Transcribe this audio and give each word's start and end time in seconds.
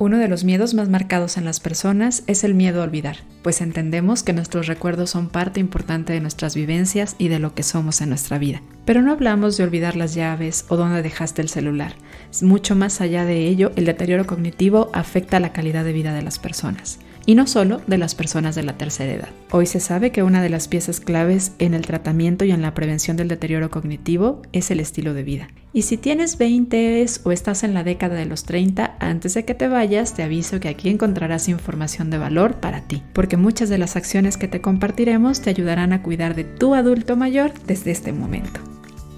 Uno 0.00 0.16
de 0.16 0.28
los 0.28 0.44
miedos 0.44 0.72
más 0.72 0.88
marcados 0.88 1.36
en 1.36 1.44
las 1.44 1.60
personas 1.60 2.22
es 2.26 2.42
el 2.42 2.54
miedo 2.54 2.80
a 2.80 2.84
olvidar, 2.84 3.18
pues 3.42 3.60
entendemos 3.60 4.22
que 4.22 4.32
nuestros 4.32 4.66
recuerdos 4.66 5.10
son 5.10 5.28
parte 5.28 5.60
importante 5.60 6.14
de 6.14 6.22
nuestras 6.22 6.54
vivencias 6.54 7.16
y 7.18 7.28
de 7.28 7.38
lo 7.38 7.54
que 7.54 7.62
somos 7.62 8.00
en 8.00 8.08
nuestra 8.08 8.38
vida. 8.38 8.62
Pero 8.86 9.02
no 9.02 9.12
hablamos 9.12 9.58
de 9.58 9.64
olvidar 9.64 9.96
las 9.96 10.14
llaves 10.14 10.64
o 10.70 10.78
dónde 10.78 11.02
dejaste 11.02 11.42
el 11.42 11.50
celular. 11.50 11.96
Mucho 12.40 12.74
más 12.74 13.02
allá 13.02 13.26
de 13.26 13.46
ello, 13.46 13.72
el 13.76 13.84
deterioro 13.84 14.26
cognitivo 14.26 14.88
afecta 14.94 15.38
la 15.38 15.52
calidad 15.52 15.84
de 15.84 15.92
vida 15.92 16.14
de 16.14 16.22
las 16.22 16.38
personas 16.38 16.98
y 17.26 17.34
no 17.34 17.46
solo 17.46 17.80
de 17.86 17.98
las 17.98 18.14
personas 18.14 18.54
de 18.54 18.62
la 18.62 18.76
tercera 18.76 19.12
edad. 19.12 19.28
Hoy 19.50 19.66
se 19.66 19.80
sabe 19.80 20.12
que 20.12 20.22
una 20.22 20.42
de 20.42 20.50
las 20.50 20.68
piezas 20.68 21.00
claves 21.00 21.52
en 21.58 21.74
el 21.74 21.86
tratamiento 21.86 22.44
y 22.44 22.50
en 22.50 22.62
la 22.62 22.74
prevención 22.74 23.16
del 23.16 23.28
deterioro 23.28 23.70
cognitivo 23.70 24.42
es 24.52 24.70
el 24.70 24.80
estilo 24.80 25.14
de 25.14 25.22
vida. 25.22 25.48
Y 25.72 25.82
si 25.82 25.96
tienes 25.96 26.38
20 26.38 27.06
o 27.24 27.32
estás 27.32 27.62
en 27.62 27.74
la 27.74 27.84
década 27.84 28.16
de 28.16 28.26
los 28.26 28.44
30, 28.44 28.96
antes 28.98 29.34
de 29.34 29.44
que 29.44 29.54
te 29.54 29.68
vayas, 29.68 30.14
te 30.14 30.22
aviso 30.22 30.58
que 30.58 30.68
aquí 30.68 30.88
encontrarás 30.88 31.48
información 31.48 32.10
de 32.10 32.18
valor 32.18 32.56
para 32.56 32.82
ti, 32.82 33.02
porque 33.12 33.36
muchas 33.36 33.68
de 33.68 33.78
las 33.78 33.96
acciones 33.96 34.36
que 34.36 34.48
te 34.48 34.60
compartiremos 34.60 35.40
te 35.40 35.50
ayudarán 35.50 35.92
a 35.92 36.02
cuidar 36.02 36.34
de 36.34 36.44
tu 36.44 36.74
adulto 36.74 37.16
mayor 37.16 37.52
desde 37.66 37.92
este 37.92 38.12
momento 38.12 38.60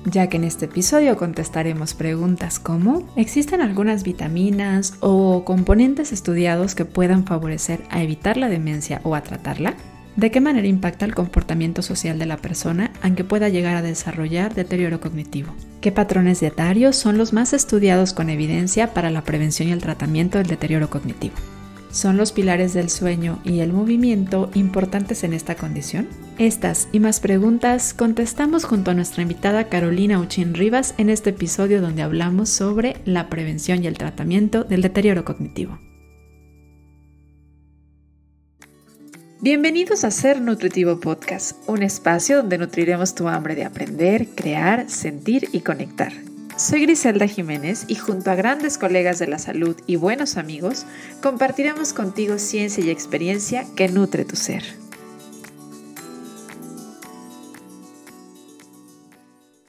ya 0.04 0.28
que 0.28 0.36
en 0.36 0.44
este 0.44 0.66
episodio 0.66 1.16
contestaremos 1.16 1.94
preguntas 1.94 2.58
como 2.58 3.08
¿existen 3.16 3.60
algunas 3.60 4.02
vitaminas 4.02 4.94
o 5.00 5.44
componentes 5.44 6.12
estudiados 6.12 6.74
que 6.74 6.84
puedan 6.84 7.24
favorecer 7.24 7.82
a 7.90 8.02
evitar 8.02 8.36
la 8.36 8.48
demencia 8.48 9.00
o 9.04 9.14
a 9.14 9.22
tratarla? 9.22 9.74
¿De 10.16 10.30
qué 10.30 10.40
manera 10.40 10.66
impacta 10.66 11.06
el 11.06 11.14
comportamiento 11.14 11.80
social 11.80 12.18
de 12.18 12.26
la 12.26 12.36
persona 12.36 12.90
aunque 13.00 13.24
pueda 13.24 13.48
llegar 13.48 13.76
a 13.76 13.82
desarrollar 13.82 14.54
deterioro 14.54 15.00
cognitivo? 15.00 15.54
¿Qué 15.80 15.90
patrones 15.90 16.40
dietarios 16.40 16.96
son 16.96 17.16
los 17.16 17.32
más 17.32 17.52
estudiados 17.52 18.12
con 18.12 18.28
evidencia 18.28 18.92
para 18.92 19.10
la 19.10 19.24
prevención 19.24 19.68
y 19.68 19.72
el 19.72 19.80
tratamiento 19.80 20.38
del 20.38 20.48
deterioro 20.48 20.90
cognitivo? 20.90 21.34
¿Son 21.92 22.16
los 22.16 22.32
pilares 22.32 22.72
del 22.72 22.88
sueño 22.88 23.38
y 23.44 23.60
el 23.60 23.74
movimiento 23.74 24.50
importantes 24.54 25.24
en 25.24 25.34
esta 25.34 25.56
condición? 25.56 26.08
Estas 26.38 26.88
y 26.90 27.00
más 27.00 27.20
preguntas 27.20 27.92
contestamos 27.92 28.64
junto 28.64 28.90
a 28.90 28.94
nuestra 28.94 29.22
invitada 29.22 29.68
Carolina 29.68 30.18
Uchín 30.18 30.54
Rivas 30.54 30.94
en 30.96 31.10
este 31.10 31.30
episodio 31.30 31.82
donde 31.82 32.00
hablamos 32.00 32.48
sobre 32.48 32.96
la 33.04 33.28
prevención 33.28 33.84
y 33.84 33.88
el 33.88 33.98
tratamiento 33.98 34.64
del 34.64 34.80
deterioro 34.80 35.26
cognitivo. 35.26 35.78
Bienvenidos 39.42 40.04
a 40.04 40.10
Ser 40.10 40.40
Nutritivo 40.40 40.98
Podcast, 40.98 41.58
un 41.68 41.82
espacio 41.82 42.38
donde 42.38 42.56
nutriremos 42.56 43.14
tu 43.14 43.28
hambre 43.28 43.54
de 43.54 43.64
aprender, 43.64 44.28
crear, 44.34 44.88
sentir 44.88 45.50
y 45.52 45.60
conectar. 45.60 46.12
Soy 46.56 46.82
Griselda 46.82 47.26
Jiménez 47.26 47.86
y 47.88 47.94
junto 47.94 48.30
a 48.30 48.34
grandes 48.34 48.76
colegas 48.76 49.18
de 49.18 49.26
la 49.26 49.38
salud 49.38 49.76
y 49.86 49.96
buenos 49.96 50.36
amigos, 50.36 50.86
compartiremos 51.22 51.92
contigo 51.92 52.38
ciencia 52.38 52.84
y 52.84 52.90
experiencia 52.90 53.66
que 53.74 53.88
nutre 53.88 54.24
tu 54.24 54.36
ser. 54.36 54.62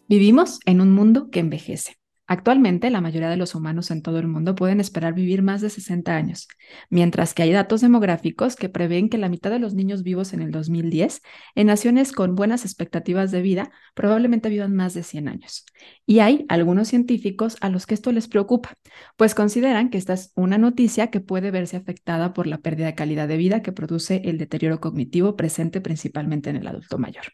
Vivimos 0.10 0.60
en 0.66 0.82
un 0.82 0.92
mundo 0.92 1.30
que 1.32 1.40
envejece. 1.40 2.03
Actualmente, 2.26 2.90
la 2.90 3.02
mayoría 3.02 3.30
de 3.30 3.36
los 3.36 3.54
humanos 3.54 3.92
en 3.92 4.02
todo 4.02 4.18
el 4.18 4.30
mundo 4.30 4.56
pueden 4.56 4.80
esperar 4.80 5.14
vivir 5.14 5.42
más 5.42 5.60
de 5.60 5.70
60 5.70 6.16
años, 6.16 6.48
mientras 6.90 7.34
que 7.34 7.44
hay 7.44 7.52
datos 7.52 7.82
demográficos 7.82 8.56
que 8.56 8.70
prevén 8.70 9.10
que 9.10 9.18
la 9.18 9.28
mitad 9.28 9.52
de 9.52 9.60
los 9.60 9.74
niños 9.74 10.04
vivos 10.04 10.32
en 10.32 10.42
el 10.42 10.50
2010, 10.50 11.22
en 11.56 11.68
naciones 11.68 12.14
con 12.14 12.36
buenas 12.36 12.64
expectativas 12.64 13.32
de 13.32 13.42
vida, 13.42 13.72
probablemente 13.94 14.48
vivan 14.48 14.74
más 14.74 14.94
de 14.94 15.04
100 15.04 15.28
años. 15.28 15.66
Y 16.06 16.20
hay 16.20 16.46
algunos 16.48 16.88
científicos 16.88 17.58
a 17.60 17.68
los 17.68 17.86
que 17.86 17.94
esto 17.94 18.14
les 18.14 18.30
preocupa, 18.30 18.74
pues 19.18 19.36
consideran 19.36 19.90
que 19.90 19.98
esta 19.98 20.14
es 20.14 20.32
una 20.36 20.58
noticia 20.58 21.08
que 21.08 21.20
puede 21.20 21.52
verse 21.52 21.76
afectada 21.76 22.34
por 22.34 22.48
la 22.48 22.60
pérdida 22.60 22.86
de 22.86 22.96
calidad 22.96 23.28
de 23.28 23.36
vida 23.36 23.62
que 23.62 23.74
produce 23.74 24.22
el 24.24 24.38
deterioro 24.38 24.80
cognitivo 24.80 25.36
presente 25.36 25.82
principalmente 25.82 26.50
en 26.50 26.56
el 26.56 26.68
adulto 26.68 26.98
mayor. 26.98 27.26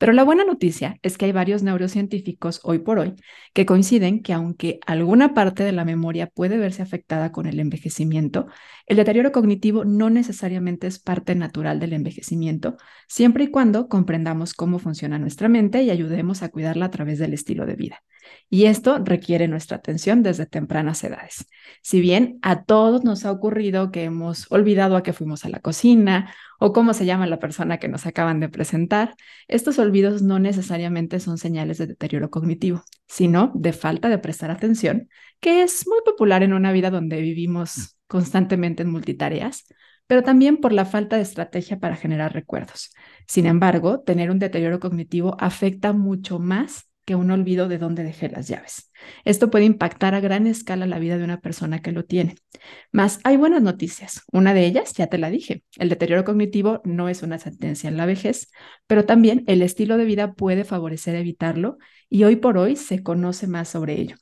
Pero 0.00 0.14
la 0.14 0.24
buena 0.24 0.44
noticia 0.44 0.96
es 1.02 1.18
que 1.18 1.26
hay 1.26 1.32
varios 1.32 1.62
neurocientíficos 1.62 2.60
hoy 2.64 2.78
por 2.78 2.98
hoy 2.98 3.16
que 3.52 3.66
coinciden 3.66 4.22
que 4.22 4.32
aunque 4.32 4.80
alguna 4.86 5.34
parte 5.34 5.62
de 5.62 5.72
la 5.72 5.84
memoria 5.84 6.26
puede 6.26 6.56
verse 6.56 6.80
afectada 6.80 7.32
con 7.32 7.44
el 7.44 7.60
envejecimiento, 7.60 8.46
el 8.86 8.96
deterioro 8.96 9.30
cognitivo 9.30 9.84
no 9.84 10.08
necesariamente 10.08 10.86
es 10.86 10.98
parte 10.98 11.34
natural 11.34 11.80
del 11.80 11.92
envejecimiento, 11.92 12.78
siempre 13.08 13.44
y 13.44 13.48
cuando 13.48 13.88
comprendamos 13.88 14.54
cómo 14.54 14.78
funciona 14.78 15.18
nuestra 15.18 15.50
mente 15.50 15.82
y 15.82 15.90
ayudemos 15.90 16.42
a 16.42 16.48
cuidarla 16.48 16.86
a 16.86 16.90
través 16.90 17.18
del 17.18 17.34
estilo 17.34 17.66
de 17.66 17.76
vida. 17.76 18.02
Y 18.48 18.64
esto 18.64 19.00
requiere 19.04 19.48
nuestra 19.48 19.76
atención 19.76 20.22
desde 20.22 20.46
tempranas 20.46 21.04
edades. 21.04 21.46
Si 21.82 22.00
bien 22.00 22.38
a 22.40 22.64
todos 22.64 23.04
nos 23.04 23.26
ha 23.26 23.32
ocurrido 23.32 23.90
que 23.90 24.04
hemos 24.04 24.50
olvidado 24.50 24.96
a 24.96 25.02
que 25.02 25.12
fuimos 25.12 25.44
a 25.44 25.50
la 25.50 25.60
cocina 25.60 26.32
o 26.60 26.72
cómo 26.72 26.92
se 26.94 27.06
llama 27.06 27.26
la 27.26 27.38
persona 27.38 27.78
que 27.78 27.88
nos 27.88 28.06
acaban 28.06 28.38
de 28.38 28.50
presentar, 28.50 29.16
estos 29.48 29.78
olvidos 29.78 30.22
no 30.22 30.38
necesariamente 30.38 31.18
son 31.18 31.38
señales 31.38 31.78
de 31.78 31.86
deterioro 31.86 32.30
cognitivo, 32.30 32.84
sino 33.08 33.50
de 33.54 33.72
falta 33.72 34.10
de 34.10 34.18
prestar 34.18 34.50
atención, 34.50 35.08
que 35.40 35.62
es 35.62 35.86
muy 35.88 35.98
popular 36.04 36.42
en 36.42 36.52
una 36.52 36.70
vida 36.70 36.90
donde 36.90 37.20
vivimos 37.22 37.96
constantemente 38.06 38.82
en 38.82 38.90
multitareas, 38.90 39.64
pero 40.06 40.22
también 40.22 40.58
por 40.58 40.72
la 40.72 40.84
falta 40.84 41.16
de 41.16 41.22
estrategia 41.22 41.78
para 41.78 41.96
generar 41.96 42.34
recuerdos. 42.34 42.90
Sin 43.26 43.46
embargo, 43.46 44.02
tener 44.02 44.30
un 44.30 44.38
deterioro 44.38 44.80
cognitivo 44.80 45.36
afecta 45.40 45.94
mucho 45.94 46.38
más 46.38 46.89
un 47.14 47.30
olvido 47.30 47.68
de 47.68 47.78
dónde 47.78 48.02
dejé 48.04 48.28
las 48.28 48.48
llaves. 48.48 48.90
Esto 49.24 49.50
puede 49.50 49.64
impactar 49.64 50.14
a 50.14 50.20
gran 50.20 50.46
escala 50.46 50.86
la 50.86 50.98
vida 50.98 51.18
de 51.18 51.24
una 51.24 51.40
persona 51.40 51.80
que 51.80 51.92
lo 51.92 52.04
tiene. 52.04 52.36
Más 52.92 53.20
hay 53.24 53.36
buenas 53.36 53.62
noticias. 53.62 54.22
Una 54.32 54.54
de 54.54 54.66
ellas, 54.66 54.92
ya 54.94 55.06
te 55.08 55.18
la 55.18 55.30
dije, 55.30 55.64
el 55.78 55.88
deterioro 55.88 56.24
cognitivo 56.24 56.80
no 56.84 57.08
es 57.08 57.22
una 57.22 57.38
sentencia 57.38 57.88
en 57.88 57.96
la 57.96 58.06
vejez, 58.06 58.50
pero 58.86 59.04
también 59.04 59.44
el 59.46 59.62
estilo 59.62 59.96
de 59.96 60.04
vida 60.04 60.34
puede 60.34 60.64
favorecer 60.64 61.14
evitarlo 61.14 61.78
y 62.08 62.24
hoy 62.24 62.36
por 62.36 62.58
hoy 62.58 62.76
se 62.76 63.02
conoce 63.02 63.46
más 63.46 63.68
sobre 63.68 64.00
ello. 64.00 64.16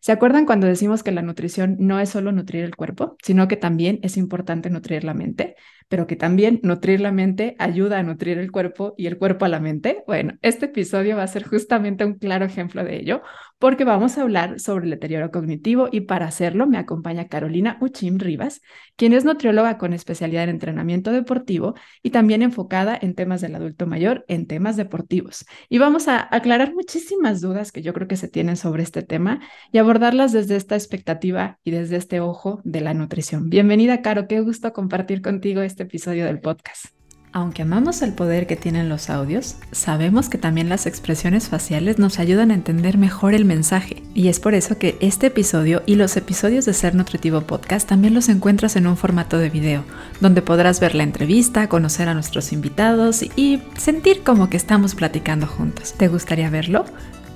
¿Se 0.00 0.12
acuerdan 0.12 0.46
cuando 0.46 0.66
decimos 0.66 1.02
que 1.02 1.12
la 1.12 1.22
nutrición 1.22 1.76
no 1.78 2.00
es 2.00 2.10
solo 2.10 2.32
nutrir 2.32 2.64
el 2.64 2.76
cuerpo, 2.76 3.16
sino 3.22 3.48
que 3.48 3.56
también 3.56 4.00
es 4.02 4.16
importante 4.16 4.70
nutrir 4.70 5.04
la 5.04 5.14
mente? 5.14 5.56
pero 5.92 6.06
que 6.06 6.16
también 6.16 6.58
nutrir 6.62 7.02
la 7.02 7.12
mente 7.12 7.54
ayuda 7.58 7.98
a 7.98 8.02
nutrir 8.02 8.38
el 8.38 8.50
cuerpo 8.50 8.94
y 8.96 9.08
el 9.08 9.18
cuerpo 9.18 9.44
a 9.44 9.50
la 9.50 9.60
mente. 9.60 10.02
Bueno, 10.06 10.38
este 10.40 10.64
episodio 10.64 11.18
va 11.18 11.22
a 11.24 11.26
ser 11.26 11.46
justamente 11.46 12.02
un 12.06 12.14
claro 12.14 12.46
ejemplo 12.46 12.82
de 12.82 12.96
ello, 12.96 13.20
porque 13.62 13.84
vamos 13.84 14.18
a 14.18 14.22
hablar 14.22 14.58
sobre 14.58 14.86
el 14.86 14.90
deterioro 14.90 15.30
cognitivo 15.30 15.88
y 15.92 16.00
para 16.00 16.26
hacerlo 16.26 16.66
me 16.66 16.78
acompaña 16.78 17.28
Carolina 17.28 17.78
Uchim 17.80 18.18
Rivas, 18.18 18.60
quien 18.96 19.12
es 19.12 19.24
nutrióloga 19.24 19.78
con 19.78 19.92
especialidad 19.92 20.42
en 20.42 20.50
entrenamiento 20.50 21.12
deportivo 21.12 21.76
y 22.02 22.10
también 22.10 22.42
enfocada 22.42 22.98
en 23.00 23.14
temas 23.14 23.40
del 23.40 23.54
adulto 23.54 23.86
mayor, 23.86 24.24
en 24.26 24.48
temas 24.48 24.76
deportivos. 24.76 25.46
Y 25.68 25.78
vamos 25.78 26.08
a 26.08 26.26
aclarar 26.34 26.74
muchísimas 26.74 27.40
dudas 27.40 27.70
que 27.70 27.82
yo 27.82 27.92
creo 27.92 28.08
que 28.08 28.16
se 28.16 28.26
tienen 28.26 28.56
sobre 28.56 28.82
este 28.82 29.02
tema 29.02 29.38
y 29.70 29.78
abordarlas 29.78 30.32
desde 30.32 30.56
esta 30.56 30.74
expectativa 30.74 31.60
y 31.62 31.70
desde 31.70 31.98
este 31.98 32.18
ojo 32.18 32.60
de 32.64 32.80
la 32.80 32.94
nutrición. 32.94 33.48
Bienvenida, 33.48 34.02
Caro, 34.02 34.26
qué 34.26 34.40
gusto 34.40 34.72
compartir 34.72 35.22
contigo 35.22 35.62
este 35.62 35.84
episodio 35.84 36.24
del 36.24 36.40
podcast. 36.40 37.01
Aunque 37.34 37.62
amamos 37.62 38.02
el 38.02 38.12
poder 38.12 38.46
que 38.46 38.56
tienen 38.56 38.90
los 38.90 39.08
audios, 39.08 39.56
sabemos 39.72 40.28
que 40.28 40.36
también 40.36 40.68
las 40.68 40.84
expresiones 40.84 41.48
faciales 41.48 41.98
nos 41.98 42.18
ayudan 42.18 42.50
a 42.50 42.54
entender 42.54 42.98
mejor 42.98 43.32
el 43.32 43.46
mensaje. 43.46 44.02
Y 44.12 44.28
es 44.28 44.38
por 44.38 44.52
eso 44.52 44.76
que 44.76 44.98
este 45.00 45.28
episodio 45.28 45.82
y 45.86 45.94
los 45.94 46.18
episodios 46.18 46.66
de 46.66 46.74
Ser 46.74 46.94
Nutritivo 46.94 47.40
Podcast 47.40 47.88
también 47.88 48.12
los 48.12 48.28
encuentras 48.28 48.76
en 48.76 48.86
un 48.86 48.98
formato 48.98 49.38
de 49.38 49.48
video, 49.48 49.82
donde 50.20 50.42
podrás 50.42 50.78
ver 50.78 50.94
la 50.94 51.04
entrevista, 51.04 51.70
conocer 51.70 52.06
a 52.10 52.14
nuestros 52.14 52.52
invitados 52.52 53.22
y 53.34 53.62
sentir 53.78 54.22
como 54.22 54.50
que 54.50 54.58
estamos 54.58 54.94
platicando 54.94 55.46
juntos. 55.46 55.94
¿Te 55.94 56.08
gustaría 56.08 56.50
verlo? 56.50 56.84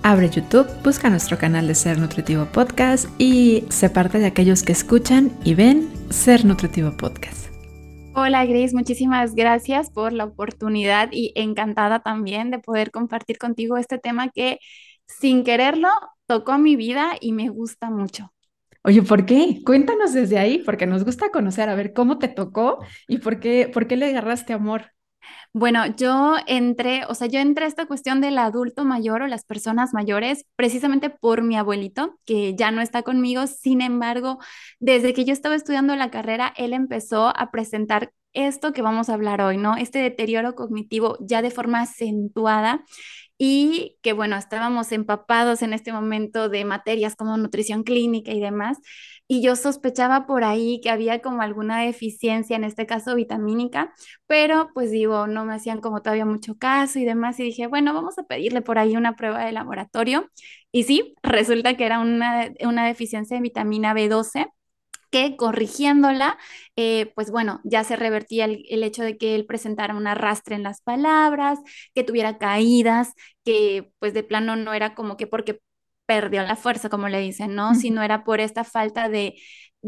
Abre 0.03 0.29
YouTube, 0.29 0.69
busca 0.85 1.09
nuestro 1.09 1.39
canal 1.39 1.67
de 1.67 1.75
Ser 1.75 1.99
Nutritivo 1.99 2.45
Podcast 2.45 3.07
y 3.19 3.65
sé 3.71 3.89
parte 3.89 4.19
de 4.19 4.27
aquellos 4.27 4.63
que 4.63 4.73
escuchan 4.73 5.33
y 5.43 5.55
ven 5.55 5.89
Ser 6.11 6.45
Nutritivo 6.45 6.93
Podcast. 6.93 7.56
Hola 8.19 8.47
Gris, 8.47 8.73
muchísimas 8.73 9.35
gracias 9.35 9.91
por 9.91 10.15
la 10.15 10.25
oportunidad 10.25 11.11
y 11.13 11.33
encantada 11.35 12.01
también 12.01 12.51
de 12.51 12.59
poder 12.59 12.91
compartir 12.91 13.37
contigo 13.37 13.77
este 13.77 13.99
tema 13.99 14.31
que 14.31 14.59
sin 15.07 15.45
quererlo 15.45 15.91
tocó 16.25 16.57
mi 16.57 16.77
vida 16.77 17.19
y 17.21 17.33
me 17.33 17.51
gusta 17.51 17.91
mucho. 17.91 18.33
Oye, 18.85 19.03
¿por 19.03 19.27
qué? 19.27 19.61
Cuéntanos 19.67 20.15
desde 20.15 20.39
ahí, 20.39 20.63
porque 20.65 20.87
nos 20.87 21.05
gusta 21.05 21.29
conocer, 21.31 21.69
a 21.69 21.75
ver 21.75 21.93
cómo 21.93 22.19
te 22.19 22.29
tocó 22.29 22.79
y 23.07 23.19
por 23.19 23.39
qué, 23.39 23.71
por 23.71 23.87
qué 23.87 23.97
le 23.97 24.07
agarraste 24.07 24.55
amor. 24.55 24.93
Bueno, 25.59 25.87
yo 25.97 26.37
entré, 26.47 27.07
o 27.09 27.15
sea, 27.15 27.29
yo 27.29 27.41
entré 27.41 27.65
a 27.65 27.69
esta 27.69 27.87
cuestión 27.87 28.21
del 28.21 28.37
adulto 28.37 28.85
mayor 28.85 29.23
o 29.23 29.27
las 29.27 29.47
personas 29.47 29.95
mayores 29.95 30.45
precisamente 30.55 31.09
por 31.09 31.41
mi 31.43 31.57
abuelito, 31.57 32.19
que 32.27 32.55
ya 32.55 32.71
no 32.71 32.83
está 32.83 33.03
conmigo. 33.03 33.47
Sin 33.47 33.81
embargo, 33.81 34.39
desde 34.81 35.15
que 35.15 35.25
yo 35.25 35.33
estaba 35.33 35.55
estudiando 35.55 35.97
la 35.97 36.11
carrera, 36.11 36.53
él 36.59 36.75
empezó 36.75 37.29
a 37.35 37.51
presentar 37.51 38.13
esto 38.35 38.75
que 38.75 38.83
vamos 38.83 39.09
a 39.09 39.15
hablar 39.15 39.41
hoy, 39.41 39.57
¿no? 39.57 39.79
Este 39.79 39.99
deterioro 40.01 40.55
cognitivo 40.55 41.17
ya 41.21 41.41
de 41.41 41.51
forma 41.51 41.81
acentuada 41.81 42.85
y 43.39 43.99
que 44.03 44.13
bueno, 44.13 44.37
estábamos 44.37 44.93
empapados 44.93 45.63
en 45.63 45.73
este 45.73 45.93
momento 45.93 46.49
de 46.49 46.65
materias 46.65 47.17
como 47.17 47.37
nutrición 47.37 47.83
clínica 47.83 48.33
y 48.33 48.41
demás, 48.41 48.79
y 49.29 49.43
yo 49.43 49.57
sospechaba 49.57 50.27
por 50.27 50.45
ahí 50.45 50.81
que 50.81 50.91
había 50.91 51.21
como 51.21 51.43
alguna 51.43 51.81
deficiencia, 51.81 52.57
en 52.57 52.65
este 52.65 52.87
caso 52.87 53.15
vitamínica, 53.15 53.93
pero 54.27 54.71
pues 54.75 54.91
digo, 54.91 55.27
no 55.27 55.45
me 55.45 55.55
hacían 55.55 55.81
como 55.81 56.01
todavía 56.03 56.25
mucho 56.25 56.57
caso 56.59 56.99
y 56.99 57.05
demás, 57.05 57.39
y 57.41 57.45
dije, 57.45 57.67
bueno, 57.67 57.93
vamos 57.95 58.19
a 58.19 58.25
pedirle 58.25 58.63
por 58.63 58.79
ahí 58.79 58.97
una 58.97 59.17
prueba 59.17 59.45
de 59.45 59.53
laboratorio, 59.53 60.31
y 60.73 60.85
sí, 60.85 61.15
resulta 61.23 61.77
que 61.77 61.87
era 61.87 62.01
una, 62.01 62.51
una 62.61 62.87
deficiencia 62.87 63.37
de 63.37 63.43
vitamina 63.43 63.95
B12 63.95 64.47
que 65.11 65.37
corrigiéndola, 65.37 66.39
eh, 66.77 67.13
pues 67.15 67.31
bueno, 67.31 67.61
ya 67.65 67.85
se 67.85 67.97
revertía 67.97 68.45
el, 68.47 68.65
el, 68.69 68.83
hecho 68.83 69.03
de 69.03 69.17
que 69.19 69.35
él 69.35 69.47
presentara 69.47 69.95
un 69.95 70.07
arrastre 70.07 70.57
en 70.57 70.63
las 70.63 70.81
palabras, 70.83 71.59
que 71.95 72.05
tuviera 72.05 72.39
caídas, 72.39 73.13
que 73.45 73.91
pues 73.99 74.15
de 74.15 74.23
plano 74.23 74.57
no 74.57 74.75
era 74.75 74.95
como 74.95 75.17
que 75.17 75.27
porque 75.27 75.61
perdió 76.07 76.43
la 76.43 76.57
fuerza, 76.57 76.89
como 76.89 77.09
le 77.09 77.21
dicen, 77.21 77.55
¿no? 77.55 77.75
Sino 77.75 78.03
era 78.03 78.25
por 78.25 78.41
esta 78.41 78.65
falta 78.65 79.09
de, 79.09 79.35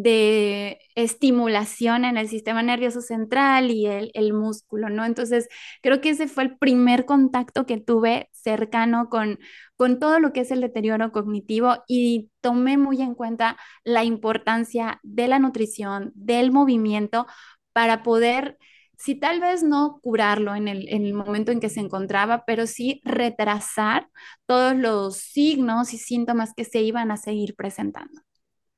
de 0.03 0.79
estimulación 0.95 2.05
en 2.05 2.17
el 2.17 2.29
sistema 2.29 2.63
nervioso 2.63 3.01
central 3.01 3.73
y 3.73 3.87
el, 3.87 4.11
el, 4.15 4.33
músculo, 4.33 4.89
¿no? 4.91 5.05
Entonces, 5.05 5.49
creo 5.83 6.01
que 6.01 6.11
ese 6.11 6.29
fue 6.29 6.45
el 6.45 6.57
primer 6.57 7.05
contacto 7.05 7.67
que 7.67 7.79
tuve 7.81 8.29
cercano 8.33 9.09
con, 9.09 9.41
con 9.77 9.99
todo 9.99 10.21
lo 10.21 10.33
que 10.33 10.41
es 10.41 10.53
el 10.53 10.61
deterioro 10.61 11.11
cognitivo 11.11 11.83
y 11.89 12.31
tomé 12.41 12.79
muy 12.79 13.03
en 13.03 13.15
cuenta 13.17 13.57
la 13.83 14.05
importancia 14.05 15.01
de 15.03 15.27
la 15.27 15.41
nutrición, 15.41 16.13
del 16.15 16.53
movimiento, 16.53 17.27
para 17.73 18.05
poder, 18.05 18.57
si 18.97 19.17
tal 19.17 19.41
vez 19.41 19.65
no 19.65 19.99
curarlo 20.01 20.55
en 20.55 20.69
el, 20.69 20.89
en 20.91 21.07
el 21.07 21.15
momento 21.15 21.51
en 21.51 21.59
que 21.61 21.71
se 21.71 21.81
encontraba, 21.81 22.45
pero 22.47 22.69
sí 22.69 23.01
retrasar 23.05 24.09
todos 24.47 24.77
los 24.77 25.17
signos 25.17 25.93
y 25.93 25.99
síntomas 25.99 26.55
que 26.55 26.65
se 26.65 26.83
iban 26.83 27.11
a 27.11 27.17
seguir 27.17 27.57
presentando. 27.57 28.28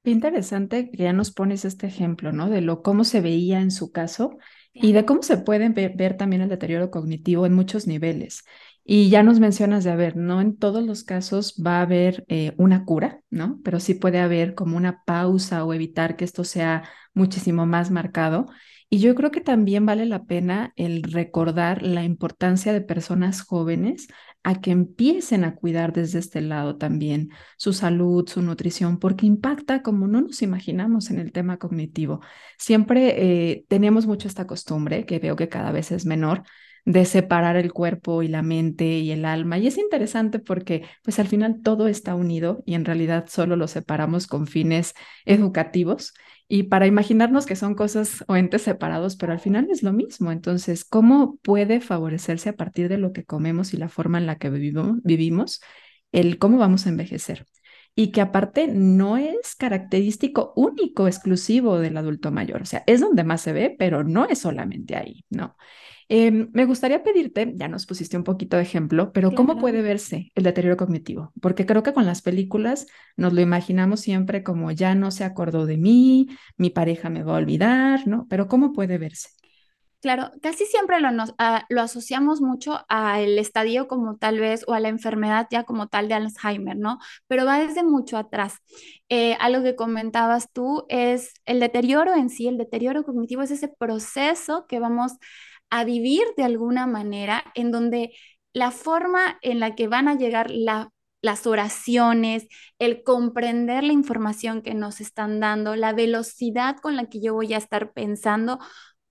Qué 0.03 0.11
interesante 0.11 0.91
que 0.91 0.97
ya 1.05 1.13
nos 1.13 1.31
pones 1.31 1.65
este 1.67 1.87
ejemplo, 1.87 2.33
¿no? 2.33 2.49
De 2.49 2.63
lo 2.63 2.83
cómo 2.83 3.05
se 3.05 3.21
veía 3.21 3.61
en 3.61 3.71
su 3.71 3.93
caso 3.93 4.39
y 4.73 4.93
de 4.93 5.05
cómo 5.05 5.23
se 5.23 5.37
puede 5.37 5.69
ver, 5.69 5.95
ver, 5.95 6.17
también 6.17 6.41
el 6.41 6.49
deterioro 6.49 6.91
cognitivo 6.91 7.45
en 7.45 7.53
muchos 7.53 7.87
niveles. 7.87 8.45
Y 8.83 9.11
ya 9.11 9.23
nos 9.23 9.41
mencionas 9.41 9.85
de, 9.85 9.91
a 9.91 9.97
ver, 9.97 10.17
no 10.17 10.41
en 10.41 10.57
todos 10.57 10.83
los 10.85 11.05
casos 11.05 11.55
va 11.65 11.79
a 11.79 11.83
haber 11.83 12.25
eh, 12.29 12.55
una 12.57 12.87
cura, 12.87 13.21
¿no? 13.29 13.61
Pero 13.63 13.79
sí 13.79 13.93
puede 13.95 14.21
haber 14.21 14.55
como 14.55 14.79
una 14.79 15.03
pausa 15.05 15.65
o 15.65 15.75
evitar 15.75 16.17
que 16.17 16.25
esto 16.25 16.45
sea 16.45 16.89
muchísimo 17.13 17.67
más 17.67 17.91
marcado. 17.91 18.47
Y 18.89 19.01
yo 19.01 19.15
creo 19.15 19.31
que 19.31 19.41
también 19.43 19.85
vale 19.87 20.07
la 20.07 20.25
pena 20.25 20.73
el 20.77 21.03
recordar 21.03 21.83
la 21.83 22.05
importancia 22.05 22.73
de 22.73 22.81
personas 22.81 23.43
jóvenes 23.43 24.09
a 24.43 24.61
que 24.61 24.71
empiecen 24.71 25.45
a 25.45 25.55
cuidar 25.55 25.93
desde 25.93 26.19
este 26.19 26.41
lado 26.41 26.77
también 26.77 27.31
su 27.57 27.73
salud, 27.73 28.29
su 28.29 28.43
nutrición, 28.43 28.99
porque 28.99 29.27
impacta 29.27 29.83
como 29.83 30.07
no 30.07 30.21
nos 30.23 30.43
imaginamos 30.43 31.11
en 31.11 31.19
el 31.19 31.33
tema 31.33 31.59
cognitivo. 31.59 32.21
Siempre 32.59 33.51
eh, 33.51 33.65
tenemos 33.69 34.07
mucho 34.07 34.29
esta 34.29 34.47
costumbre, 34.47 35.05
que 35.05 35.19
veo 35.19 35.37
que 35.37 35.49
cada 35.49 35.73
vez 35.73 35.93
es 35.93 36.07
menor, 36.07 36.43
de 36.87 37.05
separar 37.05 37.57
el 37.57 37.73
cuerpo 37.73 38.23
y 38.23 38.29
la 38.29 38.43
mente 38.43 38.87
y 38.87 39.11
el 39.11 39.25
alma. 39.25 39.59
Y 39.59 39.67
es 39.67 39.77
interesante 39.77 40.39
porque 40.39 40.85
pues 41.03 41.19
al 41.19 41.29
final 41.29 41.61
todo 41.63 41.89
está 41.89 42.15
unido 42.15 42.63
y 42.67 42.75
en 42.75 42.85
realidad 42.85 43.27
solo 43.29 43.57
lo 43.57 43.69
separamos 43.69 44.27
con 44.27 44.47
fines 44.47 44.95
educativos 45.27 46.15
y 46.53 46.65
para 46.65 46.89
imaginarnos 46.89 47.47
que 47.47 47.55
son 47.55 47.77
cosas 47.77 48.25
o 48.27 48.35
entes 48.35 48.63
separados, 48.63 49.15
pero 49.15 49.33
al 49.33 49.39
final 49.39 49.69
es 49.71 49.85
lo 49.85 49.93
mismo. 49.93 50.33
Entonces, 50.33 50.85
¿cómo 50.85 51.37
puede 51.43 51.81
favorecerse 51.81 52.49
a 52.49 52.57
partir 52.57 52.89
de 52.89 52.99
lo 52.99 53.13
que 53.13 53.25
comemos 53.25 53.73
y 53.73 53.77
la 53.77 53.89
forma 53.89 54.19
en 54.19 54.27
la 54.27 54.37
que 54.37 54.51
vivimos, 54.51 55.61
el 56.11 56.39
cómo 56.39 56.59
vamos 56.59 56.87
a 56.87 56.89
envejecer? 56.89 57.47
Y 57.95 58.11
que 58.11 58.21
aparte 58.21 58.67
no 58.67 59.17
es 59.17 59.55
característico 59.55 60.53
único, 60.57 61.07
exclusivo 61.07 61.79
del 61.79 61.97
adulto 61.97 62.33
mayor. 62.33 62.63
O 62.63 62.67
sea, 62.67 62.83
es 62.89 63.01
donde 63.01 63.23
más 63.23 63.43
se 63.43 63.53
ve, 63.53 63.77
pero 63.79 64.03
no 64.03 64.27
es 64.27 64.41
solamente 64.41 64.97
ahí, 64.97 65.25
¿no? 65.31 65.57
Eh, 66.13 66.33
me 66.33 66.65
gustaría 66.65 67.05
pedirte, 67.05 67.53
ya 67.55 67.69
nos 67.69 67.87
pusiste 67.87 68.17
un 68.17 68.25
poquito 68.25 68.57
de 68.57 68.65
ejemplo, 68.65 69.13
pero 69.13 69.29
claro. 69.29 69.37
¿cómo 69.37 69.61
puede 69.61 69.81
verse 69.81 70.33
el 70.35 70.43
deterioro 70.43 70.77
cognitivo? 70.77 71.33
Porque 71.41 71.67
creo 71.67 71.85
que 71.85 71.93
con 71.93 72.05
las 72.05 72.21
películas 72.21 72.89
nos 73.17 73.33
lo 73.33 73.41
imaginamos 73.41 74.01
siempre 74.01 74.43
como 74.43 74.73
ya 74.73 74.97
no 74.97 75.13
se 75.13 75.23
acordó 75.23 75.67
de 75.67 75.77
mí, 75.77 76.27
mi 76.57 76.71
pareja 76.71 77.11
me 77.11 77.23
va 77.23 77.35
a 77.35 77.37
olvidar, 77.37 78.09
¿no? 78.09 78.27
Pero 78.29 78.49
¿cómo 78.49 78.73
puede 78.73 78.99
verse? 78.99 79.29
Claro, 80.03 80.33
casi 80.43 80.65
siempre 80.65 80.99
lo, 80.99 81.13
nos, 81.13 81.31
uh, 81.31 81.61
lo 81.69 81.83
asociamos 81.83 82.41
mucho 82.41 82.81
al 82.89 83.39
estadio 83.39 83.87
como 83.87 84.17
tal 84.17 84.41
vez 84.41 84.65
o 84.67 84.75
a 84.75 84.81
la 84.81 84.89
enfermedad 84.89 85.47
ya 85.49 85.63
como 85.63 85.87
tal 85.87 86.09
de 86.09 86.15
Alzheimer, 86.15 86.77
¿no? 86.77 86.99
Pero 87.29 87.45
va 87.45 87.61
desde 87.61 87.85
mucho 87.85 88.17
atrás. 88.17 88.57
Eh, 89.11 89.37
algo 89.39 89.63
que 89.63 89.77
comentabas 89.77 90.51
tú 90.53 90.87
es 90.89 91.35
el 91.45 91.61
deterioro 91.61 92.17
en 92.17 92.31
sí, 92.31 92.49
el 92.49 92.59
deterioro 92.59 93.05
cognitivo 93.05 93.43
es 93.43 93.53
ese 93.53 93.69
proceso 93.69 94.67
que 94.67 94.81
vamos 94.81 95.13
a 95.71 95.85
vivir 95.85 96.23
de 96.37 96.45
alguna 96.45 96.87
manera 96.87 97.45
en 97.55 97.71
donde 97.71 98.13
la 98.53 98.71
forma 98.71 99.39
en 99.43 99.61
la 99.61 99.75
que 99.75 99.89
van 99.89 100.09
a 100.09 100.17
llegar 100.17 100.51
la, 100.51 100.91
las 101.23 101.47
oraciones, 101.47 102.47
el 102.79 103.03
comprender 103.03 103.85
la 103.85 103.93
información 103.93 104.63
que 104.63 104.75
nos 104.75 105.01
están 105.01 105.41
dando, 105.41 105.77
la 105.77 105.93
velocidad 105.93 106.77
con 106.79 106.97
la 106.97 107.07
que 107.07 107.21
yo 107.21 107.35
voy 107.35 107.55
a 107.55 107.59
estar 107.59 107.93
pensando, 107.93 108.59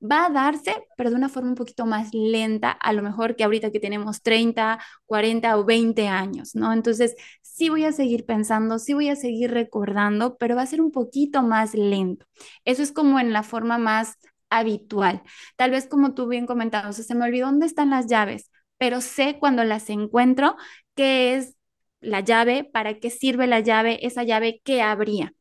va 0.01 0.25
a 0.27 0.29
darse, 0.29 0.75
pero 0.95 1.09
de 1.09 1.15
una 1.17 1.29
forma 1.29 1.49
un 1.49 1.55
poquito 1.55 1.85
más 1.85 2.09
lenta, 2.13 2.71
a 2.71 2.93
lo 2.93 3.03
mejor 3.03 3.35
que 3.35 3.43
ahorita 3.43 3.71
que 3.71 3.79
tenemos 3.79 4.21
30, 4.21 4.79
40 5.05 5.57
o 5.57 5.65
20 5.65 6.07
años, 6.07 6.55
¿no? 6.55 6.71
Entonces, 6.71 7.15
sí 7.41 7.69
voy 7.69 7.83
a 7.83 7.91
seguir 7.91 8.25
pensando, 8.25 8.79
sí 8.79 8.93
voy 8.93 9.09
a 9.09 9.15
seguir 9.17 9.51
recordando, 9.51 10.37
pero 10.37 10.55
va 10.55 10.61
a 10.61 10.65
ser 10.65 10.81
un 10.81 10.91
poquito 10.91 11.43
más 11.43 11.73
lento. 11.73 12.25
Eso 12.63 12.81
es 12.81 12.91
como 12.93 13.19
en 13.19 13.33
la 13.33 13.43
forma 13.43 13.77
más 13.77 14.15
habitual. 14.49 15.21
Tal 15.55 15.71
vez 15.71 15.87
como 15.87 16.13
tú 16.13 16.27
bien 16.27 16.45
comentabas, 16.45 16.95
se 16.97 17.15
me 17.15 17.25
olvidó 17.25 17.47
dónde 17.47 17.65
están 17.65 17.89
las 17.91 18.07
llaves, 18.07 18.51
pero 18.77 19.01
sé 19.01 19.37
cuando 19.39 19.63
las 19.63 19.89
encuentro 19.89 20.55
qué 20.95 21.35
es 21.35 21.55
la 22.01 22.21
llave, 22.21 22.63
para 22.63 22.99
qué 22.99 23.09
sirve 23.09 23.47
la 23.47 23.59
llave, 23.59 23.99
esa 24.05 24.23
llave 24.23 24.61
que 24.63 24.81
habría. 24.81 25.33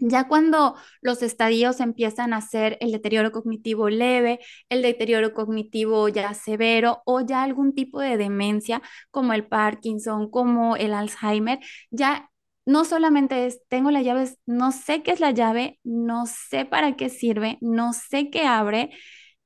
Ya 0.00 0.28
cuando 0.28 0.76
los 1.02 1.22
estadios 1.22 1.80
empiezan 1.80 2.32
a 2.32 2.40
ser 2.40 2.78
el 2.80 2.92
deterioro 2.92 3.32
cognitivo 3.32 3.88
leve, 3.90 4.38
el 4.68 4.82
deterioro 4.82 5.34
cognitivo 5.34 6.08
ya 6.08 6.34
severo 6.34 7.02
o 7.04 7.20
ya 7.20 7.42
algún 7.42 7.74
tipo 7.74 8.00
de 8.00 8.16
demencia 8.16 8.80
como 9.10 9.32
el 9.32 9.46
Parkinson, 9.48 10.30
como 10.30 10.76
el 10.76 10.94
Alzheimer, 10.94 11.58
ya 11.90 12.30
no 12.68 12.84
solamente 12.84 13.46
es, 13.46 13.62
tengo 13.68 13.90
la 13.90 14.02
llave, 14.02 14.28
no 14.44 14.72
sé 14.72 15.02
qué 15.02 15.12
es 15.12 15.20
la 15.20 15.30
llave, 15.30 15.80
no 15.84 16.26
sé 16.26 16.66
para 16.66 16.96
qué 16.96 17.08
sirve, 17.08 17.56
no 17.62 17.94
sé 17.94 18.28
qué 18.28 18.42
abre 18.44 18.90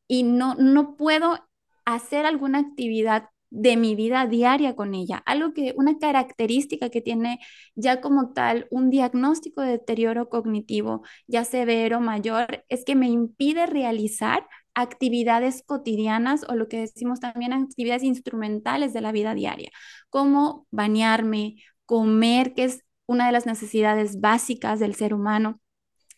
y 0.08 0.24
no, 0.24 0.56
no 0.56 0.96
puedo 0.96 1.38
hacer 1.84 2.26
alguna 2.26 2.58
actividad 2.58 3.28
de 3.48 3.76
mi 3.76 3.94
vida 3.94 4.26
diaria 4.26 4.74
con 4.74 4.94
ella. 4.94 5.22
Algo 5.24 5.54
que, 5.54 5.72
una 5.76 5.98
característica 5.98 6.90
que 6.90 7.00
tiene 7.00 7.38
ya 7.76 8.00
como 8.00 8.32
tal 8.32 8.66
un 8.72 8.90
diagnóstico 8.90 9.60
de 9.62 9.72
deterioro 9.72 10.28
cognitivo, 10.28 11.02
ya 11.28 11.44
severo, 11.44 12.00
mayor, 12.00 12.64
es 12.68 12.84
que 12.84 12.96
me 12.96 13.08
impide 13.08 13.66
realizar 13.66 14.48
actividades 14.74 15.62
cotidianas 15.64 16.44
o 16.48 16.56
lo 16.56 16.66
que 16.66 16.78
decimos 16.78 17.20
también 17.20 17.52
actividades 17.52 18.02
instrumentales 18.02 18.92
de 18.92 19.00
la 19.00 19.12
vida 19.12 19.32
diaria, 19.34 19.70
como 20.10 20.66
bañarme, 20.72 21.54
comer, 21.86 22.54
que 22.54 22.64
es 22.64 22.82
una 23.06 23.26
de 23.26 23.32
las 23.32 23.46
necesidades 23.46 24.20
básicas 24.20 24.80
del 24.80 24.94
ser 24.94 25.14
humano. 25.14 25.60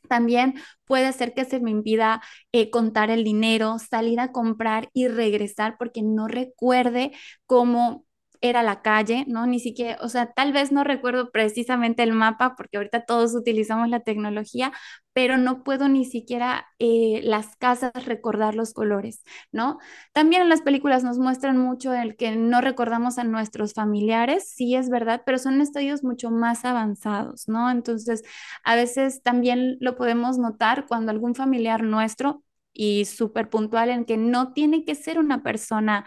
También 0.09 0.55
puede 0.85 1.13
ser 1.13 1.35
que 1.35 1.45
se 1.45 1.61
me 1.61 1.71
impida 1.71 2.23
eh, 2.53 2.71
contar 2.71 3.11
el 3.11 3.25
dinero, 3.25 3.79
salir 3.79 4.21
a 4.21 4.33
comprar 4.33 4.91
y 4.93 5.09
regresar 5.09 5.77
porque 5.79 6.03
no 6.03 6.29
recuerde 6.29 7.13
cómo 7.47 8.05
era 8.45 8.63
la 8.63 8.83
calle, 8.83 9.25
¿no? 9.27 9.47
Ni 9.47 9.59
siquiera, 9.59 9.99
o 10.03 10.09
sea, 10.11 10.33
tal 10.33 10.53
vez 10.53 10.71
no 10.71 10.85
recuerdo 10.85 11.31
precisamente 11.31 12.03
el 12.03 12.13
mapa 12.13 12.55
porque 12.57 12.77
ahorita 12.77 13.07
todos 13.07 13.35
utilizamos 13.35 13.89
la 13.89 14.01
tecnología, 14.01 14.71
pero 15.15 15.39
no 15.39 15.65
puedo 15.65 15.89
ni 15.89 16.05
siquiera 16.05 16.67
eh, 16.79 17.21
las 17.25 17.57
casas 17.57 17.93
recordar 18.05 18.55
los 18.55 18.75
colores, 18.75 19.23
¿no? 19.51 19.79
También 20.13 20.43
en 20.43 20.51
las 20.51 20.61
películas 20.61 21.03
nos 21.05 21.19
muestran 21.19 21.57
mucho 21.57 21.95
el 21.95 22.17
que 22.17 22.37
no 22.37 22.61
recordamos 22.61 23.17
a 23.19 23.25
nuestros 23.25 23.73
familiares, 23.73 24.47
sí 24.55 24.75
es 24.75 24.91
verdad, 24.91 25.23
pero 25.25 25.39
son 25.39 25.61
estadios 25.63 26.05
mucho 26.05 26.31
más 26.31 26.65
avanzados, 26.67 27.49
¿no? 27.49 27.71
Entonces, 27.71 28.23
a 28.63 28.77
veces 28.77 29.23
también 29.23 29.79
lo 29.81 29.97
podemos 29.97 30.37
notar 30.39 30.87
cuando 30.87 31.11
algún 31.13 31.35
familiar 31.35 31.83
nuestro 31.83 32.43
y 32.73 33.05
súper 33.05 33.49
puntual 33.51 33.89
en 33.91 34.05
que 34.05 34.17
no 34.17 34.53
tiene 34.53 34.85
que 34.85 34.95
ser 34.97 35.19
una 35.19 35.43
persona 35.43 36.05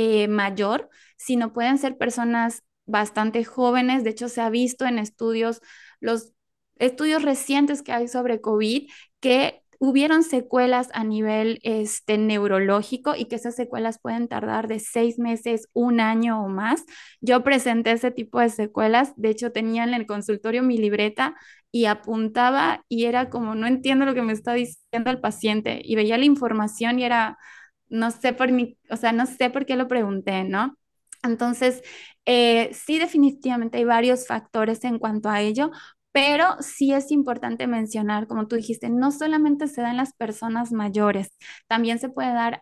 eh, 0.00 0.28
mayor, 0.28 0.88
sino 1.18 1.52
pueden 1.52 1.76
ser 1.76 1.98
personas 1.98 2.62
bastante 2.86 3.44
jóvenes. 3.44 4.02
De 4.02 4.10
hecho, 4.10 4.30
se 4.30 4.40
ha 4.40 4.48
visto 4.48 4.86
en 4.86 4.98
estudios, 4.98 5.60
los 6.00 6.32
estudios 6.78 7.22
recientes 7.22 7.82
que 7.82 7.92
hay 7.92 8.08
sobre 8.08 8.40
COVID, 8.40 8.88
que 9.20 9.62
hubieron 9.78 10.22
secuelas 10.22 10.88
a 10.94 11.04
nivel 11.04 11.58
este, 11.62 12.16
neurológico 12.16 13.14
y 13.14 13.26
que 13.26 13.36
esas 13.36 13.56
secuelas 13.56 13.98
pueden 14.00 14.26
tardar 14.28 14.68
de 14.68 14.80
seis 14.80 15.18
meses, 15.18 15.68
un 15.74 16.00
año 16.00 16.42
o 16.42 16.48
más. 16.48 16.84
Yo 17.20 17.44
presenté 17.44 17.92
ese 17.92 18.10
tipo 18.10 18.40
de 18.40 18.48
secuelas, 18.48 19.12
de 19.16 19.28
hecho 19.30 19.52
tenía 19.52 19.84
en 19.84 19.92
el 19.92 20.06
consultorio 20.06 20.62
mi 20.62 20.78
libreta 20.78 21.34
y 21.70 21.84
apuntaba 21.84 22.84
y 22.88 23.04
era 23.04 23.28
como, 23.28 23.54
no 23.54 23.66
entiendo 23.66 24.06
lo 24.06 24.14
que 24.14 24.22
me 24.22 24.32
está 24.32 24.54
diciendo 24.54 25.10
el 25.10 25.20
paciente 25.20 25.80
y 25.84 25.94
veía 25.94 26.16
la 26.18 26.24
información 26.24 26.98
y 26.98 27.04
era, 27.04 27.38
no 27.90 28.10
sé 28.10 28.32
por 28.32 28.52
mi, 28.52 28.78
o 28.90 28.96
sea, 28.96 29.12
no 29.12 29.26
sé 29.26 29.50
por 29.50 29.66
qué 29.66 29.76
lo 29.76 29.88
pregunté, 29.88 30.44
¿no? 30.44 30.76
Entonces, 31.22 31.82
eh, 32.26 32.70
sí, 32.74 32.98
definitivamente 32.98 33.78
hay 33.78 33.84
varios 33.84 34.26
factores 34.26 34.84
en 34.84 34.98
cuanto 34.98 35.28
a 35.28 35.40
ello, 35.42 35.70
pero 36.12 36.56
sí 36.60 36.92
es 36.92 37.10
importante 37.12 37.66
mencionar, 37.66 38.26
como 38.26 38.48
tú 38.48 38.56
dijiste, 38.56 38.88
no 38.90 39.12
solamente 39.12 39.68
se 39.68 39.82
da 39.82 39.90
en 39.90 39.96
las 39.96 40.12
personas 40.14 40.72
mayores, 40.72 41.36
también 41.68 41.98
se 42.00 42.08
puede 42.08 42.32
dar 42.32 42.60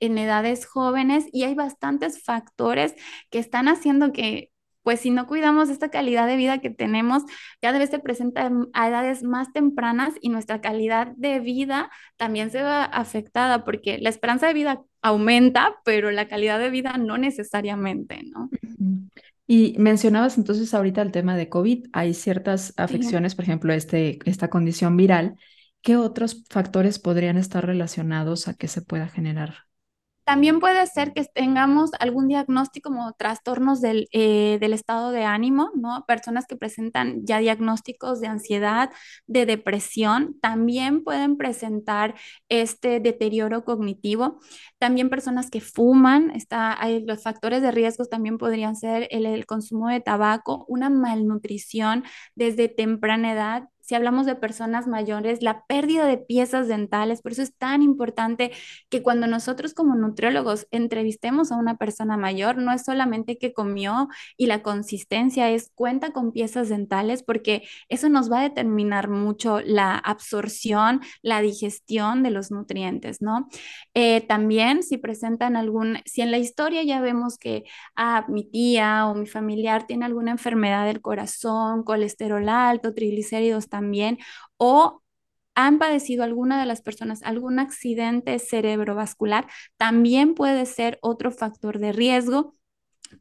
en 0.00 0.18
edades 0.18 0.66
jóvenes 0.66 1.24
y 1.32 1.44
hay 1.44 1.54
bastantes 1.54 2.22
factores 2.24 2.94
que 3.30 3.38
están 3.38 3.68
haciendo 3.68 4.12
que 4.12 4.50
pues 4.86 5.00
si 5.00 5.10
no 5.10 5.26
cuidamos 5.26 5.68
esta 5.68 5.88
calidad 5.88 6.28
de 6.28 6.36
vida 6.36 6.60
que 6.60 6.70
tenemos, 6.70 7.24
cada 7.60 7.76
vez 7.76 7.90
se 7.90 7.98
presenta 7.98 8.52
a 8.72 8.88
edades 8.88 9.24
más 9.24 9.52
tempranas 9.52 10.14
y 10.20 10.28
nuestra 10.28 10.60
calidad 10.60 11.08
de 11.16 11.40
vida 11.40 11.90
también 12.16 12.52
se 12.52 12.62
va 12.62 12.84
afectada 12.84 13.64
porque 13.64 13.98
la 13.98 14.10
esperanza 14.10 14.46
de 14.46 14.54
vida 14.54 14.84
aumenta, 15.02 15.74
pero 15.84 16.12
la 16.12 16.28
calidad 16.28 16.60
de 16.60 16.70
vida 16.70 16.98
no 16.98 17.18
necesariamente, 17.18 18.22
¿no? 18.32 18.48
Y 19.48 19.74
mencionabas 19.76 20.38
entonces 20.38 20.72
ahorita 20.72 21.02
el 21.02 21.10
tema 21.10 21.36
de 21.36 21.48
COVID, 21.48 21.86
hay 21.92 22.14
ciertas 22.14 22.72
afecciones, 22.76 23.34
por 23.34 23.42
ejemplo, 23.42 23.72
este, 23.72 24.20
esta 24.24 24.50
condición 24.50 24.96
viral. 24.96 25.34
¿Qué 25.82 25.96
otros 25.96 26.44
factores 26.48 27.00
podrían 27.00 27.38
estar 27.38 27.66
relacionados 27.66 28.46
a 28.46 28.54
que 28.54 28.68
se 28.68 28.82
pueda 28.82 29.08
generar 29.08 29.65
también 30.26 30.58
puede 30.58 30.84
ser 30.88 31.12
que 31.12 31.24
tengamos 31.24 31.92
algún 32.00 32.26
diagnóstico 32.26 32.90
como 32.90 33.12
trastornos 33.12 33.80
del, 33.80 34.08
eh, 34.10 34.58
del, 34.60 34.72
estado 34.72 35.12
de 35.12 35.22
ánimo, 35.24 35.70
¿no? 35.76 36.04
Personas 36.04 36.46
que 36.48 36.56
presentan 36.56 37.24
ya 37.24 37.38
diagnósticos 37.38 38.20
de 38.20 38.26
ansiedad, 38.26 38.90
de 39.28 39.46
depresión, 39.46 40.36
también 40.40 41.04
pueden 41.04 41.36
presentar 41.36 42.16
este 42.48 42.98
deterioro 42.98 43.64
cognitivo. 43.64 44.40
También 44.78 45.10
personas 45.10 45.48
que 45.48 45.60
fuman, 45.60 46.32
está, 46.32 46.80
hay, 46.82 47.04
los 47.04 47.22
factores 47.22 47.62
de 47.62 47.70
riesgo 47.70 48.04
también 48.06 48.36
podrían 48.36 48.74
ser 48.74 49.06
el, 49.12 49.26
el 49.26 49.46
consumo 49.46 49.88
de 49.88 50.00
tabaco, 50.00 50.64
una 50.66 50.90
malnutrición 50.90 52.02
desde 52.34 52.68
temprana 52.68 53.32
edad, 53.32 53.68
si 53.86 53.94
hablamos 53.94 54.26
de 54.26 54.34
personas 54.34 54.88
mayores, 54.88 55.42
la 55.42 55.64
pérdida 55.66 56.06
de 56.06 56.18
piezas 56.18 56.66
dentales. 56.66 57.22
Por 57.22 57.30
eso 57.30 57.42
es 57.42 57.54
tan 57.54 57.82
importante 57.82 58.50
que 58.88 59.00
cuando 59.00 59.28
nosotros 59.28 59.74
como 59.74 59.94
nutriólogos 59.94 60.66
entrevistemos 60.72 61.52
a 61.52 61.56
una 61.56 61.76
persona 61.76 62.16
mayor, 62.16 62.58
no 62.58 62.72
es 62.72 62.82
solamente 62.82 63.38
que 63.38 63.52
comió 63.52 64.08
y 64.36 64.46
la 64.46 64.64
consistencia 64.64 65.50
es 65.50 65.70
cuenta 65.72 66.10
con 66.10 66.32
piezas 66.32 66.68
dentales, 66.68 67.22
porque 67.22 67.62
eso 67.88 68.08
nos 68.08 68.30
va 68.30 68.40
a 68.40 68.42
determinar 68.42 69.08
mucho 69.08 69.60
la 69.60 69.96
absorción, 69.96 71.00
la 71.22 71.40
digestión 71.40 72.24
de 72.24 72.30
los 72.32 72.50
nutrientes, 72.50 73.22
¿no? 73.22 73.48
Eh, 73.94 74.20
también 74.22 74.82
si 74.82 74.98
presentan 74.98 75.54
algún, 75.54 75.98
si 76.06 76.22
en 76.22 76.32
la 76.32 76.38
historia 76.38 76.82
ya 76.82 77.00
vemos 77.00 77.38
que 77.38 77.62
ah, 77.94 78.26
mi 78.28 78.50
tía 78.50 79.06
o 79.06 79.14
mi 79.14 79.26
familiar 79.26 79.86
tiene 79.86 80.06
alguna 80.06 80.32
enfermedad 80.32 80.86
del 80.86 81.00
corazón, 81.00 81.84
colesterol 81.84 82.48
alto, 82.48 82.92
triglicéridos 82.92 83.68
también, 83.76 84.18
o 84.56 85.02
han 85.54 85.78
padecido 85.78 86.24
alguna 86.24 86.58
de 86.58 86.66
las 86.66 86.80
personas 86.80 87.22
algún 87.22 87.58
accidente 87.58 88.38
cerebrovascular, 88.38 89.46
también 89.76 90.34
puede 90.34 90.64
ser 90.66 90.98
otro 91.02 91.30
factor 91.30 91.78
de 91.78 91.92
riesgo 91.92 92.54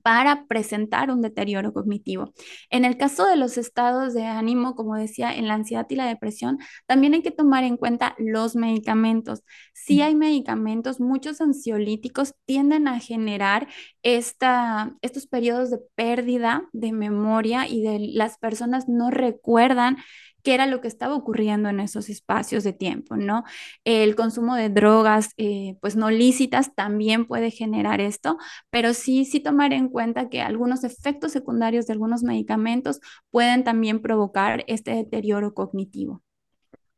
para 0.01 0.45
presentar 0.47 1.11
un 1.11 1.21
deterioro 1.21 1.73
cognitivo. 1.73 2.33
En 2.69 2.85
el 2.85 2.97
caso 2.97 3.25
de 3.27 3.35
los 3.35 3.57
estados 3.57 4.13
de 4.13 4.25
ánimo, 4.25 4.75
como 4.75 4.95
decía, 4.95 5.35
en 5.35 5.47
la 5.47 5.53
ansiedad 5.53 5.85
y 5.89 5.95
la 5.95 6.07
depresión, 6.07 6.57
también 6.87 7.13
hay 7.13 7.21
que 7.21 7.31
tomar 7.31 7.63
en 7.63 7.77
cuenta 7.77 8.15
los 8.17 8.55
medicamentos. 8.55 9.43
Si 9.73 10.01
hay 10.01 10.15
medicamentos, 10.15 10.99
muchos 10.99 11.41
ansiolíticos 11.41 12.33
tienden 12.45 12.87
a 12.87 12.99
generar 12.99 13.67
esta, 14.01 14.95
estos 15.01 15.27
periodos 15.27 15.69
de 15.69 15.79
pérdida 15.95 16.63
de 16.73 16.91
memoria 16.91 17.67
y 17.67 17.83
de 17.83 17.99
las 17.99 18.37
personas 18.37 18.87
no 18.87 19.11
recuerdan 19.11 19.97
qué 20.45 20.53
era 20.53 20.67
lo 20.67 20.79
que 20.79 20.87
estaba 20.87 21.15
ocurriendo 21.15 21.69
en 21.69 21.79
esos 21.79 22.07
espacios 22.07 22.63
de 22.63 22.71
tiempo, 22.71 23.17
¿no? 23.17 23.43
El 23.83 24.15
consumo 24.15 24.55
de 24.55 24.69
drogas, 24.69 25.31
eh, 25.37 25.75
pues 25.81 25.95
no 25.95 26.11
lícitas, 26.11 26.75
también 26.75 27.25
puede 27.25 27.49
generar 27.49 27.99
esto, 27.99 28.37
pero 28.69 28.93
sí, 28.93 29.25
sí 29.25 29.39
tomar 29.39 29.73
en 29.73 29.89
cuenta 29.89 30.29
que 30.29 30.41
algunos 30.41 30.83
efectos 30.83 31.31
secundarios 31.31 31.87
de 31.87 31.93
algunos 31.93 32.21
medicamentos 32.21 32.99
pueden 33.31 33.63
también 33.63 34.01
provocar 34.01 34.63
este 34.67 34.91
deterioro 34.91 35.55
cognitivo. 35.55 36.21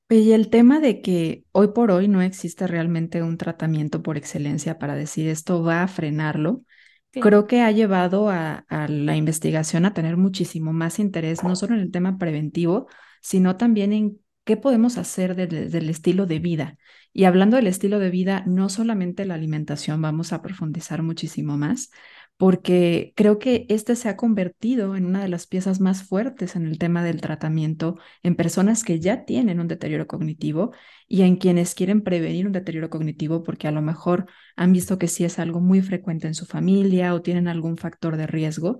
Y 0.09 0.33
el 0.33 0.49
tema 0.49 0.81
de 0.81 1.01
que 1.01 1.45
hoy 1.53 1.69
por 1.69 1.91
hoy 1.91 2.09
no 2.09 2.21
existe 2.21 2.67
realmente 2.67 3.23
un 3.23 3.37
tratamiento 3.37 4.03
por 4.03 4.17
excelencia 4.17 4.77
para 4.77 4.95
decir 4.95 5.29
esto 5.29 5.63
va 5.63 5.83
a 5.83 5.87
frenarlo, 5.87 6.63
creo 7.11 7.47
que 7.47 7.61
ha 7.61 7.71
llevado 7.71 8.29
a, 8.29 8.65
a, 8.67 8.89
la 8.89 9.15
investigación 9.15 9.85
a 9.85 9.93
tener 9.93 10.17
muchísimo 10.17 10.73
más 10.73 10.99
interés, 10.99 11.43
no 11.43 11.55
solo 11.55 11.75
en 11.75 11.81
el 11.81 11.91
tema 11.91 12.17
preventivo, 12.17 12.87
sino 13.21 13.57
también 13.57 13.93
en 13.93 14.19
qué 14.43 14.57
podemos 14.57 14.97
hacer 14.97 15.35
del 15.35 15.89
estilo 15.89 16.25
de 16.25 16.39
vida. 16.39 16.77
Y 17.13 17.25
hablando 17.25 17.57
del 17.57 17.67
estilo 17.67 17.99
de 17.99 18.09
vida, 18.09 18.43
no 18.47 18.69
solamente 18.69 19.25
la 19.25 19.33
alimentación, 19.35 20.01
vamos 20.01 20.31
a 20.33 20.41
profundizar 20.41 21.03
muchísimo 21.03 21.57
más, 21.57 21.89
porque 22.37 23.13
creo 23.15 23.39
que 23.39 23.65
este 23.69 23.95
se 23.95 24.09
ha 24.09 24.15
convertido 24.15 24.95
en 24.95 25.05
una 25.05 25.21
de 25.21 25.27
las 25.27 25.47
piezas 25.47 25.79
más 25.79 26.03
fuertes 26.03 26.55
en 26.55 26.67
el 26.67 26.77
tema 26.77 27.03
del 27.03 27.19
tratamiento 27.19 27.97
en 28.21 28.35
personas 28.35 28.83
que 28.83 28.99
ya 28.99 29.25
tienen 29.25 29.59
un 29.59 29.67
deterioro 29.67 30.05
cognitivo 30.07 30.71
y 31.07 31.23
en 31.23 31.37
quienes 31.37 31.73
quieren 31.73 32.03
prevenir 32.03 32.45
un 32.45 32.51
deterioro 32.53 32.89
cognitivo 32.91 33.43
porque 33.43 33.67
a 33.67 33.71
lo 33.71 33.81
mejor 33.81 34.27
han 34.55 34.71
visto 34.71 34.99
que 34.99 35.07
sí 35.07 35.25
es 35.25 35.39
algo 35.39 35.59
muy 35.59 35.81
frecuente 35.81 36.27
en 36.27 36.35
su 36.35 36.45
familia 36.45 37.15
o 37.15 37.21
tienen 37.21 37.47
algún 37.47 37.77
factor 37.77 38.17
de 38.17 38.27
riesgo 38.27 38.77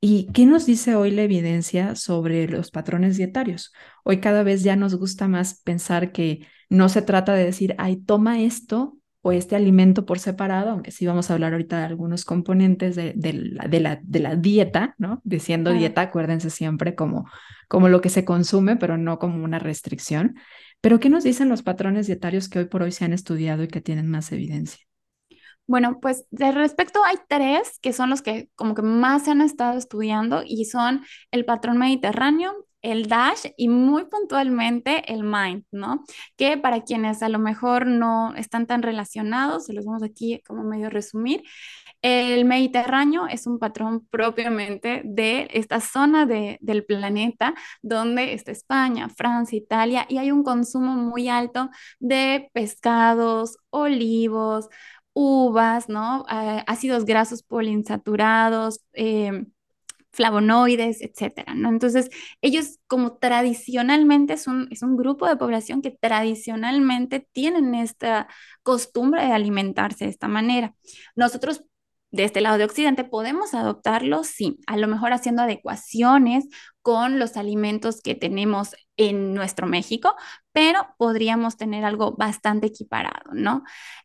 ¿Y 0.00 0.30
qué 0.32 0.46
nos 0.46 0.66
dice 0.66 0.94
hoy 0.94 1.10
la 1.10 1.22
evidencia 1.22 1.94
sobre 1.94 2.48
los 2.48 2.70
patrones 2.70 3.16
dietarios? 3.16 3.72
Hoy 4.04 4.20
cada 4.20 4.42
vez 4.42 4.62
ya 4.62 4.76
nos 4.76 4.94
gusta 4.94 5.26
más 5.26 5.62
pensar 5.62 6.12
que 6.12 6.46
no 6.68 6.88
se 6.88 7.02
trata 7.02 7.34
de 7.34 7.44
decir, 7.44 7.74
ay, 7.78 7.96
toma 7.96 8.40
esto 8.40 8.98
o 9.22 9.32
este 9.32 9.56
alimento 9.56 10.06
por 10.06 10.20
separado, 10.20 10.70
aunque 10.70 10.92
sí 10.92 11.06
vamos 11.06 11.30
a 11.30 11.34
hablar 11.34 11.52
ahorita 11.52 11.78
de 11.78 11.84
algunos 11.84 12.24
componentes 12.24 12.94
de, 12.94 13.14
la, 13.16 13.66
de, 13.66 13.80
la, 13.80 14.00
de 14.02 14.20
la, 14.20 14.36
dieta, 14.36 14.94
¿no? 14.98 15.20
Diciendo 15.24 15.72
dieta, 15.72 16.02
acuérdense 16.02 16.50
siempre 16.50 16.94
como, 16.94 17.28
como 17.66 17.88
lo 17.88 18.00
que 18.00 18.08
se 18.08 18.24
consume, 18.24 18.76
pero 18.76 18.98
no 18.98 19.18
como 19.18 19.42
una 19.42 19.58
restricción. 19.58 20.36
Pero 20.80 21.00
¿qué 21.00 21.08
nos 21.08 21.24
dicen 21.24 21.48
los 21.48 21.62
patrones 21.62 22.06
dietarios 22.06 22.48
que 22.48 22.60
hoy 22.60 22.66
por 22.66 22.82
hoy 22.82 22.92
se 22.92 23.04
han 23.04 23.12
estudiado 23.12 23.64
y 23.64 23.68
que 23.68 23.80
tienen 23.80 24.08
más 24.08 24.30
evidencia? 24.30 24.86
Bueno, 25.66 25.98
pues 26.00 26.26
de 26.30 26.52
respecto 26.52 27.02
hay 27.04 27.16
tres 27.28 27.78
que 27.80 27.92
son 27.92 28.10
los 28.10 28.22
que 28.22 28.48
como 28.54 28.74
que 28.74 28.82
más 28.82 29.24
se 29.24 29.32
han 29.32 29.40
estado 29.40 29.76
estudiando 29.78 30.42
y 30.46 30.64
son 30.66 31.04
el 31.32 31.44
patrón 31.44 31.78
mediterráneo, 31.78 32.54
el 32.82 33.08
DASH 33.08 33.46
y 33.56 33.68
muy 33.68 34.04
puntualmente 34.04 35.12
el 35.12 35.24
MIND, 35.24 35.64
¿no? 35.72 36.04
Que 36.36 36.56
para 36.56 36.82
quienes 36.84 37.22
a 37.22 37.28
lo 37.28 37.40
mejor 37.40 37.86
no 37.86 38.32
están 38.36 38.66
tan 38.66 38.82
relacionados, 38.82 39.66
se 39.66 39.72
los 39.72 39.86
vamos 39.86 40.04
aquí 40.04 40.40
como 40.46 40.62
medio 40.62 40.88
resumir, 40.88 41.42
el 42.02 42.44
Mediterráneo 42.44 43.26
es 43.26 43.46
un 43.46 43.58
patrón 43.58 44.06
propiamente 44.10 45.02
de 45.04 45.48
esta 45.52 45.80
zona 45.80 46.26
de, 46.26 46.58
del 46.60 46.84
planeta 46.84 47.54
donde 47.82 48.34
está 48.34 48.52
España, 48.52 49.08
Francia, 49.08 49.58
Italia 49.58 50.06
y 50.08 50.18
hay 50.18 50.30
un 50.30 50.44
consumo 50.44 50.94
muy 50.94 51.28
alto 51.28 51.70
de 51.98 52.50
pescados, 52.52 53.58
olivos, 53.70 54.68
uvas, 55.16 55.88
¿no? 55.88 56.26
Ah, 56.28 56.62
ácidos 56.66 57.06
grasos 57.06 57.42
poliinsaturados, 57.42 58.82
em, 58.92 59.46
flavonoides, 60.12 61.02
etcétera, 61.02 61.54
¿no? 61.54 61.70
Entonces, 61.70 62.10
ellos 62.42 62.78
como 62.86 63.18
tradicionalmente 63.18 64.34
es 64.34 64.46
un, 64.46 64.68
es 64.70 64.82
un 64.82 64.96
grupo 64.96 65.26
de 65.28 65.36
población 65.36 65.82
que 65.82 65.90
tradicionalmente 65.90 67.28
tienen 67.32 67.74
esta 67.74 68.28
costumbre 68.62 69.24
de 69.26 69.32
alimentarse 69.32 70.04
de 70.06 70.10
esta 70.10 70.28
manera. 70.28 70.74
Nosotros 71.16 71.64
de 72.10 72.24
este 72.24 72.40
lado 72.40 72.58
de 72.58 72.64
Occidente, 72.64 73.04
¿podemos 73.04 73.54
adoptarlo? 73.54 74.24
Sí, 74.24 74.58
a 74.66 74.76
lo 74.76 74.88
mejor 74.88 75.12
haciendo 75.12 75.42
adecuaciones 75.42 76.46
con 76.82 77.18
los 77.18 77.36
alimentos 77.36 78.00
que 78.00 78.14
tenemos 78.14 78.74
en 78.96 79.34
nuestro 79.34 79.66
México, 79.66 80.14
pero 80.56 80.88
podríamos 80.96 81.58
tener 81.58 81.84
algo 81.84 82.12
bastante 82.16 82.68
equiparado, 82.68 83.32
¿no? 83.34 83.62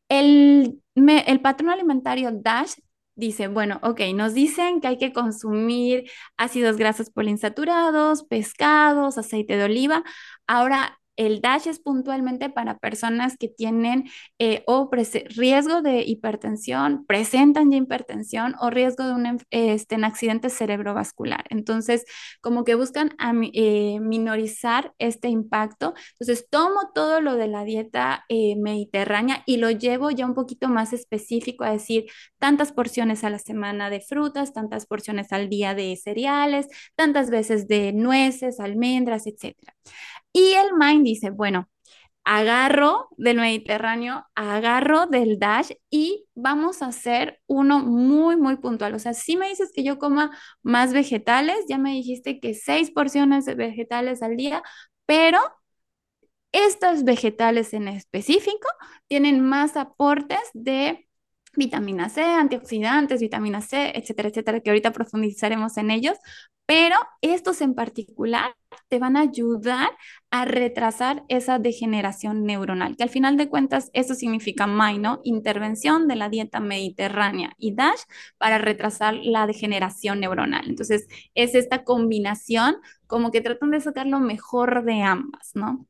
El, 0.09 0.81
el 0.95 1.41
patrón 1.41 1.69
alimentario 1.69 2.29
DASH 2.33 2.73
dice, 3.15 3.47
bueno, 3.47 3.79
ok, 3.83 4.01
nos 4.15 4.33
dicen 4.33 4.81
que 4.81 4.87
hay 4.87 4.97
que 4.97 5.13
consumir 5.13 6.11
ácidos 6.37 6.75
grasos 6.77 7.09
poliinsaturados, 7.09 8.23
pescados, 8.25 9.17
aceite 9.17 9.55
de 9.55 9.63
oliva. 9.63 10.03
Ahora, 10.47 10.99
El 11.15 11.41
DASH 11.41 11.67
es 11.67 11.79
puntualmente 11.79 12.49
para 12.49 12.77
personas 12.77 13.37
que 13.37 13.47
tienen 13.47 14.09
eh, 14.39 14.63
o 14.67 14.89
riesgo 15.35 15.81
de 15.81 16.03
hipertensión, 16.03 17.05
presentan 17.05 17.71
ya 17.71 17.77
hipertensión 17.77 18.55
o 18.59 18.69
riesgo 18.69 19.05
de 19.05 19.13
un 19.13 19.39
este, 19.49 19.95
accidente 19.95 20.49
cerebrovascular. 20.49 21.45
Entonces, 21.49 22.05
como 22.41 22.63
que 22.63 22.75
buscan 22.75 23.15
eh, 23.53 23.99
minorizar 23.99 24.93
este 24.99 25.29
impacto. 25.29 25.93
Entonces, 26.13 26.47
tomo 26.49 26.91
todo 26.93 27.21
lo 27.21 27.35
de 27.35 27.47
la 27.47 27.63
dieta 27.63 28.25
eh, 28.29 28.55
mediterránea 28.55 29.43
y 29.45 29.57
lo 29.57 29.71
llevo 29.71 30.11
ya 30.11 30.25
un 30.25 30.33
poquito 30.33 30.69
más 30.69 30.93
específico 30.93 31.63
a 31.63 31.71
decir 31.71 32.05
tantas 32.39 32.71
porciones 32.71 33.23
a 33.23 33.29
la 33.29 33.39
semana 33.39 33.89
de 33.89 34.01
frutas, 34.01 34.53
tantas 34.53 34.85
porciones 34.85 35.31
al 35.31 35.49
día 35.49 35.75
de 35.75 35.95
cereales, 35.95 36.67
tantas 36.95 37.29
veces 37.29 37.67
de 37.67 37.93
nueces, 37.93 38.59
almendras, 38.59 39.27
etc. 39.27 39.55
Y 40.33 40.53
el 40.53 40.73
Mind 40.77 41.03
dice, 41.05 41.29
bueno, 41.31 41.69
agarro 42.23 43.09
del 43.17 43.37
Mediterráneo, 43.37 44.25
agarro 44.35 45.07
del 45.07 45.39
Dash 45.39 45.71
y 45.89 46.27
vamos 46.35 46.81
a 46.81 46.87
hacer 46.87 47.41
uno 47.47 47.79
muy, 47.79 48.37
muy 48.37 48.57
puntual. 48.57 48.93
O 48.95 48.99
sea, 48.99 49.13
si 49.13 49.37
me 49.37 49.49
dices 49.49 49.71
que 49.75 49.83
yo 49.83 49.97
coma 49.99 50.31
más 50.63 50.93
vegetales, 50.93 51.65
ya 51.69 51.77
me 51.77 51.91
dijiste 51.93 52.39
que 52.39 52.53
seis 52.53 52.91
porciones 52.91 53.45
de 53.45 53.55
vegetales 53.55 54.21
al 54.23 54.37
día, 54.37 54.63
pero 55.05 55.39
estos 56.51 57.03
vegetales 57.03 57.73
en 57.73 57.87
específico 57.87 58.67
tienen 59.07 59.41
más 59.41 59.77
aportes 59.77 60.39
de 60.53 61.07
vitamina 61.55 62.09
C, 62.09 62.21
antioxidantes, 62.23 63.21
vitamina 63.21 63.61
C, 63.61 63.91
etcétera, 63.95 64.29
etcétera, 64.29 64.59
que 64.61 64.69
ahorita 64.69 64.91
profundizaremos 64.91 65.77
en 65.77 65.91
ellos, 65.91 66.17
pero 66.65 66.95
estos 67.21 67.59
en 67.61 67.75
particular 67.75 68.55
te 68.87 68.99
van 68.99 69.17
a 69.17 69.21
ayudar 69.21 69.89
a 70.29 70.45
retrasar 70.45 71.23
esa 71.27 71.59
degeneración 71.59 72.45
neuronal, 72.45 72.95
que 72.95 73.03
al 73.03 73.09
final 73.09 73.35
de 73.35 73.49
cuentas 73.49 73.89
eso 73.93 74.15
significa 74.15 74.67
MAI, 74.67 74.97
¿no? 74.99 75.19
Intervención 75.23 76.07
de 76.07 76.15
la 76.15 76.29
dieta 76.29 76.61
mediterránea 76.61 77.53
y 77.57 77.75
DASH 77.75 78.03
para 78.37 78.57
retrasar 78.57 79.15
la 79.15 79.47
degeneración 79.47 80.21
neuronal. 80.21 80.69
Entonces, 80.69 81.07
es 81.35 81.55
esta 81.55 81.83
combinación 81.83 82.77
como 83.07 83.31
que 83.31 83.41
tratan 83.41 83.71
de 83.71 83.81
sacar 83.81 84.07
lo 84.07 84.19
mejor 84.21 84.85
de 84.85 85.01
ambas, 85.01 85.51
¿no? 85.53 85.85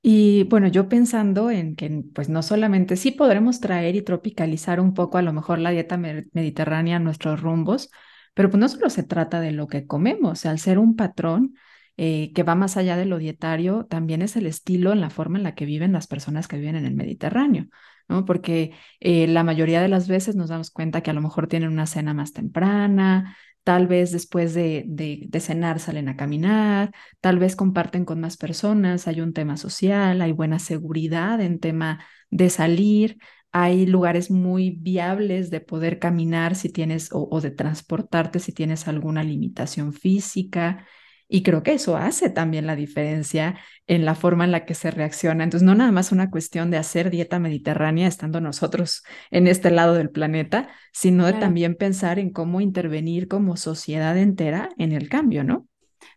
Y 0.00 0.44
bueno, 0.44 0.68
yo 0.68 0.88
pensando 0.88 1.50
en 1.50 1.74
que 1.76 2.04
pues 2.14 2.28
no 2.28 2.42
solamente 2.42 2.96
sí 2.96 3.10
podremos 3.10 3.60
traer 3.60 3.96
y 3.96 4.02
tropicalizar 4.02 4.80
un 4.80 4.94
poco 4.94 5.18
a 5.18 5.22
lo 5.22 5.32
mejor 5.32 5.58
la 5.58 5.70
dieta 5.70 5.96
mediterránea 5.98 6.96
a 6.96 6.98
nuestros 7.00 7.40
rumbos, 7.42 7.90
pero 8.34 8.48
pues 8.48 8.60
no 8.60 8.68
solo 8.68 8.90
se 8.90 9.02
trata 9.02 9.40
de 9.40 9.50
lo 9.52 9.66
que 9.66 9.86
comemos, 9.86 10.46
al 10.46 10.60
ser 10.60 10.78
un 10.78 10.94
patrón 10.96 11.54
eh, 11.96 12.32
que 12.32 12.44
va 12.44 12.54
más 12.54 12.76
allá 12.76 12.96
de 12.96 13.06
lo 13.06 13.18
dietario, 13.18 13.86
también 13.86 14.22
es 14.22 14.36
el 14.36 14.46
estilo 14.46 14.92
en 14.92 15.00
la 15.00 15.10
forma 15.10 15.38
en 15.38 15.44
la 15.44 15.54
que 15.56 15.66
viven 15.66 15.92
las 15.92 16.06
personas 16.06 16.46
que 16.46 16.56
viven 16.58 16.76
en 16.76 16.86
el 16.86 16.94
Mediterráneo, 16.94 17.66
¿no? 18.08 18.24
Porque 18.24 18.72
eh, 19.00 19.26
la 19.26 19.42
mayoría 19.42 19.82
de 19.82 19.88
las 19.88 20.06
veces 20.06 20.36
nos 20.36 20.48
damos 20.48 20.70
cuenta 20.70 21.02
que 21.02 21.10
a 21.10 21.14
lo 21.14 21.20
mejor 21.20 21.48
tienen 21.48 21.70
una 21.70 21.86
cena 21.86 22.14
más 22.14 22.32
temprana, 22.32 23.36
tal 23.64 23.86
vez 23.86 24.12
después 24.12 24.54
de, 24.54 24.84
de, 24.86 25.40
cenar 25.40 25.80
salen 25.80 26.08
a 26.08 26.16
caminar, 26.16 26.92
tal 27.20 27.38
vez 27.38 27.56
comparten 27.56 28.04
con 28.04 28.20
más 28.20 28.36
personas, 28.36 29.06
hay 29.08 29.20
un 29.20 29.32
tema 29.32 29.56
social, 29.56 30.22
hay 30.22 30.32
buena 30.32 30.58
seguridad 30.58 31.40
en 31.40 31.58
tema 31.60 32.04
de 32.30 32.50
salir, 32.50 33.18
hay 33.52 33.86
lugares 33.86 34.30
muy 34.30 34.70
viables 34.70 35.50
de 35.50 35.60
poder 35.60 35.98
caminar 35.98 36.54
si 36.54 36.70
tienes 36.70 37.10
o, 37.12 37.40
de 37.40 37.50
transportarte 37.50 38.38
si 38.40 38.52
tienes 38.52 38.88
alguna 38.88 39.22
limitación 39.22 39.92
física. 39.92 40.86
Y 41.28 41.42
creo 41.42 41.62
que 41.62 41.74
eso 41.74 41.96
hace 41.96 42.30
también 42.30 42.66
la 42.66 42.74
diferencia 42.74 43.58
en 43.86 44.04
la 44.04 44.14
forma 44.14 44.44
en 44.44 44.52
la 44.52 44.64
que 44.64 44.74
se 44.74 44.90
reacciona. 44.90 45.44
Entonces, 45.44 45.66
no 45.66 45.74
nada 45.74 45.92
más 45.92 46.10
una 46.12 46.30
cuestión 46.30 46.70
de 46.70 46.78
hacer 46.78 47.10
dieta 47.10 47.38
mediterránea 47.38 48.08
estando 48.08 48.40
nosotros 48.40 49.02
en 49.30 49.46
este 49.46 49.70
lado 49.70 49.94
del 49.94 50.10
planeta, 50.10 50.68
sino 50.92 51.26
de 51.26 51.34
también 51.34 51.74
pensar 51.76 52.18
en 52.18 52.30
cómo 52.30 52.60
intervenir 52.60 53.28
como 53.28 53.56
sociedad 53.56 54.16
entera 54.16 54.70
en 54.78 54.92
el 54.92 55.08
cambio, 55.08 55.44
¿no? 55.44 55.66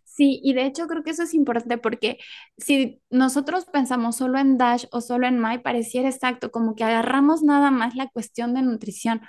Sí, 0.04 0.42
y 0.44 0.54
de 0.54 0.66
hecho 0.66 0.88
creo 0.88 1.04
que 1.04 1.12
eso 1.12 1.24
es 1.24 1.34
importante 1.34 1.78
porque 1.78 2.18
si 2.58 3.02
nosotros 3.10 3.66
pensamos 3.66 4.18
solo 4.18 4.40
en 4.40 4.58
Dash 4.58 4.86
o 4.92 5.02
solo 5.02 5.26
en 5.26 5.40
My, 5.42 5.60
pareciera 5.60 6.10
exacto, 6.10 6.52
como 6.52 6.76
que 6.76 6.84
agarramos 6.84 7.44
nada 7.44 7.72
más 7.72 7.96
la 7.96 8.08
cuestión 8.10 8.54
de 8.54 8.62
nutrición, 8.62 9.22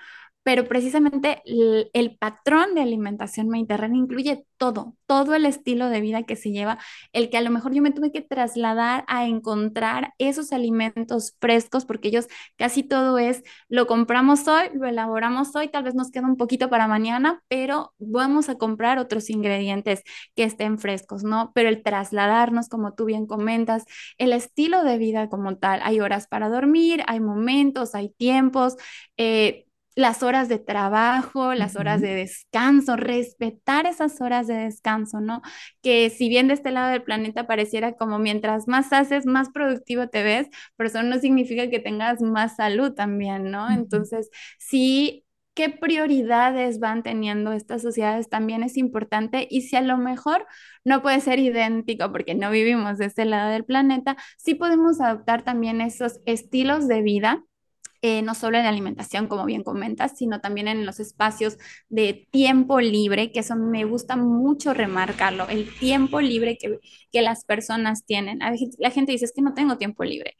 pero 0.42 0.66
precisamente 0.66 1.42
el, 1.44 2.16
patrón 2.18 2.74
de 2.74 2.82
alimentación 2.82 3.48
mediterránea 3.48 3.98
incluye 3.98 4.44
todo, 4.56 4.96
todo 5.06 5.34
el 5.34 5.46
estilo 5.46 5.88
de 5.88 6.00
vida 6.00 6.24
que 6.24 6.36
se 6.36 6.50
lleva, 6.50 6.78
el 7.12 7.30
que 7.30 7.38
a 7.38 7.40
lo 7.40 7.50
mejor 7.50 7.72
yo 7.72 7.82
me 7.82 7.90
tuve 7.90 8.12
que 8.12 8.20
trasladar 8.20 9.04
a 9.08 9.26
encontrar 9.26 10.14
esos 10.18 10.52
alimentos 10.52 11.36
frescos, 11.40 11.84
porque 11.84 12.08
ellos 12.08 12.28
casi 12.56 12.82
todo 12.82 13.18
es, 13.18 13.42
lo 13.68 13.86
compramos 13.86 14.46
hoy, 14.48 14.70
lo 14.74 14.86
elaboramos 14.86 15.54
hoy, 15.56 15.68
tal 15.68 15.84
vez 15.84 15.94
nos 15.94 16.10
queda 16.10 16.26
un 16.26 16.36
poquito 16.36 16.68
para 16.70 16.88
mañana, 16.88 17.42
pero 17.48 17.94
vamos 17.98 18.48
a 18.48 18.56
comprar 18.56 18.98
otros 18.98 19.30
ingredientes 19.30 20.02
que 20.36 20.44
estén 20.44 20.78
frescos, 20.78 21.24
¿no? 21.24 21.52
Pero 21.54 21.68
el 21.68 21.82
trasladarnos, 21.82 22.68
como 22.68 22.94
tú 22.94 23.04
bien 23.04 23.26
comentas, 23.26 23.84
el 24.18 24.32
estilo 24.32 24.84
de 24.84 24.98
vida 24.98 25.28
como 25.28 25.56
tal, 25.56 25.80
hay 25.82 26.00
horas 26.00 26.26
para 26.28 26.48
dormir, 26.48 27.02
hay 27.06 27.20
momentos, 27.20 27.94
hay 27.94 28.10
tiempos. 28.10 28.76
Eh, 29.16 29.66
las 29.94 30.22
horas 30.22 30.48
de 30.48 30.58
trabajo, 30.58 31.54
las 31.54 31.76
horas 31.76 32.00
de 32.00 32.14
descanso, 32.14 32.96
respetar 32.96 33.86
esas 33.86 34.20
horas 34.20 34.46
de 34.46 34.54
descanso, 34.54 35.20
¿no? 35.20 35.42
Que 35.82 36.10
si 36.10 36.28
bien 36.28 36.48
de 36.48 36.54
este 36.54 36.70
lado 36.70 36.90
del 36.90 37.02
planeta 37.02 37.46
pareciera 37.46 37.92
como 37.94 38.18
mientras 38.18 38.68
más 38.68 38.92
haces, 38.92 39.26
más 39.26 39.50
productivo 39.50 40.08
te 40.08 40.22
ves, 40.22 40.48
pero 40.76 40.88
eso 40.88 41.02
no 41.02 41.18
significa 41.18 41.68
que 41.70 41.80
tengas 41.80 42.20
más 42.22 42.56
salud 42.56 42.92
también, 42.94 43.50
¿no? 43.50 43.70
Entonces, 43.70 44.30
sí, 44.58 45.24
qué 45.54 45.68
prioridades 45.70 46.78
van 46.80 47.02
teniendo 47.02 47.52
estas 47.52 47.82
sociedades 47.82 48.28
también 48.28 48.62
es 48.62 48.76
importante 48.76 49.46
y 49.50 49.62
si 49.62 49.76
a 49.76 49.82
lo 49.82 49.98
mejor 49.98 50.46
no 50.84 51.02
puede 51.02 51.20
ser 51.20 51.38
idéntico 51.38 52.10
porque 52.10 52.34
no 52.34 52.50
vivimos 52.50 52.98
de 52.98 53.06
este 53.06 53.24
lado 53.24 53.50
del 53.50 53.64
planeta, 53.64 54.16
sí 54.38 54.54
podemos 54.54 55.00
adoptar 55.00 55.42
también 55.42 55.80
esos 55.80 56.20
estilos 56.24 56.88
de 56.88 57.02
vida 57.02 57.44
eh, 58.02 58.22
no 58.22 58.34
solo 58.34 58.58
en 58.58 58.64
la 58.64 58.70
alimentación, 58.70 59.28
como 59.28 59.44
bien 59.46 59.62
comentas, 59.62 60.16
sino 60.18 60.40
también 60.40 60.68
en 60.68 60.84
los 60.86 61.00
espacios 61.00 61.56
de 61.88 62.26
tiempo 62.30 62.80
libre, 62.80 63.32
que 63.32 63.40
eso 63.40 63.56
me 63.56 63.84
gusta 63.84 64.16
mucho 64.16 64.74
remarcarlo, 64.74 65.48
el 65.48 65.72
tiempo 65.78 66.20
libre 66.20 66.58
que, 66.58 66.78
que 67.12 67.22
las 67.22 67.44
personas 67.44 68.04
tienen. 68.04 68.40
La 68.78 68.90
gente 68.90 69.12
dice, 69.12 69.24
es 69.26 69.32
que 69.34 69.42
no 69.42 69.54
tengo 69.54 69.78
tiempo 69.78 70.04
libre 70.04 70.36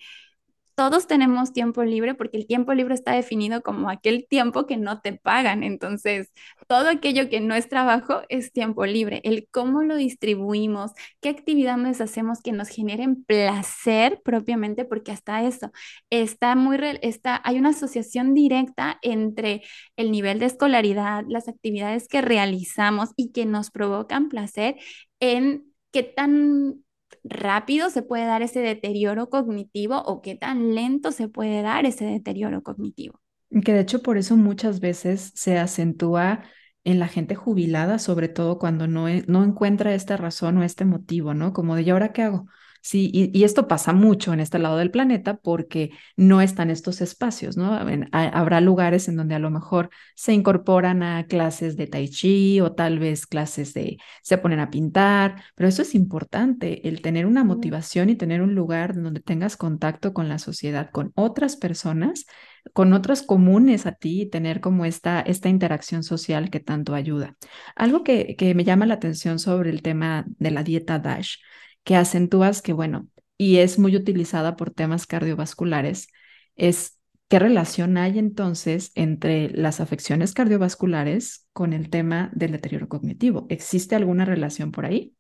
todos 0.74 1.06
tenemos 1.06 1.52
tiempo 1.52 1.82
libre 1.85 2.14
porque 2.14 2.37
el 2.38 2.46
tiempo 2.46 2.72
libre 2.74 2.94
está 2.94 3.12
definido 3.12 3.62
como 3.62 3.90
aquel 3.90 4.26
tiempo 4.28 4.66
que 4.66 4.76
no 4.76 5.00
te 5.00 5.12
pagan. 5.14 5.62
Entonces, 5.62 6.32
todo 6.68 6.88
aquello 6.88 7.28
que 7.28 7.40
no 7.40 7.54
es 7.54 7.68
trabajo 7.68 8.22
es 8.28 8.52
tiempo 8.52 8.87
libre. 8.87 9.20
El 9.24 9.48
cómo 9.50 9.82
lo 9.82 9.96
distribuimos, 9.96 10.92
qué 11.20 11.28
actividades 11.28 12.00
hacemos 12.00 12.40
que 12.42 12.52
nos 12.52 12.68
generen 12.68 13.24
placer 13.24 14.20
propiamente, 14.24 14.85
porque 14.85 15.12
hasta 15.12 15.42
eso 15.44 15.70
está 16.11 16.54
muy, 16.54 16.78
está, 17.02 17.40
hay 17.44 17.58
una 17.58 17.70
asociación 17.70 18.35
directa 18.35 18.98
entre 19.02 19.62
el 19.96 20.11
nivel 20.11 20.38
de 20.38 20.46
escolaridad, 20.46 21.24
las 21.28 21.48
actividades 21.48 22.08
que 22.08 22.22
realizamos 22.22 23.11
y 23.16 23.32
que 23.32 23.46
nos 23.46 23.70
provocan 23.70 24.28
placer 24.28 24.76
en 25.20 25.72
qué 25.92 26.02
tan 26.02 26.82
rápido 27.25 27.90
se 27.90 28.03
puede 28.03 28.25
dar 28.25 28.42
ese 28.42 28.61
deterioro 28.61 29.29
cognitivo 29.29 30.03
o 30.03 30.22
qué 30.22 30.35
tan 30.35 30.75
lento 30.75 31.12
se 31.12 31.29
puede 31.29 31.62
dar 31.62 31.87
ese 31.87 32.05
deterioro 32.05 32.62
cognitivo. 32.62 33.20
Que 33.64 33.72
de 33.72 33.81
hecho 33.81 34.03
por 34.03 34.18
eso 34.18 34.37
muchas 34.37 34.81
veces 34.81 35.33
se 35.35 35.59
acentúa 35.59 36.42
en 36.85 36.98
la 36.98 37.09
gente 37.09 37.35
jubilada, 37.35 37.98
sobre 37.98 38.29
todo 38.29 38.59
cuando 38.59 38.87
no, 38.87 39.09
e, 39.09 39.25
no 39.29 39.44
encuentra 39.44 39.94
esta 39.94 40.16
razón 40.16 40.59
o 40.59 40.64
este 40.64 40.85
motivo, 40.85 41.35
¿no? 41.35 41.53
Como 41.53 41.77
de, 41.77 41.83
¿y 41.83 41.90
ahora 41.90 42.12
qué 42.12 42.22
hago? 42.22 42.46
Sí, 42.85 43.11
y, 43.14 43.45
esto 43.45 43.68
pasa 43.68 43.92
mucho 43.92 44.33
en 44.33 44.40
este 44.40 44.59
lado 44.59 44.77
del 44.77 44.90
planeta 44.90 45.37
porque 45.37 45.90
no 46.16 46.40
están 46.40 46.68
estos 46.68 47.01
espacios, 47.01 47.57
¿no? 47.57 47.79
habrá 48.11 48.61
lugares 48.61 49.07
en 49.07 49.16
donde 49.16 49.37
a 49.37 49.38
lo 49.38 49.51
mejor 49.51 49.88
se 50.16 50.33
incorporan 50.33 51.05
a 51.05 51.27
clases 51.29 51.77
de 51.77 51.87
tai 51.87 52.09
chi 52.09 52.61
o 52.61 52.73
tal 52.73 52.99
vez 52.99 53.25
clases 53.27 53.73
de, 53.73 53.99
se 54.23 54.37
ponen 54.37 54.59
a 54.59 54.71
pintar, 54.71 55.45
pero 55.55 55.68
eso 55.68 55.83
es 55.83 55.95
importante, 55.95 56.88
el 56.88 57.03
tener 57.03 57.27
una 57.27 57.45
motivación 57.45 58.11
y 58.11 58.16
tener 58.16 58.42
un 58.42 58.57
lugar 58.57 59.01
donde 59.01 59.21
tengas 59.21 59.57
contacto 59.57 60.12
con 60.12 60.29
la 60.29 60.40
sociedad, 60.40 60.90
con 60.90 61.12
otras 61.14 61.57
personas, 61.57 62.27
con 62.73 62.92
otros 62.95 63.23
comunes 63.23 63.87
a 63.87 63.92
ti 63.92 64.23
y 64.23 64.27
tener 64.27 64.61
como 64.61 64.85
esta, 64.87 65.21
esta 65.21 65.49
interacción 65.49 66.03
social 66.03 66.51
que 66.51 66.59
tanto 66.59 66.95
ayuda. 66.95 67.37
Algo 67.77 68.03
que, 68.03 68.35
que 68.37 68.57
me 68.57 68.64
llama 68.64 68.87
la 68.87 68.95
atención 68.95 69.38
sobre 69.38 69.71
el 69.71 69.83
tema 69.83 70.25
de 70.27 70.51
la 70.51 70.64
dieta 70.64 70.99
DASH 70.99 71.38
que 71.85 71.97
acentúas 71.97 72.62
que, 72.62 72.73
bueno, 72.73 73.09
y 73.38 73.59
es 73.59 73.79
muy 73.79 73.97
utilizada 73.97 74.57
por 74.57 74.71
temas 74.71 75.07
cardiovasculares, 75.07 76.09
es 76.57 76.99
qué 77.29 77.38
relación 77.38 77.97
hay 77.97 78.18
entonces 78.18 78.92
entre 78.95 79.51
las 79.51 79.81
afecciones 79.81 80.35
cardiovasculares 80.35 81.47
con 81.53 81.73
el 81.73 81.90
tema 81.90 82.31
del 82.35 82.53
deterioro 82.53 82.88
cognitivo. 82.88 83.47
¿Existe 83.49 83.97
alguna 83.97 84.25
relación 84.25 84.71
por 84.71 84.87
ahí? 84.87 85.14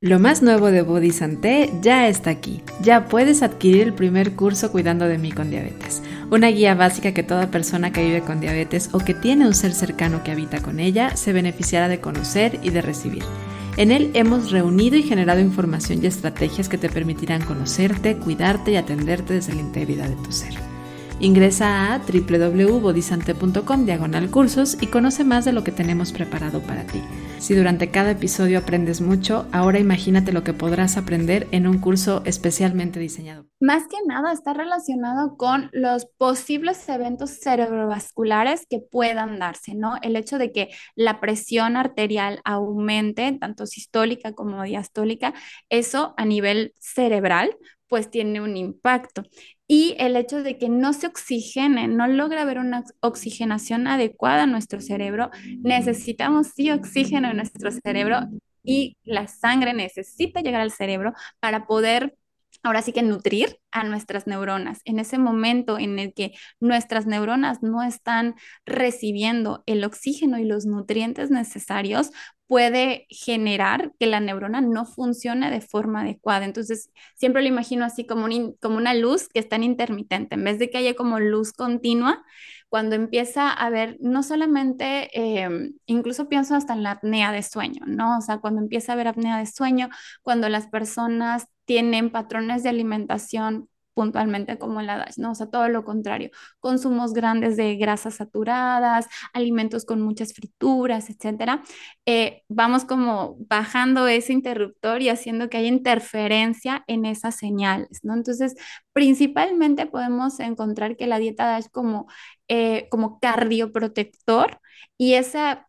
Lo 0.00 0.18
más 0.18 0.42
nuevo 0.42 0.70
de 0.70 0.82
Body 0.82 1.12
Santé 1.12 1.70
ya 1.80 2.08
está 2.08 2.30
aquí. 2.30 2.62
Ya 2.82 3.06
puedes 3.06 3.42
adquirir 3.42 3.82
el 3.82 3.94
primer 3.94 4.32
curso 4.32 4.70
Cuidando 4.72 5.06
de 5.06 5.18
mí 5.18 5.32
con 5.32 5.50
diabetes, 5.50 6.02
una 6.30 6.48
guía 6.48 6.74
básica 6.74 7.14
que 7.14 7.22
toda 7.22 7.50
persona 7.50 7.92
que 7.92 8.04
vive 8.04 8.20
con 8.20 8.40
diabetes 8.40 8.90
o 8.92 8.98
que 8.98 9.14
tiene 9.14 9.46
un 9.46 9.54
ser 9.54 9.72
cercano 9.72 10.22
que 10.24 10.32
habita 10.32 10.60
con 10.60 10.80
ella 10.80 11.16
se 11.16 11.32
beneficiará 11.32 11.88
de 11.88 12.00
conocer 12.00 12.58
y 12.62 12.70
de 12.70 12.82
recibir. 12.82 13.22
En 13.76 13.90
él 13.90 14.12
hemos 14.14 14.52
reunido 14.52 14.96
y 14.96 15.02
generado 15.02 15.40
información 15.40 15.98
y 16.02 16.06
estrategias 16.06 16.68
que 16.68 16.78
te 16.78 16.88
permitirán 16.88 17.42
conocerte, 17.44 18.16
cuidarte 18.16 18.72
y 18.72 18.76
atenderte 18.76 19.34
desde 19.34 19.54
la 19.54 19.62
integridad 19.62 20.08
de 20.08 20.16
tu 20.16 20.30
ser. 20.30 20.54
Ingresa 21.18 21.92
a 21.92 21.98
www.bodisante.com 21.98 23.84
diagonal 23.84 24.30
cursos 24.30 24.76
y 24.80 24.86
conoce 24.86 25.24
más 25.24 25.44
de 25.44 25.52
lo 25.52 25.64
que 25.64 25.72
tenemos 25.72 26.12
preparado 26.12 26.60
para 26.60 26.84
ti. 26.84 27.00
Si 27.44 27.54
durante 27.54 27.90
cada 27.90 28.12
episodio 28.12 28.58
aprendes 28.58 29.02
mucho, 29.02 29.46
ahora 29.52 29.78
imagínate 29.78 30.32
lo 30.32 30.42
que 30.44 30.54
podrás 30.54 30.96
aprender 30.96 31.46
en 31.50 31.66
un 31.66 31.78
curso 31.78 32.22
especialmente 32.24 32.98
diseñado. 32.98 33.44
Más 33.60 33.82
que 33.86 33.98
nada 34.06 34.32
está 34.32 34.54
relacionado 34.54 35.36
con 35.36 35.68
los 35.74 36.06
posibles 36.06 36.88
eventos 36.88 37.40
cerebrovasculares 37.40 38.64
que 38.66 38.80
puedan 38.80 39.38
darse, 39.38 39.74
¿no? 39.74 39.96
El 40.00 40.16
hecho 40.16 40.38
de 40.38 40.52
que 40.52 40.70
la 40.94 41.20
presión 41.20 41.76
arterial 41.76 42.40
aumente, 42.44 43.30
tanto 43.38 43.66
sistólica 43.66 44.32
como 44.32 44.62
diastólica, 44.62 45.34
eso 45.68 46.14
a 46.16 46.24
nivel 46.24 46.72
cerebral 46.80 47.54
pues 47.88 48.10
tiene 48.10 48.40
un 48.40 48.56
impacto 48.56 49.22
y 49.66 49.96
el 49.98 50.16
hecho 50.16 50.42
de 50.42 50.58
que 50.58 50.68
no 50.68 50.92
se 50.92 51.06
oxigene, 51.06 51.88
no 51.88 52.06
logra 52.06 52.42
haber 52.42 52.58
una 52.58 52.84
oxigenación 53.00 53.86
adecuada 53.86 54.44
en 54.44 54.52
nuestro 54.52 54.80
cerebro, 54.80 55.30
necesitamos 55.62 56.48
sí 56.48 56.70
oxígeno 56.70 57.30
en 57.30 57.36
nuestro 57.38 57.70
cerebro 57.70 58.20
y 58.62 58.96
la 59.04 59.26
sangre 59.26 59.72
necesita 59.72 60.40
llegar 60.40 60.60
al 60.60 60.70
cerebro 60.70 61.12
para 61.40 61.66
poder 61.66 62.14
ahora 62.62 62.82
sí 62.82 62.92
que 62.92 63.02
nutrir 63.02 63.58
a 63.70 63.84
nuestras 63.84 64.26
neuronas. 64.26 64.80
En 64.84 64.98
ese 64.98 65.18
momento 65.18 65.78
en 65.78 65.98
el 65.98 66.14
que 66.14 66.32
nuestras 66.60 67.06
neuronas 67.06 67.62
no 67.62 67.82
están 67.82 68.34
recibiendo 68.64 69.62
el 69.66 69.84
oxígeno 69.84 70.38
y 70.38 70.44
los 70.44 70.64
nutrientes 70.64 71.30
necesarios, 71.30 72.10
puede 72.46 73.06
generar 73.08 73.92
que 73.98 74.06
la 74.06 74.20
neurona 74.20 74.60
no 74.60 74.84
funcione 74.86 75.50
de 75.50 75.60
forma 75.60 76.02
adecuada. 76.02 76.44
Entonces, 76.44 76.90
siempre 77.14 77.42
lo 77.42 77.48
imagino 77.48 77.84
así 77.84 78.06
como, 78.06 78.26
como 78.60 78.76
una 78.76 78.94
luz 78.94 79.28
que 79.28 79.40
es 79.40 79.48
tan 79.48 79.62
intermitente. 79.62 80.34
En 80.34 80.44
vez 80.44 80.58
de 80.58 80.70
que 80.70 80.78
haya 80.78 80.94
como 80.94 81.20
luz 81.20 81.52
continua, 81.52 82.22
cuando 82.68 82.96
empieza 82.96 83.50
a 83.50 83.66
haber, 83.66 83.96
no 84.00 84.22
solamente, 84.22 85.08
em, 85.42 85.74
incluso 85.86 86.28
pienso 86.28 86.54
hasta 86.56 86.72
en 86.74 86.82
la 86.82 86.92
apnea 86.92 87.32
de 87.32 87.42
sueño, 87.42 87.82
¿no? 87.86 88.18
O 88.18 88.20
sea, 88.20 88.38
cuando 88.38 88.60
empieza 88.60 88.92
a 88.92 88.94
haber 88.94 89.08
apnea 89.08 89.38
de 89.38 89.46
sueño, 89.46 89.88
cuando 90.22 90.48
las 90.48 90.66
personas 90.66 91.46
tienen 91.66 92.10
patrones 92.10 92.62
de 92.62 92.70
alimentación 92.70 93.68
puntualmente 93.94 94.58
como 94.58 94.80
en 94.80 94.86
la 94.86 94.98
DASH, 94.98 95.18
¿no? 95.18 95.32
O 95.32 95.34
sea, 95.34 95.46
todo 95.46 95.68
lo 95.68 95.84
contrario, 95.84 96.30
consumos 96.60 97.12
grandes 97.12 97.56
de 97.56 97.76
grasas 97.76 98.16
saturadas, 98.16 99.06
alimentos 99.32 99.84
con 99.84 100.00
muchas 100.00 100.34
frituras, 100.34 101.10
etcétera, 101.10 101.62
eh, 102.06 102.42
vamos 102.48 102.84
como 102.84 103.36
bajando 103.48 104.06
ese 104.08 104.32
interruptor 104.32 105.02
y 105.02 105.08
haciendo 105.08 105.48
que 105.48 105.58
haya 105.58 105.68
interferencia 105.68 106.84
en 106.86 107.04
esas 107.06 107.36
señales, 107.36 108.00
¿no? 108.02 108.14
Entonces, 108.14 108.54
principalmente 108.92 109.86
podemos 109.86 110.40
encontrar 110.40 110.96
que 110.96 111.06
la 111.06 111.18
dieta 111.18 111.46
DASH 111.46 111.68
como, 111.72 112.06
eh, 112.48 112.88
como 112.90 113.18
cardioprotector 113.20 114.60
y 114.98 115.14
esa 115.14 115.68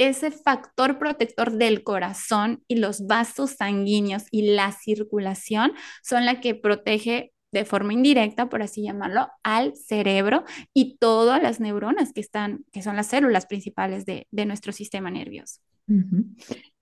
ese 0.00 0.30
factor 0.30 0.98
protector 0.98 1.52
del 1.52 1.84
corazón 1.84 2.64
y 2.68 2.76
los 2.76 3.06
vasos 3.06 3.50
sanguíneos 3.58 4.24
y 4.30 4.54
la 4.54 4.72
circulación 4.72 5.72
son 6.02 6.24
la 6.24 6.40
que 6.40 6.54
protege 6.54 7.32
de 7.52 7.64
forma 7.64 7.92
indirecta, 7.92 8.48
por 8.48 8.62
así 8.62 8.82
llamarlo, 8.82 9.28
al 9.42 9.74
cerebro 9.76 10.44
y 10.72 10.96
todas 10.98 11.42
las 11.42 11.60
neuronas 11.60 12.12
que 12.12 12.20
están, 12.20 12.64
que 12.72 12.82
son 12.82 12.96
las 12.96 13.08
células 13.08 13.46
principales 13.46 14.04
de, 14.06 14.26
nuestro 14.46 14.72
sistema 14.72 15.10
nervioso. 15.10 15.60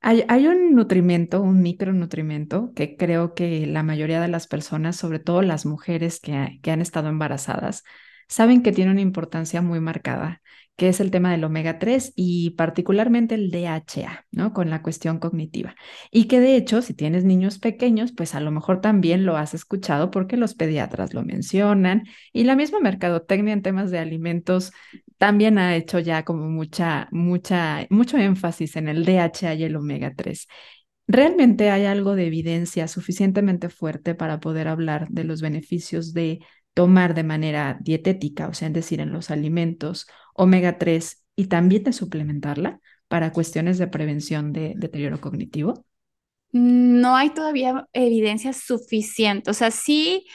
hay, 0.00 0.46
un 0.46 0.74
nutrimento, 0.74 1.42
un 1.42 1.62
micronutrimento, 1.62 2.72
que 2.74 2.96
creo 2.96 3.35
que 3.35 3.66
la 3.66 3.83
mayoría 3.83 4.20
de 4.20 4.28
las 4.28 4.46
personas, 4.46 4.96
sobre 4.96 5.18
todo 5.18 5.42
las 5.42 5.66
mujeres 5.66 6.20
que 6.20 6.70
han 6.70 6.81
estado 6.81 7.09
embarazadas, 7.09 7.83
saben 8.28 8.62
que 8.62 8.72
tiene 8.72 8.90
una 8.90 9.00
importancia 9.00 9.62
muy 9.62 9.81
marcada 9.81 10.42
que 10.78 10.88
es 10.88 11.00
el 11.00 11.10
tema 11.10 11.32
del 11.32 11.42
omega 11.42 11.80
3 11.80 12.12
y 12.14 12.50
particularmente 12.50 13.34
el 13.34 13.50
DHA, 13.50 14.26
¿no? 14.30 14.52
Con 14.52 14.70
la 14.70 14.80
cuestión 14.80 15.18
cognitiva. 15.18 15.74
Y 16.12 16.26
que 16.28 16.38
de 16.38 16.54
hecho, 16.54 16.82
si 16.82 16.94
tienes 16.94 17.24
niños 17.24 17.58
pequeños, 17.58 18.12
pues 18.12 18.36
a 18.36 18.40
lo 18.40 18.52
mejor 18.52 18.80
también 18.80 19.26
lo 19.26 19.36
has 19.36 19.54
escuchado 19.54 20.12
porque 20.12 20.36
los 20.36 20.54
pediatras 20.54 21.14
lo 21.14 21.24
mencionan 21.24 22.04
y 22.32 22.44
la 22.44 22.54
misma 22.54 22.78
mercadotecnia 22.78 23.54
en 23.54 23.62
temas 23.62 23.90
de 23.90 23.98
alimentos 23.98 24.70
también 25.16 25.58
ha 25.58 25.74
hecho 25.74 25.98
ya 25.98 26.24
como 26.24 26.48
mucha, 26.48 27.08
mucha, 27.10 27.84
mucho 27.90 28.16
énfasis 28.16 28.76
en 28.76 28.86
el 28.86 29.04
DHA 29.04 29.54
y 29.54 29.64
el 29.64 29.74
omega 29.74 30.12
3. 30.14 30.46
¿Realmente 31.08 31.70
hay 31.70 31.86
algo 31.86 32.14
de 32.14 32.28
evidencia 32.28 32.86
suficientemente 32.86 33.68
fuerte 33.68 34.14
para 34.14 34.38
poder 34.38 34.68
hablar 34.68 35.08
de 35.08 35.24
los 35.24 35.42
beneficios 35.42 36.12
de 36.12 36.38
tomar 36.72 37.14
de 37.14 37.24
manera 37.24 37.76
dietética, 37.80 38.46
o 38.46 38.54
sea, 38.54 38.68
es 38.68 38.74
decir, 38.74 39.00
en 39.00 39.10
los 39.10 39.32
alimentos, 39.32 40.06
omega 40.38 40.79
3 40.79 41.24
y 41.37 41.46
también 41.48 41.85
de 41.85 41.92
suplementarla 41.92 42.81
para 43.09 43.33
cuestiones 43.33 43.79
de 43.79 43.88
prevención 43.88 44.53
de 44.53 44.74
deterioro 44.77 45.20
cognitivo? 45.20 45.85
No 46.53 47.16
hay 47.16 47.31
todavía 47.31 47.87
evidencia 47.92 48.53
suficiente. 48.53 49.51
O 49.51 49.55
sea, 49.55 49.70
sí, 49.70 50.27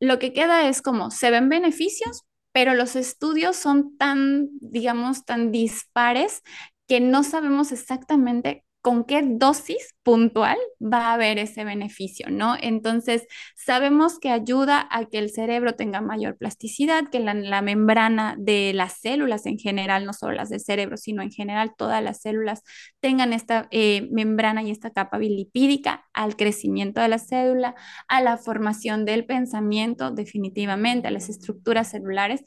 lo 0.00 0.18
que 0.18 0.32
queda 0.32 0.68
es 0.68 0.82
como, 0.82 1.10
se 1.10 1.30
ven 1.30 1.48
beneficios, 1.48 2.22
pero 2.52 2.74
los 2.74 2.96
estudios 2.96 3.56
son 3.56 3.96
tan, 3.96 4.48
digamos, 4.60 5.24
tan 5.24 5.50
dispares 5.50 6.42
que 6.86 7.00
no 7.00 7.22
sabemos 7.22 7.72
exactamente 7.72 8.64
con 8.82 9.04
qué 9.04 9.22
dosis 9.24 9.94
puntual 10.02 10.58
va 10.82 11.10
a 11.10 11.14
haber 11.14 11.38
ese 11.38 11.64
beneficio, 11.64 12.26
¿no? 12.30 12.56
Entonces, 12.60 13.26
sabemos 13.54 14.18
que 14.18 14.30
ayuda 14.30 14.88
a 14.90 15.06
que 15.06 15.18
el 15.18 15.30
cerebro 15.30 15.76
tenga 15.76 16.00
mayor 16.00 16.36
plasticidad, 16.36 17.04
que 17.10 17.20
la, 17.20 17.62
membrana 17.62 18.34
de 18.38 18.72
las 18.74 19.00
células 19.00 19.46
en 19.46 19.56
general, 19.58 20.04
no 20.04 20.12
solo 20.12 20.32
las 20.32 20.50
del 20.50 20.60
cerebro, 20.60 20.96
sino 20.96 21.22
en 21.22 21.30
general 21.30 21.74
todas 21.78 22.02
las 22.02 22.20
células 22.20 22.62
tengan 23.00 23.32
esta 23.32 23.68
eh, 23.70 24.08
membrana 24.10 24.64
y 24.64 24.72
esta 24.72 24.90
capa 24.90 25.18
bilipídica 25.18 26.04
al 26.12 26.36
crecimiento 26.36 27.00
de 27.00 27.08
la 27.08 27.18
célula, 27.18 27.76
a 28.08 28.20
la 28.20 28.36
formación 28.36 29.04
del 29.04 29.24
pensamiento, 29.26 30.10
definitivamente, 30.10 31.06
a 31.06 31.12
las 31.12 31.28
estructuras 31.28 31.90
celulares, 31.90 32.42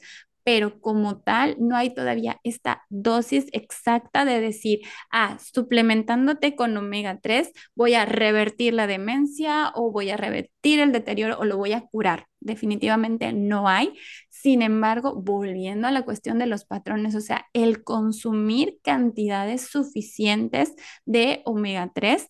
pero 0.46 0.80
como 0.80 1.18
tal 1.22 1.56
no 1.58 1.74
hay 1.74 1.92
todavía 1.92 2.38
esta 2.44 2.84
dosis 2.88 3.46
exacta 3.50 4.24
de 4.24 4.40
decir, 4.40 4.78
ah, 5.10 5.38
suplementándote 5.40 6.54
con 6.54 6.76
omega 6.76 7.18
3 7.20 7.50
voy 7.74 7.94
a 7.94 8.04
revertir 8.04 8.72
la 8.72 8.86
demencia 8.86 9.72
o 9.74 9.90
voy 9.90 10.10
a 10.10 10.16
revertir 10.16 10.78
el 10.78 10.92
deterioro 10.92 11.36
o 11.40 11.44
lo 11.44 11.56
voy 11.56 11.72
a 11.72 11.80
curar. 11.80 12.28
Definitivamente 12.38 13.32
no 13.32 13.68
hay. 13.68 13.94
Sin 14.30 14.62
embargo, 14.62 15.20
volviendo 15.20 15.88
a 15.88 15.90
la 15.90 16.04
cuestión 16.04 16.38
de 16.38 16.46
los 16.46 16.64
patrones, 16.64 17.16
o 17.16 17.20
sea, 17.20 17.46
el 17.52 17.82
consumir 17.82 18.78
cantidades 18.84 19.62
suficientes 19.62 20.76
de 21.06 21.42
omega 21.44 21.90
3 21.92 22.28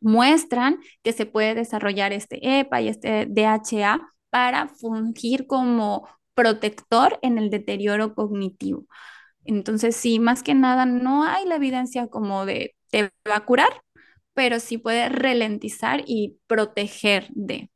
muestran 0.00 0.78
que 1.02 1.12
se 1.12 1.26
puede 1.26 1.54
desarrollar 1.54 2.14
este 2.14 2.60
EPA 2.60 2.80
y 2.80 2.88
este 2.88 3.26
DHA 3.26 4.00
para 4.30 4.68
fungir 4.68 5.46
como 5.46 6.08
protector 6.34 7.18
en 7.22 7.38
el 7.38 7.50
deterioro 7.50 8.14
cognitivo. 8.14 8.86
Entonces, 9.44 9.96
sí, 9.96 10.18
más 10.18 10.42
que 10.42 10.54
nada, 10.54 10.86
no 10.86 11.24
hay 11.24 11.46
la 11.46 11.56
evidencia 11.56 12.08
como 12.08 12.46
de 12.46 12.74
te 12.90 13.10
va 13.28 13.36
a 13.36 13.44
curar, 13.44 13.82
pero 14.34 14.60
sí 14.60 14.78
puede 14.78 15.08
ralentizar 15.08 16.02
y 16.06 16.38
proteger 16.46 17.28
de. 17.30 17.70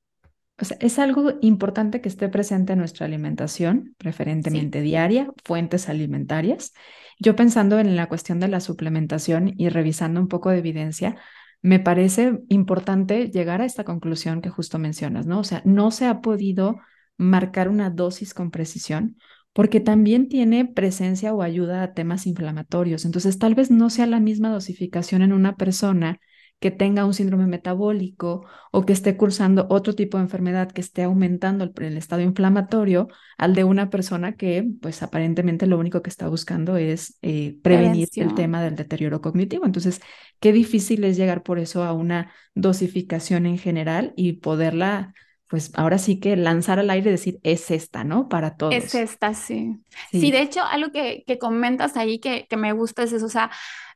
O 0.60 0.64
sea, 0.64 0.76
es 0.80 0.98
algo 0.98 1.34
importante 1.40 2.00
que 2.00 2.08
esté 2.08 2.28
presente 2.28 2.72
en 2.72 2.80
nuestra 2.80 3.06
alimentación, 3.06 3.94
preferentemente 3.96 4.80
diaria, 4.80 5.30
fuentes 5.44 5.88
alimentarias. 5.88 6.72
Yo 7.20 7.36
pensando 7.36 7.78
en 7.78 7.94
la 7.94 8.08
cuestión 8.08 8.40
de 8.40 8.48
la 8.48 8.60
suplementación 8.60 9.54
y 9.56 9.68
revisando 9.68 10.20
un 10.20 10.28
poco 10.28 10.50
de 10.50 10.58
evidencia, 10.58 11.16
me 11.62 11.78
parece 11.78 12.40
importante 12.48 13.30
llegar 13.30 13.60
a 13.60 13.64
esta 13.64 13.84
conclusión 13.84 14.40
que 14.40 14.50
justo 14.50 14.78
mencionas, 14.78 15.26
¿no? 15.26 15.40
O 15.40 15.44
sea, 15.44 15.62
no 15.64 15.90
se 15.90 16.06
ha 16.06 16.20
podido 16.20 16.76
marcar 17.18 17.68
una 17.68 17.90
dosis 17.90 18.32
con 18.32 18.50
precisión, 18.50 19.16
porque 19.52 19.80
también 19.80 20.28
tiene 20.28 20.64
presencia 20.64 21.34
o 21.34 21.42
ayuda 21.42 21.82
a 21.82 21.92
temas 21.92 22.26
inflamatorios. 22.26 23.04
Entonces, 23.04 23.38
tal 23.38 23.54
vez 23.54 23.70
no 23.70 23.90
sea 23.90 24.06
la 24.06 24.20
misma 24.20 24.50
dosificación 24.50 25.22
en 25.22 25.32
una 25.32 25.56
persona 25.56 26.20
que 26.60 26.70
tenga 26.70 27.04
un 27.04 27.14
síndrome 27.14 27.46
metabólico 27.46 28.44
o 28.72 28.84
que 28.84 28.92
esté 28.92 29.16
cursando 29.16 29.66
otro 29.70 29.94
tipo 29.94 30.16
de 30.16 30.24
enfermedad 30.24 30.70
que 30.70 30.80
esté 30.80 31.04
aumentando 31.04 31.64
el, 31.64 31.72
el 31.84 31.96
estado 31.96 32.22
inflamatorio 32.22 33.08
al 33.36 33.54
de 33.54 33.64
una 33.64 33.90
persona 33.90 34.34
que 34.34 34.68
pues 34.80 35.02
aparentemente 35.02 35.66
lo 35.66 35.78
único 35.78 36.02
que 36.02 36.10
está 36.10 36.28
buscando 36.28 36.76
es 36.76 37.16
eh, 37.22 37.56
prevenir 37.62 38.08
el 38.16 38.34
tema 38.34 38.62
del 38.62 38.74
deterioro 38.74 39.20
cognitivo. 39.20 39.66
Entonces, 39.66 40.00
qué 40.40 40.52
difícil 40.52 41.04
es 41.04 41.16
llegar 41.16 41.42
por 41.42 41.58
eso 41.60 41.84
a 41.84 41.92
una 41.92 42.32
dosificación 42.54 43.46
en 43.46 43.58
general 43.58 44.12
y 44.16 44.34
poderla 44.34 45.14
pues 45.48 45.70
ahora 45.74 45.98
sí 45.98 46.20
que 46.20 46.36
lanzar 46.36 46.78
al 46.78 46.90
aire 46.90 47.08
y 47.08 47.12
decir, 47.12 47.40
es 47.42 47.70
esta, 47.70 48.04
¿no? 48.04 48.28
Para 48.28 48.56
todos. 48.56 48.74
Es 48.74 48.94
esta, 48.94 49.32
sí. 49.34 49.78
Sí, 50.10 50.30
de 50.30 50.42
hecho, 50.42 50.62
algo 50.62 50.92
que, 50.92 51.24
que 51.26 51.38
comentas 51.38 51.96
ahí 51.96 52.18
que, 52.18 52.46
que, 52.48 52.56
me 52.56 52.72
gusta 52.72 53.02
es 53.02 53.12
eso, 53.12 53.26
o 53.26 53.30
sea, 53.30 53.50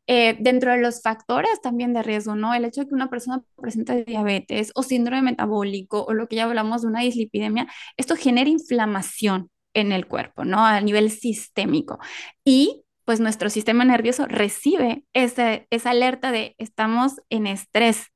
eh, 0.07 0.37
dentro 0.41 0.73
de 0.73 0.79
los 0.79 1.03
factores 1.03 1.61
también 1.61 1.93
de 1.93 2.03
riesgo, 2.03 2.35
¿no? 2.35 2.55
El 2.55 2.65
hecho 2.65 2.81
de 2.81 2.88
que 2.88 2.95
una 2.95 3.11
persona 3.11 3.43
presente 3.57 4.05
diabetes 4.05 4.73
o 4.75 4.83
síndrome 4.83 5.23
metabólico 5.23 6.05
o 6.05 6.15
lo 6.15 6.27
que 6.27 6.37
ya 6.37 6.45
hablamos 6.45 6.83
de 6.83 6.88
una 6.88 7.01
dislipidemia, 7.01 7.69
esto 7.97 8.17
genera 8.17 8.51
inflamación 8.51 9.51
en 9.75 9.93
el 9.93 10.07
cuerpo, 10.07 10.45
¿no? 10.45 10.65
A 10.65 10.81
nivel 10.81 11.11
sistémico. 11.11 11.99
Y 12.45 12.83
pues 13.05 13.21
nuestro 13.21 13.51
sistema 13.51 13.85
nervioso 13.85 14.27
recibe 14.27 15.05
ese, 15.12 15.67
esa 15.71 15.91
alerta 15.91 16.33
de 16.33 16.55
estamos 16.59 17.21
en 17.31 17.47
estrés. 17.47 18.07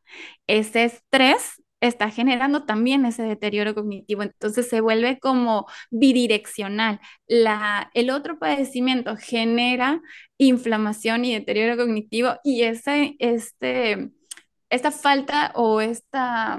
Ese 0.47 0.85
estrés 0.85 1.63
está 1.89 2.11
generando 2.11 2.65
también 2.65 3.05
ese 3.07 3.23
deterioro 3.23 3.75
cognitivo. 3.75 4.23
Entonces 4.23 4.69
se 4.69 4.81
vuelve 4.81 5.19
como 5.19 5.67
bidireccional. 5.91 7.01
La, 7.27 7.91
el 7.95 8.11
otro 8.11 8.39
padecimiento 8.39 9.17
genera 9.17 10.03
inflamación 10.39 11.25
y 11.25 11.35
deterioro 11.35 11.77
cognitivo 11.77 12.37
y 12.45 12.63
ese, 12.63 13.17
este, 13.19 14.11
esta 14.71 14.91
falta 14.91 15.53
o 15.55 15.81
esta 15.81 16.59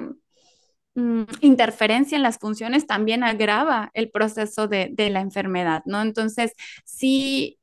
mm, 0.96 1.24
interferencia 1.42 2.16
en 2.16 2.24
las 2.24 2.38
funciones 2.40 2.88
también 2.88 3.24
agrava 3.24 3.92
el 3.94 4.10
proceso 4.12 4.68
de, 4.68 4.90
de 4.92 5.10
la 5.10 5.22
enfermedad, 5.22 5.84
¿no? 5.86 6.02
Entonces, 6.02 6.54
sí 6.86 7.57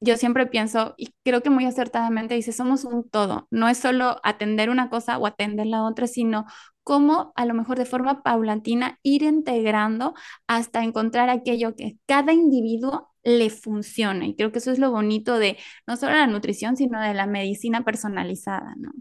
yo 0.00 0.16
siempre 0.16 0.46
pienso, 0.46 0.94
y 0.96 1.14
creo 1.24 1.42
que 1.42 1.50
muy 1.50 1.66
acertadamente 1.66 2.34
dice, 2.34 2.52
somos 2.52 2.84
un 2.84 3.08
todo, 3.08 3.46
no 3.50 3.68
es 3.68 3.78
solo 3.78 4.20
atender 4.24 4.70
una 4.70 4.88
cosa 4.90 5.18
o 5.18 5.26
atender 5.26 5.66
la 5.66 5.82
otra, 5.84 6.06
sino 6.06 6.46
cómo 6.82 7.32
a 7.36 7.44
lo 7.44 7.54
mejor 7.54 7.78
de 7.78 7.84
forma 7.84 8.22
paulatina 8.22 8.98
ir 9.02 9.22
integrando 9.22 10.14
hasta 10.46 10.82
encontrar 10.82 11.28
aquello 11.30 11.76
que 11.76 11.98
cada 12.06 12.32
individuo 12.32 13.09
le 13.22 13.50
funcione. 13.50 14.28
Y 14.28 14.36
creo 14.36 14.52
que 14.52 14.58
eso 14.58 14.70
es 14.72 14.78
lo 14.78 14.90
bonito 14.90 15.38
de 15.38 15.56
no 15.86 15.96
solo 15.96 16.12
la 16.12 16.26
nutrición, 16.26 16.76
sino 16.76 17.00
de 17.00 17.14
la 17.14 17.26
medicina 17.26 17.84
personalizada, 17.84 18.74
¿no? 18.78 18.92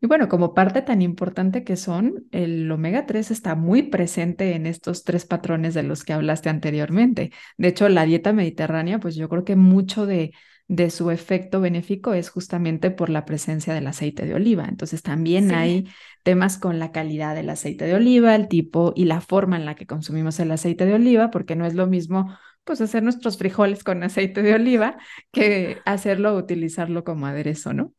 Y 0.00 0.06
bueno, 0.06 0.28
como 0.28 0.54
parte 0.54 0.82
tan 0.82 1.02
importante 1.02 1.64
que 1.64 1.76
son, 1.76 2.26
el 2.30 2.70
omega 2.70 3.06
3 3.06 3.30
está 3.30 3.54
muy 3.54 3.82
presente 3.82 4.54
en 4.54 4.66
estos 4.66 5.04
tres 5.04 5.24
patrones 5.24 5.74
de 5.74 5.82
los 5.82 6.04
que 6.04 6.12
hablaste 6.12 6.48
anteriormente. 6.48 7.32
De 7.58 7.68
hecho, 7.68 7.88
la 7.88 8.04
dieta 8.04 8.32
mediterránea, 8.32 9.00
pues 9.00 9.16
yo 9.16 9.28
creo 9.28 9.44
que 9.44 9.56
mucho 9.56 10.06
de 10.06 10.32
de 10.66 10.90
su 10.90 11.10
efecto 11.10 11.60
benéfico 11.60 12.14
es 12.14 12.30
justamente 12.30 12.90
por 12.90 13.10
la 13.10 13.24
presencia 13.26 13.74
del 13.74 13.86
aceite 13.86 14.24
de 14.24 14.34
oliva. 14.34 14.64
Entonces 14.66 15.02
también 15.02 15.52
hay 15.52 15.88
temas 16.22 16.58
con 16.58 16.78
la 16.78 16.90
calidad 16.90 17.34
del 17.34 17.50
aceite 17.50 17.84
de 17.84 17.94
oliva, 17.94 18.34
el 18.34 18.48
tipo 18.48 18.92
y 18.96 19.04
la 19.04 19.20
forma 19.20 19.56
en 19.56 19.66
la 19.66 19.74
que 19.74 19.86
consumimos 19.86 20.40
el 20.40 20.50
aceite 20.50 20.86
de 20.86 20.94
oliva, 20.94 21.30
porque 21.30 21.54
no 21.54 21.66
es 21.66 21.74
lo 21.74 21.86
mismo 21.86 22.34
pues 22.64 22.80
hacer 22.80 23.02
nuestros 23.02 23.38
frijoles 23.38 23.84
con 23.84 24.02
aceite 24.02 24.42
de 24.42 24.54
oliva 24.54 24.98
que 25.32 25.78
hacerlo, 25.84 26.36
utilizarlo 26.36 27.04
como 27.04 27.26
aderezo, 27.26 27.72
¿no? 27.74 27.92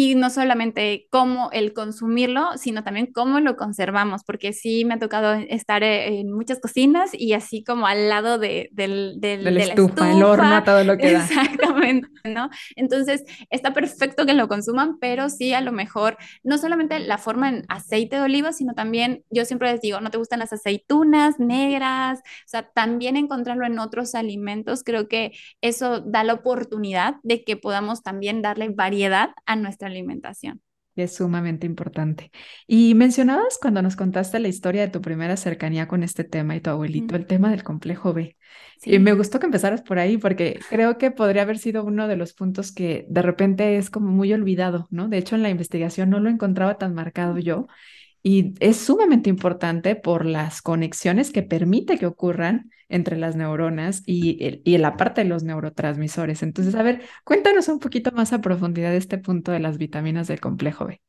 Y 0.00 0.14
no 0.14 0.30
solamente 0.30 1.08
cómo 1.10 1.50
el 1.50 1.72
consumirlo, 1.72 2.50
sino 2.56 2.84
también 2.84 3.10
cómo 3.12 3.40
lo 3.40 3.56
conservamos, 3.56 4.22
porque 4.22 4.52
sí 4.52 4.84
me 4.84 4.94
ha 4.94 4.98
tocado 5.00 5.32
estar 5.48 5.82
e, 5.82 6.20
en 6.20 6.30
muchas 6.30 6.60
cocinas 6.60 7.10
y 7.12 7.32
así 7.32 7.64
como 7.64 7.88
al 7.88 8.08
lado 8.08 8.38
de, 8.38 8.68
del, 8.70 9.16
del, 9.18 9.42
de 9.42 9.50
la, 9.50 9.64
estufa, 9.64 10.12
el 10.12 10.22
horno, 10.22 10.62
todo 10.62 10.84
lo 10.84 10.96
que 10.96 11.14
da. 11.14 11.18
Exactamente, 11.24 12.08
¿no? 12.32 12.48
Entonces, 12.76 13.24
está 13.50 13.74
perfecto 13.74 14.24
que 14.24 14.34
lo 14.34 14.46
consuman, 14.46 15.00
pero 15.00 15.28
sí 15.30 15.52
a 15.52 15.60
lo 15.60 15.72
mejor, 15.72 16.16
no 16.44 16.58
solamente 16.58 17.00
la 17.00 17.18
forma 17.18 17.48
en 17.48 17.64
aceite 17.68 18.14
de 18.14 18.22
oliva, 18.22 18.52
sino 18.52 18.74
también, 18.74 19.24
yo 19.30 19.44
siempre 19.46 19.72
les 19.72 19.80
digo, 19.80 20.00
no 20.00 20.12
te 20.12 20.18
gustan 20.18 20.38
las 20.38 20.52
aceitunas 20.52 21.40
negras, 21.40 22.20
o 22.20 22.48
sea, 22.48 22.70
también 22.70 23.16
encontrarlo 23.16 23.66
en 23.66 23.80
otros 23.80 24.14
alimentos, 24.14 24.84
creo 24.84 25.08
que 25.08 25.32
eso 25.60 25.98
da 26.02 26.22
la 26.22 26.34
oportunidad 26.34 27.16
de 27.24 27.42
que 27.42 27.56
podamos 27.56 28.04
también 28.04 28.42
darle 28.42 28.68
variedad 28.68 29.30
a 29.44 29.56
nuestra 29.56 29.87
alimentación. 29.88 30.62
Es 30.96 31.14
sumamente 31.14 31.66
importante. 31.66 32.32
Y 32.66 32.94
mencionabas 32.94 33.58
cuando 33.60 33.82
nos 33.82 33.94
contaste 33.94 34.40
la 34.40 34.48
historia 34.48 34.82
de 34.82 34.88
tu 34.88 35.00
primera 35.00 35.36
cercanía 35.36 35.86
con 35.86 36.02
este 36.02 36.24
tema 36.24 36.56
y 36.56 36.60
tu 36.60 36.70
abuelito, 36.70 37.14
el 37.14 37.26
tema 37.26 37.50
del 37.50 37.62
complejo 37.62 38.12
B. 38.12 38.36
Y 38.84 38.98
me 38.98 39.12
gustó 39.12 39.38
que 39.38 39.46
empezaras 39.46 39.82
por 39.82 40.00
ahí 40.00 40.18
porque 40.18 40.58
creo 40.68 40.98
que 40.98 41.12
podría 41.12 41.42
haber 41.42 41.58
sido 41.58 41.84
uno 41.84 42.08
de 42.08 42.16
los 42.16 42.32
puntos 42.32 42.72
que 42.72 43.06
de 43.08 43.22
repente 43.22 43.76
es 43.76 43.90
como 43.90 44.10
muy 44.10 44.32
olvidado, 44.32 44.88
¿no? 44.90 45.08
De 45.08 45.18
hecho, 45.18 45.36
en 45.36 45.44
la 45.44 45.50
investigación 45.50 46.10
no 46.10 46.18
lo 46.18 46.30
encontraba 46.30 46.78
tan 46.78 46.94
marcado 46.94 47.38
yo 47.38 47.68
y 48.28 48.52
es 48.60 48.76
sumamente 48.76 49.30
importante 49.30 49.96
por 49.96 50.26
las 50.26 50.60
conexiones 50.60 51.32
que 51.32 51.42
permite 51.42 51.96
que 51.96 52.04
ocurran 52.04 52.70
entre 52.90 53.16
las 53.16 53.36
neuronas 53.36 54.02
y, 54.04 54.60
y 54.70 54.76
la 54.76 54.98
parte 54.98 55.22
de 55.22 55.30
los 55.30 55.44
neurotransmisores. 55.44 56.42
Entonces, 56.42 56.74
a 56.74 56.82
ver, 56.82 57.00
cuéntanos 57.24 57.68
un 57.68 57.78
poquito 57.78 58.12
más 58.12 58.34
a 58.34 58.42
profundidad 58.42 58.90
de 58.90 58.98
este 58.98 59.16
punto 59.16 59.50
de 59.50 59.60
las 59.60 59.78
vitaminas 59.78 60.28
del 60.28 60.40
complejo 60.40 60.84
B. 60.84 61.00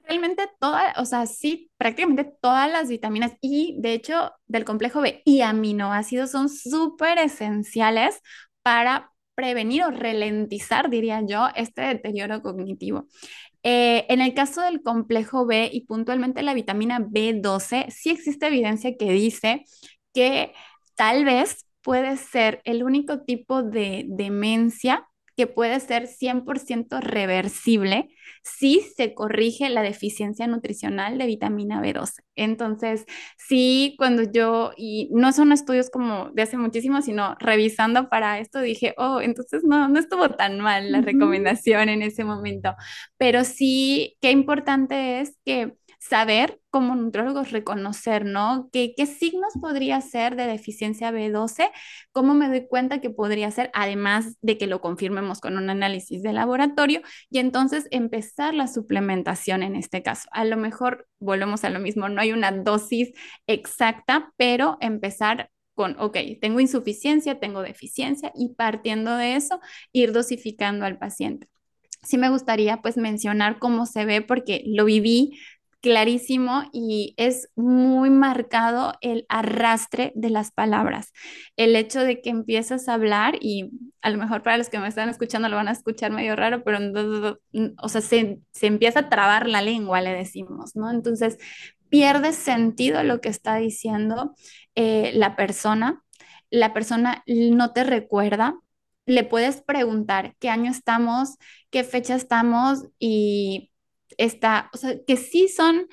Realmente 0.00 0.48
todas, 0.58 0.98
o 0.98 1.04
sea, 1.04 1.26
sí, 1.26 1.70
prácticamente 1.76 2.34
todas 2.40 2.68
las 2.68 2.88
vitaminas 2.88 3.34
y 3.40 3.76
de 3.80 3.92
hecho 3.92 4.32
del 4.48 4.64
complejo 4.64 5.00
B 5.00 5.22
y 5.24 5.42
aminoácidos 5.42 6.32
son 6.32 6.48
súper 6.48 7.18
esenciales 7.18 8.20
para 8.62 9.12
prevenir 9.36 9.84
o 9.84 9.90
ralentizar, 9.90 10.90
diría 10.90 11.22
yo, 11.24 11.48
este 11.54 11.82
deterioro 11.82 12.42
cognitivo. 12.42 13.06
Eh, 13.64 14.06
en 14.10 14.20
el 14.20 14.34
caso 14.34 14.60
del 14.62 14.82
complejo 14.82 15.46
B 15.46 15.70
y 15.72 15.86
puntualmente 15.86 16.42
la 16.42 16.54
vitamina 16.54 17.00
B12, 17.00 17.86
sí 17.90 18.10
existe 18.10 18.46
evidencia 18.46 18.96
que 18.98 19.10
dice 19.12 19.64
que 20.12 20.52
tal 20.96 21.24
vez 21.24 21.66
puede 21.82 22.16
ser 22.18 22.60
el 22.64 22.82
único 22.84 23.22
tipo 23.22 23.62
de 23.62 24.04
demencia 24.08 25.08
que 25.36 25.46
puede 25.46 25.80
ser 25.80 26.06
100% 26.06 27.00
reversible 27.00 28.08
si 28.42 28.80
se 28.80 29.14
corrige 29.14 29.68
la 29.70 29.82
deficiencia 29.82 30.46
nutricional 30.46 31.18
de 31.18 31.26
vitamina 31.26 31.80
B12. 31.80 32.20
Entonces, 32.36 33.04
sí, 33.38 33.94
cuando 33.98 34.22
yo, 34.22 34.72
y 34.76 35.08
no 35.12 35.32
son 35.32 35.52
estudios 35.52 35.90
como 35.90 36.30
de 36.30 36.42
hace 36.42 36.56
muchísimo, 36.56 37.02
sino 37.02 37.36
revisando 37.40 38.08
para 38.08 38.38
esto, 38.38 38.60
dije, 38.60 38.94
oh, 38.96 39.20
entonces 39.20 39.62
no, 39.64 39.88
no 39.88 39.98
estuvo 39.98 40.30
tan 40.30 40.60
mal 40.60 40.92
la 40.92 41.00
recomendación 41.00 41.88
en 41.88 42.02
ese 42.02 42.24
momento. 42.24 42.74
Pero 43.16 43.44
sí, 43.44 44.16
qué 44.20 44.30
importante 44.30 45.20
es 45.20 45.38
que 45.44 45.74
saber 46.08 46.60
como 46.70 46.94
nutrólogos 46.96 47.50
reconocer, 47.50 48.26
¿no? 48.26 48.68
¿Qué, 48.72 48.92
¿Qué, 48.96 49.06
signos 49.06 49.54
podría 49.60 50.00
ser 50.02 50.36
de 50.36 50.46
deficiencia 50.46 51.10
B12? 51.10 51.70
¿Cómo 52.12 52.34
me 52.34 52.48
doy 52.48 52.66
cuenta 52.66 53.00
que 53.00 53.10
podría 53.10 53.50
ser? 53.50 53.70
Además 53.72 54.36
de 54.42 54.58
que 54.58 54.66
lo 54.66 54.80
confirmemos 54.80 55.40
con 55.40 55.56
un 55.56 55.70
análisis 55.70 56.22
de 56.22 56.32
laboratorio 56.34 57.00
y 57.30 57.38
entonces 57.38 57.86
empezar 57.90 58.52
la 58.54 58.66
suplementación 58.66 59.62
en 59.62 59.76
este 59.76 60.02
caso. 60.02 60.28
A 60.32 60.44
lo 60.44 60.58
mejor 60.58 61.08
volvemos 61.20 61.64
a 61.64 61.70
lo 61.70 61.80
mismo, 61.80 62.08
no 62.08 62.20
hay 62.20 62.32
una 62.32 62.52
dosis 62.52 63.12
exacta, 63.46 64.32
pero 64.36 64.76
empezar 64.80 65.50
con, 65.74 65.98
ok, 65.98 66.16
tengo 66.40 66.60
insuficiencia, 66.60 67.40
tengo 67.40 67.62
deficiencia 67.62 68.30
y 68.34 68.54
partiendo 68.54 69.16
de 69.16 69.36
eso, 69.36 69.60
ir 69.92 70.12
dosificando 70.12 70.84
al 70.84 70.98
paciente. 70.98 71.48
Sí 72.02 72.18
me 72.18 72.28
gustaría 72.28 72.82
pues 72.82 72.96
mencionar 72.96 73.58
cómo 73.58 73.86
se 73.86 74.04
ve 74.04 74.20
porque 74.20 74.62
lo 74.66 74.84
viví 74.84 75.38
clarísimo 75.84 76.62
y 76.72 77.12
es 77.18 77.50
muy 77.56 78.08
marcado 78.08 78.94
el 79.02 79.26
arrastre 79.28 80.12
de 80.14 80.30
las 80.30 80.50
palabras. 80.50 81.12
El 81.58 81.76
hecho 81.76 82.00
de 82.00 82.22
que 82.22 82.30
empiezas 82.30 82.88
a 82.88 82.94
hablar 82.94 83.34
y 83.38 83.68
a 84.00 84.08
lo 84.08 84.16
mejor 84.16 84.42
para 84.42 84.56
los 84.56 84.70
que 84.70 84.78
me 84.78 84.88
están 84.88 85.10
escuchando 85.10 85.50
lo 85.50 85.56
van 85.56 85.68
a 85.68 85.72
escuchar 85.72 86.10
medio 86.10 86.36
raro, 86.36 86.64
pero 86.64 86.78
o 87.82 87.88
sea, 87.90 88.00
se, 88.00 88.40
empieza 88.62 89.00
a 89.00 89.08
trabar 89.10 89.46
la 89.46 89.60
lengua, 89.60 90.00
le 90.00 90.14
decimos, 90.14 90.74
¿no? 90.74 90.90
Entonces 90.90 91.36
pierde 91.90 92.32
sentido 92.32 93.02
lo 93.02 93.20
que 93.20 93.28
está 93.28 93.56
diciendo 93.56 94.34
eh, 94.74 95.12
la 95.14 95.36
persona. 95.36 96.02
La 96.48 96.72
persona 96.72 97.22
no 97.26 97.74
te 97.74 97.84
recuerda, 97.84 98.54
le 99.04 99.24
puedes 99.24 99.60
preguntar 99.60 100.34
qué 100.38 100.48
año 100.48 100.70
estamos, 100.70 101.36
qué 101.70 101.84
fecha 101.84 102.14
estamos 102.14 102.86
y 102.98 103.70
está, 104.18 104.70
o 104.72 104.76
sea, 104.76 104.94
que 105.06 105.16
sí 105.16 105.48
son 105.48 105.86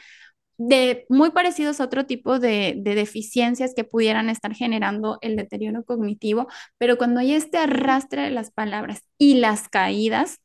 de 0.58 1.06
muy 1.10 1.32
parecidos 1.32 1.82
a 1.82 1.86
otro 1.86 2.06
tipo 2.06 2.40
de, 2.40 2.76
de, 2.78 2.96
deficiencias 2.96 3.74
que 3.76 3.84
pudieran 3.84 4.30
estar 4.30 4.54
generando 4.54 5.18
el 5.22 5.36
deterioro 5.36 5.84
cognitivo, 5.84 6.48
pero 6.78 6.98
cuando 6.98 7.20
hay 7.20 7.34
este 7.34 7.58
arrastre 7.58 8.24
de 8.24 8.32
las 8.32 8.52
palabras 8.52 9.02
y 9.18 9.36
las 9.36 9.70
caídas, 9.70 10.40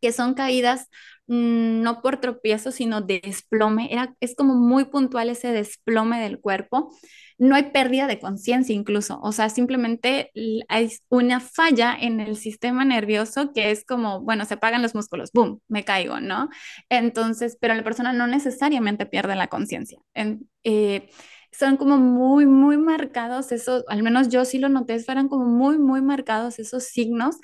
que 0.00 0.12
son 0.12 0.34
caídas 0.34 0.88
no 1.30 2.02
por 2.02 2.16
tropiezo, 2.16 2.72
sino 2.72 3.00
de 3.02 3.20
desplome. 3.22 3.92
Era, 3.92 4.14
es 4.18 4.34
como 4.34 4.54
muy 4.56 4.86
puntual 4.86 5.30
ese 5.30 5.52
desplome 5.52 6.20
del 6.20 6.40
cuerpo. 6.40 6.92
No 7.38 7.54
hay 7.54 7.70
pérdida 7.70 8.08
de 8.08 8.18
conciencia 8.18 8.74
incluso, 8.74 9.18
o 9.22 9.32
sea, 9.32 9.48
simplemente 9.48 10.30
hay 10.68 10.90
una 11.08 11.40
falla 11.40 11.96
en 11.98 12.20
el 12.20 12.36
sistema 12.36 12.84
nervioso 12.84 13.52
que 13.52 13.70
es 13.70 13.84
como, 13.84 14.20
bueno, 14.20 14.44
se 14.44 14.54
apagan 14.54 14.82
los 14.82 14.94
músculos, 14.94 15.30
boom, 15.32 15.60
me 15.68 15.84
caigo, 15.84 16.20
¿no? 16.20 16.50
Entonces, 16.90 17.56
pero 17.60 17.74
la 17.74 17.84
persona 17.84 18.12
no 18.12 18.26
necesariamente 18.26 19.06
pierde 19.06 19.36
la 19.36 19.46
conciencia. 19.46 19.98
Eh, 20.64 21.08
son 21.52 21.76
como 21.76 21.96
muy, 21.96 22.46
muy 22.46 22.76
marcados 22.76 23.52
esos, 23.52 23.84
al 23.88 24.02
menos 24.02 24.28
yo 24.28 24.44
sí 24.44 24.58
lo 24.58 24.68
noté, 24.68 24.98
fueron 25.00 25.28
como 25.28 25.46
muy, 25.46 25.78
muy 25.78 26.00
marcados 26.02 26.58
esos 26.58 26.84
signos 26.84 27.36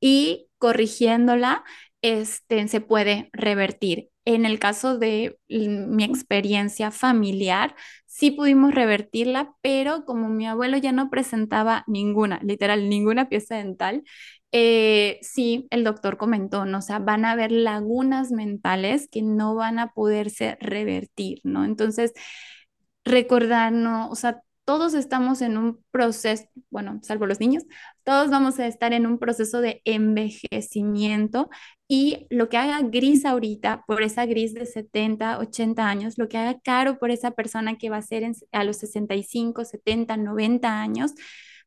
y 0.00 0.48
corrigiéndola, 0.58 1.64
este, 2.04 2.68
se 2.68 2.80
puede 2.82 3.30
revertir. 3.32 4.10
En 4.26 4.44
el 4.44 4.58
caso 4.58 4.98
de 4.98 5.38
mi 5.48 6.04
experiencia 6.04 6.90
familiar, 6.90 7.74
sí 8.06 8.30
pudimos 8.30 8.74
revertirla, 8.74 9.54
pero 9.62 10.04
como 10.04 10.28
mi 10.28 10.46
abuelo 10.46 10.76
ya 10.76 10.92
no 10.92 11.08
presentaba 11.10 11.82
ninguna, 11.86 12.40
literal, 12.42 12.90
ninguna 12.90 13.28
pieza 13.30 13.56
dental, 13.56 14.02
eh, 14.52 15.18
sí, 15.22 15.66
el 15.70 15.82
doctor 15.82 16.18
comentó, 16.18 16.66
¿no? 16.66 16.78
O 16.78 16.82
sea, 16.82 16.98
van 17.00 17.24
a 17.24 17.32
haber 17.32 17.52
lagunas 17.52 18.30
mentales 18.32 19.08
que 19.10 19.22
no 19.22 19.54
van 19.54 19.78
a 19.78 19.92
poderse 19.92 20.56
revertir, 20.60 21.40
¿no? 21.42 21.64
Entonces, 21.64 22.12
recordarnos, 23.04 24.10
o 24.10 24.14
sea, 24.14 24.40
todos 24.64 24.94
estamos 24.94 25.42
en 25.42 25.58
un 25.58 25.84
proceso, 25.90 26.44
bueno, 26.70 26.98
salvo 27.02 27.26
los 27.26 27.40
niños, 27.40 27.64
todos 28.02 28.30
vamos 28.30 28.58
a 28.58 28.66
estar 28.66 28.92
en 28.92 29.06
un 29.06 29.18
proceso 29.18 29.60
de 29.60 29.82
envejecimiento 29.84 31.50
y 31.86 32.26
lo 32.30 32.48
que 32.48 32.56
haga 32.56 32.80
gris 32.82 33.24
ahorita 33.26 33.84
por 33.86 34.02
esa 34.02 34.26
gris 34.26 34.54
de 34.54 34.66
70, 34.66 35.38
80 35.38 35.86
años, 35.86 36.18
lo 36.18 36.28
que 36.28 36.38
haga 36.38 36.58
caro 36.60 36.98
por 36.98 37.10
esa 37.10 37.32
persona 37.32 37.76
que 37.76 37.90
va 37.90 37.98
a 37.98 38.02
ser 38.02 38.30
a 38.52 38.64
los 38.64 38.78
65, 38.78 39.64
70, 39.64 40.16
90 40.16 40.80
años, 40.80 41.12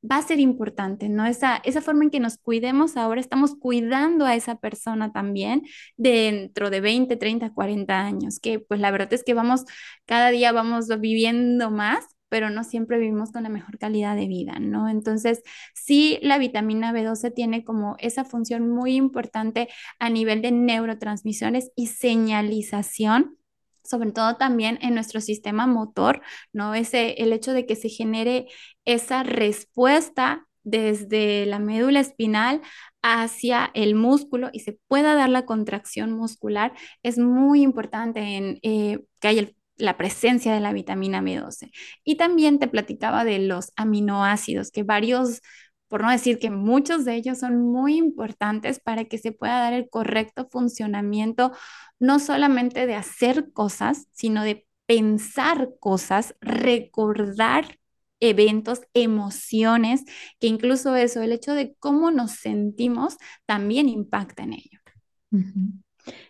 va 0.10 0.18
a 0.18 0.22
ser 0.22 0.40
importante, 0.40 1.10
¿no? 1.10 1.26
Esa, 1.26 1.58
esa 1.58 1.82
forma 1.82 2.04
en 2.04 2.10
que 2.12 2.20
nos 2.20 2.38
cuidemos 2.38 2.98
ahora, 2.98 3.20
estamos 3.22 3.56
cuidando 3.56 4.26
a 4.26 4.36
esa 4.36 4.56
persona 4.58 5.12
también 5.12 5.64
dentro 5.98 6.70
de 6.70 6.82
20, 6.82 7.16
30, 7.18 7.54
40 7.54 8.00
años, 8.00 8.40
que 8.40 8.60
pues 8.60 8.80
la 8.80 8.92
verdad 8.92 9.14
es 9.14 9.24
que 9.24 9.34
vamos, 9.34 9.66
cada 10.06 10.30
día 10.30 10.52
vamos 10.52 10.88
viviendo 11.00 11.72
más 11.72 12.06
pero 12.30 12.50
no 12.50 12.64
siempre 12.64 12.98
vivimos 12.98 13.32
con 13.32 13.44
la 13.44 13.50
mejor 13.50 13.78
calidad 13.78 14.16
de 14.16 14.28
vida, 14.28 14.60
¿no? 14.60 14.90
Entonces, 14.90 15.42
sí, 15.74 16.20
la 16.22 16.38
vitamina 16.38 16.92
B12 16.94 17.34
tiene 17.34 17.64
como 17.64 17.96
esa 18.00 18.26
función 18.26 18.70
muy 18.70 18.96
importante 18.96 19.70
a 20.00 20.10
nivel 20.10 20.42
de 20.42 20.52
neurotransmisiones 20.52 21.72
y 21.76 21.88
señalización 21.88 23.38
sobre 23.84 24.12
todo 24.12 24.36
también 24.36 24.78
en 24.82 24.94
nuestro 24.96 25.22
sistema 25.22 25.66
motor, 25.66 26.22
¿no? 26.52 26.76
Ese, 26.76 27.24
el 27.24 27.32
hecho 27.32 27.54
de 27.54 27.66
que 27.66 27.78
se 27.78 27.88
genere 27.88 28.48
esa 28.84 29.24
respuesta 29.24 30.46
desde 30.64 31.46
la 31.46 31.60
médula 31.60 32.02
espinal 32.02 32.62
hacia 33.02 33.72
el 33.74 33.96
músculo 33.96 34.50
y 34.52 34.60
se 34.60 34.78
pueda 34.88 35.16
dar 35.16 35.30
la 35.30 35.46
contracción 35.46 36.12
muscular, 36.12 36.74
es 37.04 37.18
muy 37.18 37.62
importante 37.62 38.20
en 38.20 38.60
eh, 38.64 39.00
que 39.22 39.28
haya 39.30 39.50
la 39.78 39.98
presencia 39.98 40.54
de 40.54 40.60
la 40.60 40.74
vitamina 40.74 41.22
B12. 41.22 41.72
Y 42.04 42.18
también 42.18 42.60
te 42.60 42.68
platicaba 42.68 43.24
de 43.24 43.40
los 43.40 43.72
aminoácidos, 43.76 44.72
que 44.72 44.84
varios 44.84 45.42
por 45.88 46.02
no 46.02 46.12
decir 46.12 46.38
que 46.38 46.50
muchos 46.50 47.06
de 47.06 47.16
ellos 47.16 47.40
son 47.40 47.62
muy 47.62 47.96
importantes 47.96 48.80
para 48.80 49.06
que 49.06 49.18
se 49.18 49.32
pueda 49.32 49.60
dar 49.60 49.74
el 49.74 49.90
correcto 49.90 50.48
funcionamiento, 50.52 51.54
no 52.00 52.20
solamente 52.20 52.86
de 52.86 52.96
hacer 52.96 53.52
cosas, 53.54 54.08
sino 54.12 54.44
de 54.44 54.68
pensar 54.86 55.70
cosas, 55.80 56.36
recordar 56.42 57.78
eventos, 58.20 58.82
emociones, 58.94 60.04
que 60.40 60.48
incluso 60.48 60.96
eso, 60.96 61.22
el 61.22 61.32
hecho 61.32 61.54
de 61.54 61.76
cómo 61.80 62.12
nos 62.12 62.32
sentimos, 62.32 63.18
también 63.46 63.90
impacta 63.90 64.44
en 64.44 64.54
ello. 64.54 64.80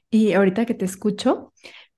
Y 0.09 0.33
ahorita 0.33 0.65
que 0.65 0.73
te 0.73 0.85
escucho, 0.85 1.53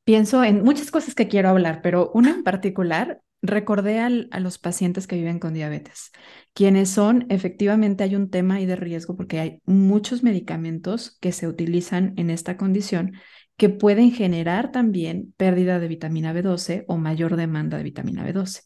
pienso 0.10 0.43
en 0.43 0.63
muchas 0.63 0.89
cosas 0.89 1.13
que 1.13 1.28
quiero 1.28 1.50
hablar, 1.50 1.82
pero 1.84 2.10
una 2.15 2.32
en 2.32 2.43
particular 2.43 3.22
recordé 3.43 4.00
a 4.00 4.39
los 4.39 4.58
pacientes 4.58 5.06
que 5.06 5.15
viven 5.15 5.38
con 5.38 5.54
diabetes, 5.54 6.12
quienes 6.56 6.89
son, 6.89 7.28
efectivamente 7.30 8.04
hay 8.04 8.15
un 8.15 8.32
tema 8.32 8.56
ahí 8.56 8.65
de 8.65 8.76
riesgo 8.76 9.15
porque 9.15 9.39
hay 9.39 9.62
muchos 9.67 10.24
medicamentos 10.24 11.15
que 11.22 11.32
se 11.32 11.48
utilizan 11.48 12.15
en 12.17 12.32
esta 12.32 12.58
condición 12.58 13.17
que 13.56 13.69
pueden 13.69 14.12
generar 14.12 14.72
también 14.72 15.36
pérdida 15.38 15.78
de 15.78 15.88
vitamina 15.88 16.34
B12 16.34 16.86
o 16.88 16.98
mayor 16.98 17.36
demanda 17.36 17.78
de 17.78 17.84
vitamina 17.84 18.26
B12. 18.26 18.63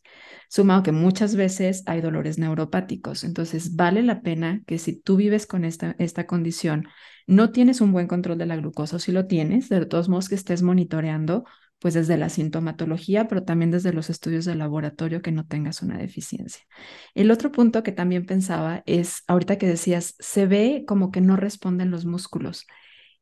Sumado 0.53 0.83
que 0.83 0.91
muchas 0.91 1.35
veces 1.35 1.81
hay 1.87 1.99
dolores 1.99 2.37
neuropáticos, 2.37 3.23
entonces 3.23 3.75
vale 3.75 4.03
la 4.03 4.21
pena 4.21 4.61
que 4.67 4.77
si 4.77 4.95
tú 4.95 5.15
vives 5.15 5.47
con 5.47 5.65
esta, 5.65 5.95
esta 5.97 6.27
condición, 6.27 6.87
no 7.25 7.49
tienes 7.49 7.81
un 7.81 7.91
buen 7.91 8.05
control 8.05 8.37
de 8.37 8.45
la 8.45 8.55
glucosa 8.57 8.97
o 8.97 8.99
si 8.99 9.11
lo 9.11 9.25
tienes, 9.25 9.67
de 9.67 9.83
todos 9.87 10.09
modos 10.09 10.29
que 10.29 10.35
estés 10.35 10.61
monitoreando 10.61 11.43
pues 11.79 11.95
desde 11.95 12.17
la 12.17 12.29
sintomatología, 12.29 13.27
pero 13.27 13.43
también 13.43 13.71
desde 13.71 13.93
los 13.93 14.11
estudios 14.11 14.45
de 14.45 14.53
laboratorio 14.53 15.23
que 15.23 15.31
no 15.31 15.47
tengas 15.47 15.81
una 15.81 15.97
deficiencia. 15.97 16.61
El 17.15 17.31
otro 17.31 17.51
punto 17.51 17.81
que 17.81 17.91
también 17.91 18.27
pensaba 18.27 18.83
es, 18.85 19.23
ahorita 19.25 19.57
que 19.57 19.65
decías, 19.65 20.13
se 20.19 20.45
ve 20.45 20.83
como 20.85 21.09
que 21.09 21.21
no 21.21 21.35
responden 21.35 21.89
los 21.89 22.05
músculos. 22.05 22.67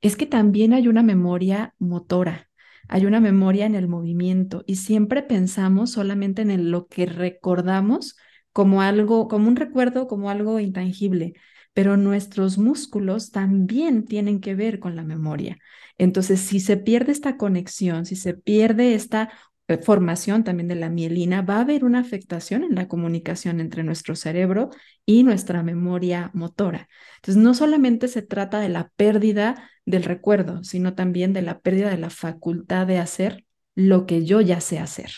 Es 0.01 0.17
que 0.17 0.25
también 0.25 0.73
hay 0.73 0.89
una 0.89 1.01
memoria 1.01 1.75
motora, 1.79 2.50
hay 2.87 3.05
una 3.05 3.19
memoria 3.19 3.65
en 3.65 3.75
el 3.75 3.87
movimiento 3.87 4.63
y 4.67 4.75
siempre 4.77 5.23
pensamos 5.23 5.91
solamente 5.91 6.41
en 6.43 6.71
lo 6.71 6.87
que 6.87 7.05
recordamos 7.05 8.15
como 8.53 8.81
algo, 8.81 9.27
como 9.27 9.47
un 9.47 9.55
recuerdo, 9.55 10.07
como 10.07 10.29
algo 10.29 10.59
intangible, 10.59 11.33
pero 11.73 11.95
nuestros 11.97 12.57
músculos 12.57 13.31
también 13.31 14.05
tienen 14.05 14.41
que 14.41 14.55
ver 14.55 14.79
con 14.79 14.95
la 14.95 15.03
memoria. 15.03 15.57
Entonces, 15.97 16.41
si 16.41 16.59
se 16.59 16.77
pierde 16.77 17.11
esta 17.11 17.37
conexión, 17.37 18.05
si 18.05 18.15
se 18.15 18.33
pierde 18.33 18.93
esta 18.93 19.29
formación 19.77 20.43
también 20.43 20.67
de 20.67 20.75
la 20.75 20.89
mielina, 20.89 21.41
va 21.41 21.57
a 21.57 21.61
haber 21.61 21.83
una 21.85 21.99
afectación 21.99 22.63
en 22.63 22.75
la 22.75 22.87
comunicación 22.87 23.59
entre 23.59 23.83
nuestro 23.83 24.15
cerebro 24.15 24.69
y 25.05 25.23
nuestra 25.23 25.63
memoria 25.63 26.31
motora. 26.33 26.87
Entonces, 27.17 27.41
no 27.41 27.53
solamente 27.53 28.07
se 28.07 28.21
trata 28.21 28.59
de 28.59 28.69
la 28.69 28.91
pérdida 28.95 29.69
del 29.85 30.03
recuerdo, 30.03 30.63
sino 30.63 30.95
también 30.95 31.33
de 31.33 31.41
la 31.41 31.59
pérdida 31.59 31.89
de 31.89 31.97
la 31.97 32.09
facultad 32.09 32.87
de 32.87 32.99
hacer 32.99 33.45
lo 33.75 34.05
que 34.05 34.25
yo 34.25 34.41
ya 34.41 34.61
sé 34.61 34.79
hacer. 34.79 35.11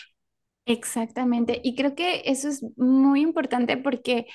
Exactamente. 0.66 1.60
Y 1.62 1.74
creo 1.74 1.94
que 1.94 2.22
eso 2.24 2.48
es 2.48 2.64
muy 2.76 3.20
importante 3.20 3.76
porque 3.76 4.26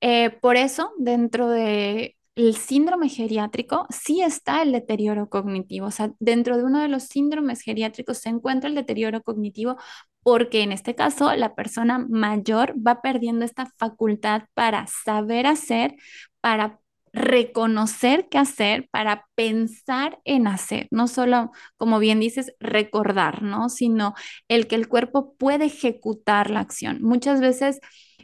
eh, 0.00 0.30
por 0.30 0.56
eso 0.56 0.92
dentro 0.98 1.48
de 1.48 2.16
el 2.34 2.56
síndrome 2.56 3.08
geriátrico 3.08 3.86
sí 3.90 4.22
está 4.22 4.62
el 4.62 4.72
deterioro 4.72 5.28
cognitivo. 5.28 5.86
O 5.86 5.90
sea, 5.90 6.12
dentro 6.18 6.56
de 6.56 6.64
uno 6.64 6.80
de 6.80 6.88
los 6.88 7.04
síndromes 7.04 7.60
geriátricos 7.62 8.18
se 8.18 8.30
encuentra 8.30 8.68
el 8.68 8.74
deterioro 8.74 9.22
cognitivo 9.22 9.76
porque 10.22 10.62
en 10.62 10.72
este 10.72 10.94
caso 10.94 11.34
la 11.34 11.54
persona 11.54 11.98
mayor 12.08 12.74
va 12.76 13.02
perdiendo 13.02 13.44
esta 13.44 13.66
facultad 13.78 14.44
para 14.54 14.86
saber 14.86 15.46
hacer, 15.46 15.94
para 16.40 16.78
reconocer 17.12 18.28
qué 18.30 18.38
hacer, 18.38 18.88
para 18.90 19.26
pensar 19.34 20.18
en 20.24 20.46
hacer, 20.46 20.88
no 20.90 21.08
solo, 21.08 21.50
como 21.76 21.98
bien 21.98 22.20
dices, 22.20 22.54
recordar, 22.58 23.42
¿no? 23.42 23.68
Sino 23.68 24.14
el 24.48 24.66
que 24.66 24.76
el 24.76 24.88
cuerpo 24.88 25.34
puede 25.36 25.66
ejecutar 25.66 26.50
la 26.50 26.60
acción. 26.60 27.02
Muchas 27.02 27.40
veces 27.40 27.80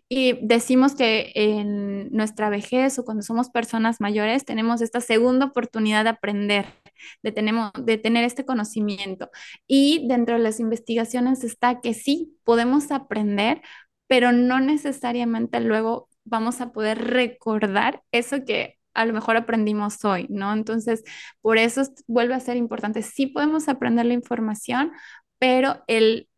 y 0.08 0.38
decimos 0.46 0.94
que 0.94 1.32
en 1.34 2.10
nuestra 2.12 2.48
vejez 2.48 2.98
o 2.98 3.04
cuando 3.04 3.22
somos 3.22 3.50
personas 3.50 4.00
mayores 4.00 4.44
tenemos 4.44 4.80
esta 4.80 5.00
segunda 5.00 5.46
oportunidad 5.46 6.04
de 6.04 6.10
aprender, 6.10 6.66
de, 7.22 7.32
tenemos, 7.32 7.72
de 7.78 7.98
tener 7.98 8.24
este 8.24 8.46
conocimiento. 8.46 9.30
Y 9.66 10.06
dentro 10.08 10.36
de 10.36 10.42
las 10.42 10.60
investigaciones 10.60 11.44
está 11.44 11.80
que 11.80 11.92
sí, 11.94 12.38
podemos 12.44 12.90
aprender, 12.90 13.60
pero 14.06 14.32
no 14.32 14.60
necesariamente 14.60 15.60
luego 15.60 16.08
vamos 16.24 16.60
a 16.60 16.72
poder 16.72 16.98
recordar 16.98 18.02
eso 18.12 18.44
que 18.44 18.78
a 18.94 19.04
lo 19.04 19.12
mejor 19.12 19.36
aprendimos 19.36 20.04
hoy, 20.04 20.26
¿no? 20.28 20.52
Entonces, 20.52 21.04
por 21.40 21.58
eso 21.58 21.82
vuelve 22.06 22.34
a 22.34 22.40
ser 22.40 22.56
importante. 22.56 23.02
Sí 23.02 23.26
podemos 23.26 23.68
aprender 23.68 24.06
la 24.06 24.14
información, 24.14 24.92
pero 25.38 25.84
el 25.86 26.28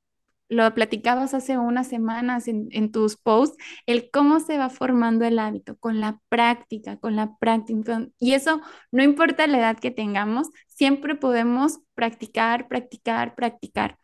lo 0.50 0.74
platicabas 0.74 1.32
hace 1.32 1.56
unas 1.56 1.88
semanas 1.88 2.48
en, 2.48 2.92
tus 2.92 3.16
posts, 3.16 3.56
el 3.86 4.10
cómo 4.10 4.40
se 4.40 4.58
va 4.58 4.68
formando 4.68 5.24
el 5.24 5.38
hábito 5.38 5.76
con 5.78 6.00
la 6.00 6.20
práctica, 6.28 6.98
con 6.98 7.16
la 7.16 7.36
práctica. 7.38 8.08
Y 8.18 8.32
eso 8.34 8.60
no 8.90 9.02
importa 9.02 9.46
la 9.46 9.58
edad 9.58 9.78
que 9.78 9.92
tengamos, 9.92 10.50
siempre 10.66 11.14
podemos 11.14 11.78
practicar, 11.94 12.68
practicar, 12.68 13.36
practicar. 13.36 13.99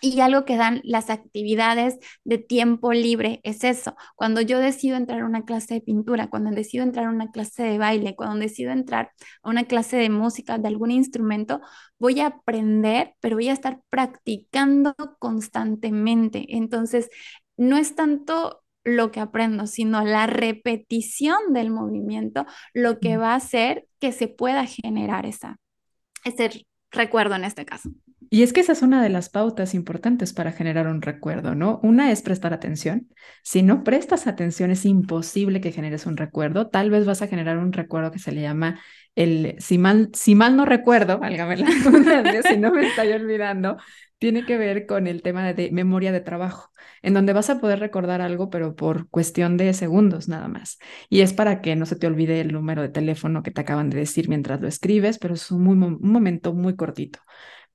Y 0.00 0.20
algo 0.20 0.44
que 0.44 0.56
dan 0.56 0.80
las 0.84 1.08
actividades 1.08 1.98
de 2.24 2.38
tiempo 2.38 2.92
libre 2.92 3.40
es 3.44 3.64
eso. 3.64 3.96
Cuando 4.14 4.40
yo 4.42 4.58
decido 4.58 4.96
entrar 4.96 5.20
a 5.20 5.26
una 5.26 5.44
clase 5.44 5.74
de 5.74 5.80
pintura, 5.80 6.28
cuando 6.28 6.50
decido 6.50 6.84
entrar 6.84 7.06
a 7.06 7.10
una 7.10 7.30
clase 7.30 7.62
de 7.62 7.78
baile, 7.78 8.14
cuando 8.14 8.38
decido 8.38 8.72
entrar 8.72 9.12
a 9.42 9.48
una 9.48 9.64
clase 9.64 9.96
de 9.96 10.10
música, 10.10 10.58
de 10.58 10.68
algún 10.68 10.90
instrumento, 10.90 11.60
voy 11.98 12.20
a 12.20 12.26
aprender, 12.26 13.14
pero 13.20 13.36
voy 13.36 13.48
a 13.48 13.54
estar 13.54 13.80
practicando 13.88 14.94
constantemente. 15.18 16.44
Entonces, 16.56 17.08
no 17.56 17.76
es 17.78 17.94
tanto 17.94 18.62
lo 18.84 19.10
que 19.10 19.20
aprendo, 19.20 19.66
sino 19.66 20.04
la 20.04 20.26
repetición 20.26 21.52
del 21.52 21.70
movimiento, 21.70 22.46
lo 22.72 23.00
que 23.00 23.16
va 23.16 23.32
a 23.32 23.36
hacer 23.36 23.88
que 23.98 24.12
se 24.12 24.28
pueda 24.28 24.64
generar 24.66 25.26
esa, 25.26 25.58
ese 26.24 26.66
recuerdo 26.92 27.34
en 27.34 27.44
este 27.44 27.64
caso. 27.64 27.90
Y 28.28 28.42
es 28.42 28.52
que 28.52 28.60
esa 28.60 28.72
es 28.72 28.82
una 28.82 29.02
de 29.02 29.08
las 29.08 29.28
pautas 29.28 29.74
importantes 29.74 30.32
para 30.32 30.52
generar 30.52 30.88
un 30.88 31.02
recuerdo, 31.02 31.54
¿no? 31.54 31.80
Una 31.82 32.10
es 32.10 32.22
prestar 32.22 32.52
atención. 32.52 33.08
Si 33.42 33.62
no 33.62 33.84
prestas 33.84 34.26
atención, 34.26 34.70
es 34.70 34.84
imposible 34.84 35.60
que 35.60 35.70
generes 35.70 36.06
un 36.06 36.16
recuerdo. 36.16 36.68
Tal 36.68 36.90
vez 36.90 37.04
vas 37.06 37.22
a 37.22 37.28
generar 37.28 37.58
un 37.58 37.72
recuerdo 37.72 38.10
que 38.10 38.18
se 38.18 38.32
le 38.32 38.42
llama 38.42 38.80
el, 39.14 39.56
si 39.58 39.78
mal, 39.78 40.10
no 40.56 40.64
recuerdo, 40.64 41.18
válgame 41.18 41.56
la 41.56 41.66
si 42.48 42.56
no 42.58 42.72
me 42.72 42.88
estoy 42.88 43.12
olvidando, 43.12 43.78
tiene 44.18 44.44
que 44.44 44.58
ver 44.58 44.86
con 44.86 45.06
el 45.06 45.22
tema 45.22 45.52
de 45.52 45.70
memoria 45.70 46.12
de 46.12 46.20
trabajo, 46.20 46.70
en 47.02 47.14
donde 47.14 47.32
vas 47.32 47.48
a 47.50 47.60
poder 47.60 47.78
recordar 47.80 48.20
algo, 48.20 48.50
pero 48.50 48.74
por 48.74 49.08
cuestión 49.08 49.56
de 49.56 49.72
segundos 49.72 50.28
nada 50.28 50.48
más. 50.48 50.78
Y 51.08 51.20
es 51.20 51.32
para 51.32 51.60
que 51.60 51.76
no 51.76 51.86
se 51.86 51.96
te 51.96 52.06
olvide 52.06 52.40
el 52.40 52.52
número 52.52 52.82
de 52.82 52.88
teléfono 52.88 53.42
que 53.42 53.50
te 53.50 53.60
acaban 53.60 53.90
de 53.90 53.98
decir 53.98 54.28
mientras 54.28 54.60
lo 54.60 54.68
escribes, 54.68 55.18
pero 55.18 55.34
es 55.34 55.50
un 55.50 55.98
momento 56.00 56.52
muy 56.54 56.76
cortito. 56.76 57.20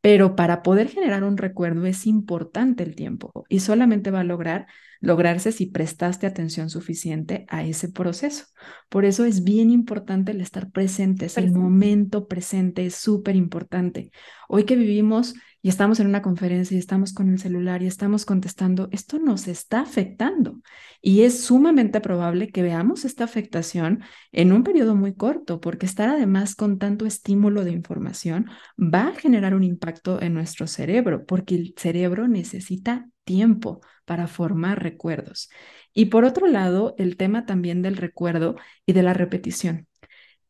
Pero 0.01 0.35
para 0.35 0.63
poder 0.63 0.89
generar 0.89 1.23
un 1.23 1.37
recuerdo 1.37 1.85
es 1.85 2.07
importante 2.07 2.83
el 2.83 2.95
tiempo 2.95 3.45
y 3.49 3.59
solamente 3.59 4.11
va 4.11 4.21
a 4.21 4.23
lograr 4.23 4.67
lograrse 5.01 5.51
si 5.51 5.65
prestaste 5.65 6.27
atención 6.27 6.69
suficiente 6.69 7.45
a 7.49 7.63
ese 7.63 7.89
proceso. 7.89 8.45
Por 8.87 9.03
eso 9.03 9.25
es 9.25 9.43
bien 9.43 9.71
importante 9.71 10.31
el 10.31 10.41
estar 10.41 10.69
presentes, 10.71 11.37
el 11.37 11.51
momento 11.51 12.27
presente 12.27 12.85
es 12.85 12.95
súper 12.95 13.35
importante. 13.35 14.11
Hoy 14.47 14.63
que 14.63 14.75
vivimos 14.75 15.33
y 15.61 15.69
estamos 15.69 15.99
en 15.99 16.07
una 16.07 16.21
conferencia 16.21 16.75
y 16.75 16.79
estamos 16.79 17.13
con 17.13 17.29
el 17.29 17.39
celular 17.39 17.83
y 17.83 17.87
estamos 17.87 18.25
contestando, 18.25 18.89
esto 18.91 19.19
nos 19.19 19.47
está 19.47 19.81
afectando 19.81 20.61
y 21.01 21.21
es 21.21 21.43
sumamente 21.43 22.01
probable 22.01 22.49
que 22.49 22.63
veamos 22.63 23.05
esta 23.05 23.23
afectación 23.23 24.03
en 24.31 24.51
un 24.51 24.63
periodo 24.63 24.95
muy 24.95 25.13
corto, 25.13 25.59
porque 25.61 25.85
estar 25.85 26.09
además 26.09 26.55
con 26.55 26.79
tanto 26.79 27.05
estímulo 27.05 27.63
de 27.63 27.71
información 27.71 28.49
va 28.77 29.09
a 29.09 29.15
generar 29.15 29.53
un 29.53 29.63
impacto 29.63 30.21
en 30.21 30.33
nuestro 30.33 30.67
cerebro, 30.67 31.25
porque 31.25 31.55
el 31.55 31.73
cerebro 31.77 32.27
necesita 32.27 33.07
tiempo 33.23 33.81
para 34.05 34.27
formar 34.27 34.81
recuerdos. 34.81 35.49
Y 35.93 36.05
por 36.05 36.25
otro 36.25 36.47
lado, 36.47 36.95
el 36.97 37.17
tema 37.17 37.45
también 37.45 37.81
del 37.81 37.97
recuerdo 37.97 38.55
y 38.85 38.93
de 38.93 39.03
la 39.03 39.13
repetición 39.13 39.87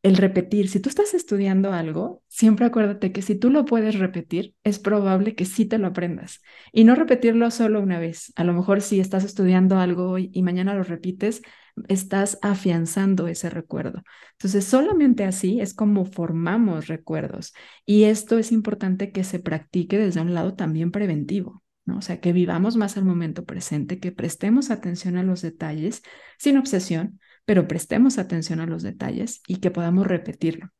el 0.02 0.16
repetir, 0.16 0.68
si 0.68 0.80
tú 0.80 0.88
estás 0.88 1.14
estudiando 1.14 1.72
algo, 1.72 2.22
siempre 2.26 2.66
acuérdate 2.66 3.12
que 3.12 3.22
si 3.22 3.36
tú 3.36 3.50
lo 3.50 3.64
puedes 3.64 3.98
repetir, 3.98 4.54
es 4.64 4.80
probable 4.80 5.36
que 5.36 5.44
sí 5.44 5.64
te 5.64 5.78
lo 5.78 5.86
aprendas. 5.86 6.40
Y 6.72 6.82
no 6.84 6.96
repetirlo 6.96 7.50
solo 7.52 7.80
una 7.80 8.00
vez. 8.00 8.32
A 8.34 8.42
lo 8.42 8.52
mejor 8.52 8.80
si 8.80 8.98
estás 8.98 9.22
estudiando 9.24 9.78
algo 9.78 10.10
hoy 10.10 10.30
y 10.32 10.42
mañana 10.42 10.74
lo 10.74 10.82
repites, 10.82 11.42
estás 11.88 12.38
afianzando 12.42 13.28
ese 13.28 13.48
recuerdo. 13.48 14.02
Entonces, 14.32 14.64
solamente 14.64 15.24
así 15.24 15.60
es 15.60 15.72
como 15.72 16.04
formamos 16.04 16.88
recuerdos. 16.88 17.54
Y 17.86 18.04
esto 18.04 18.38
es 18.38 18.50
importante 18.50 19.12
que 19.12 19.22
se 19.22 19.38
practique 19.38 19.98
desde 19.98 20.20
un 20.20 20.34
lado 20.34 20.54
también 20.54 20.90
preventivo. 20.90 21.62
¿no? 21.84 21.98
O 21.98 22.02
sea, 22.02 22.20
que 22.20 22.32
vivamos 22.32 22.76
más 22.76 22.96
al 22.96 23.04
momento 23.04 23.44
presente, 23.44 24.00
que 24.00 24.12
prestemos 24.12 24.70
atención 24.70 25.16
a 25.16 25.22
los 25.22 25.42
detalles 25.42 26.02
sin 26.38 26.56
obsesión, 26.56 27.20
pero 27.44 27.68
prestemos 27.68 28.18
atención 28.18 28.60
a 28.60 28.66
los 28.66 28.82
detalles 28.82 29.42
y 29.46 29.56
que 29.56 29.70
podamos 29.70 30.06
repetirlo. 30.06 30.70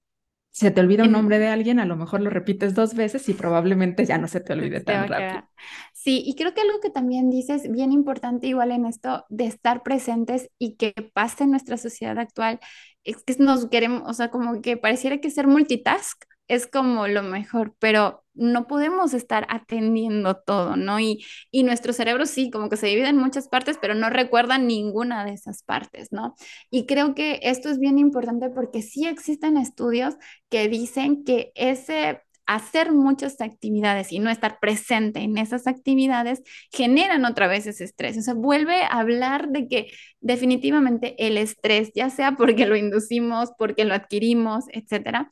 Si 0.50 0.66
se 0.66 0.70
te 0.70 0.82
olvida 0.82 1.04
un 1.04 1.12
nombre 1.12 1.38
de 1.38 1.48
alguien, 1.48 1.80
a 1.80 1.86
lo 1.86 1.96
mejor 1.96 2.20
lo 2.20 2.28
repites 2.28 2.74
dos 2.74 2.94
veces 2.94 3.26
y 3.30 3.32
probablemente 3.32 4.04
ya 4.04 4.18
no 4.18 4.28
se 4.28 4.40
te 4.40 4.52
olvide 4.52 4.80
tan 4.80 5.08
rápido. 5.08 5.48
Sí, 5.94 6.22
y 6.26 6.34
creo 6.34 6.52
que 6.52 6.60
algo 6.60 6.78
que 6.80 6.90
también 6.90 7.30
dices 7.30 7.70
bien 7.70 7.90
importante 7.90 8.48
igual 8.48 8.70
en 8.70 8.84
esto 8.84 9.24
de 9.30 9.46
estar 9.46 9.82
presentes 9.82 10.50
y 10.58 10.76
que 10.76 10.92
pase 11.14 11.44
en 11.44 11.52
nuestra 11.52 11.78
sociedad 11.78 12.18
actual 12.18 12.60
es 13.02 13.22
que 13.24 13.34
nos 13.38 13.66
queremos, 13.70 14.02
o 14.04 14.12
sea, 14.12 14.30
como 14.30 14.60
que 14.60 14.76
pareciera 14.76 15.18
que 15.22 15.30
ser 15.30 15.46
multitask 15.46 16.22
es 16.52 16.66
como 16.66 17.08
lo 17.08 17.22
mejor, 17.22 17.74
pero 17.78 18.24
no 18.34 18.66
podemos 18.66 19.14
estar 19.14 19.46
atendiendo 19.50 20.36
todo, 20.36 20.76
¿no? 20.76 21.00
Y, 21.00 21.24
y 21.50 21.62
nuestro 21.64 21.92
cerebro 21.92 22.26
sí, 22.26 22.50
como 22.50 22.68
que 22.68 22.76
se 22.76 22.86
divide 22.86 23.08
en 23.08 23.16
muchas 23.18 23.48
partes, 23.48 23.78
pero 23.80 23.94
no 23.94 24.10
recuerda 24.10 24.58
ninguna 24.58 25.24
de 25.24 25.32
esas 25.32 25.62
partes, 25.62 26.12
¿no? 26.12 26.34
Y 26.70 26.86
creo 26.86 27.14
que 27.14 27.40
esto 27.42 27.68
es 27.70 27.78
bien 27.78 27.98
importante 27.98 28.50
porque 28.50 28.82
sí 28.82 29.06
existen 29.06 29.56
estudios 29.56 30.14
que 30.50 30.68
dicen 30.68 31.24
que 31.24 31.52
ese 31.54 32.22
hacer 32.46 32.92
muchas 32.92 33.40
actividades 33.40 34.12
y 34.12 34.18
no 34.18 34.28
estar 34.28 34.58
presente 34.60 35.20
en 35.20 35.38
esas 35.38 35.66
actividades 35.66 36.42
generan 36.72 37.24
otra 37.24 37.46
vez 37.46 37.66
ese 37.66 37.84
estrés. 37.84 38.18
O 38.18 38.22
sea, 38.22 38.34
vuelve 38.34 38.82
a 38.82 38.98
hablar 38.98 39.48
de 39.50 39.68
que 39.68 39.92
definitivamente 40.20 41.14
el 41.24 41.38
estrés, 41.38 41.92
ya 41.94 42.10
sea 42.10 42.32
porque 42.36 42.66
lo 42.66 42.76
inducimos, 42.76 43.50
porque 43.58 43.84
lo 43.84 43.94
adquirimos, 43.94 44.64
etcétera, 44.72 45.30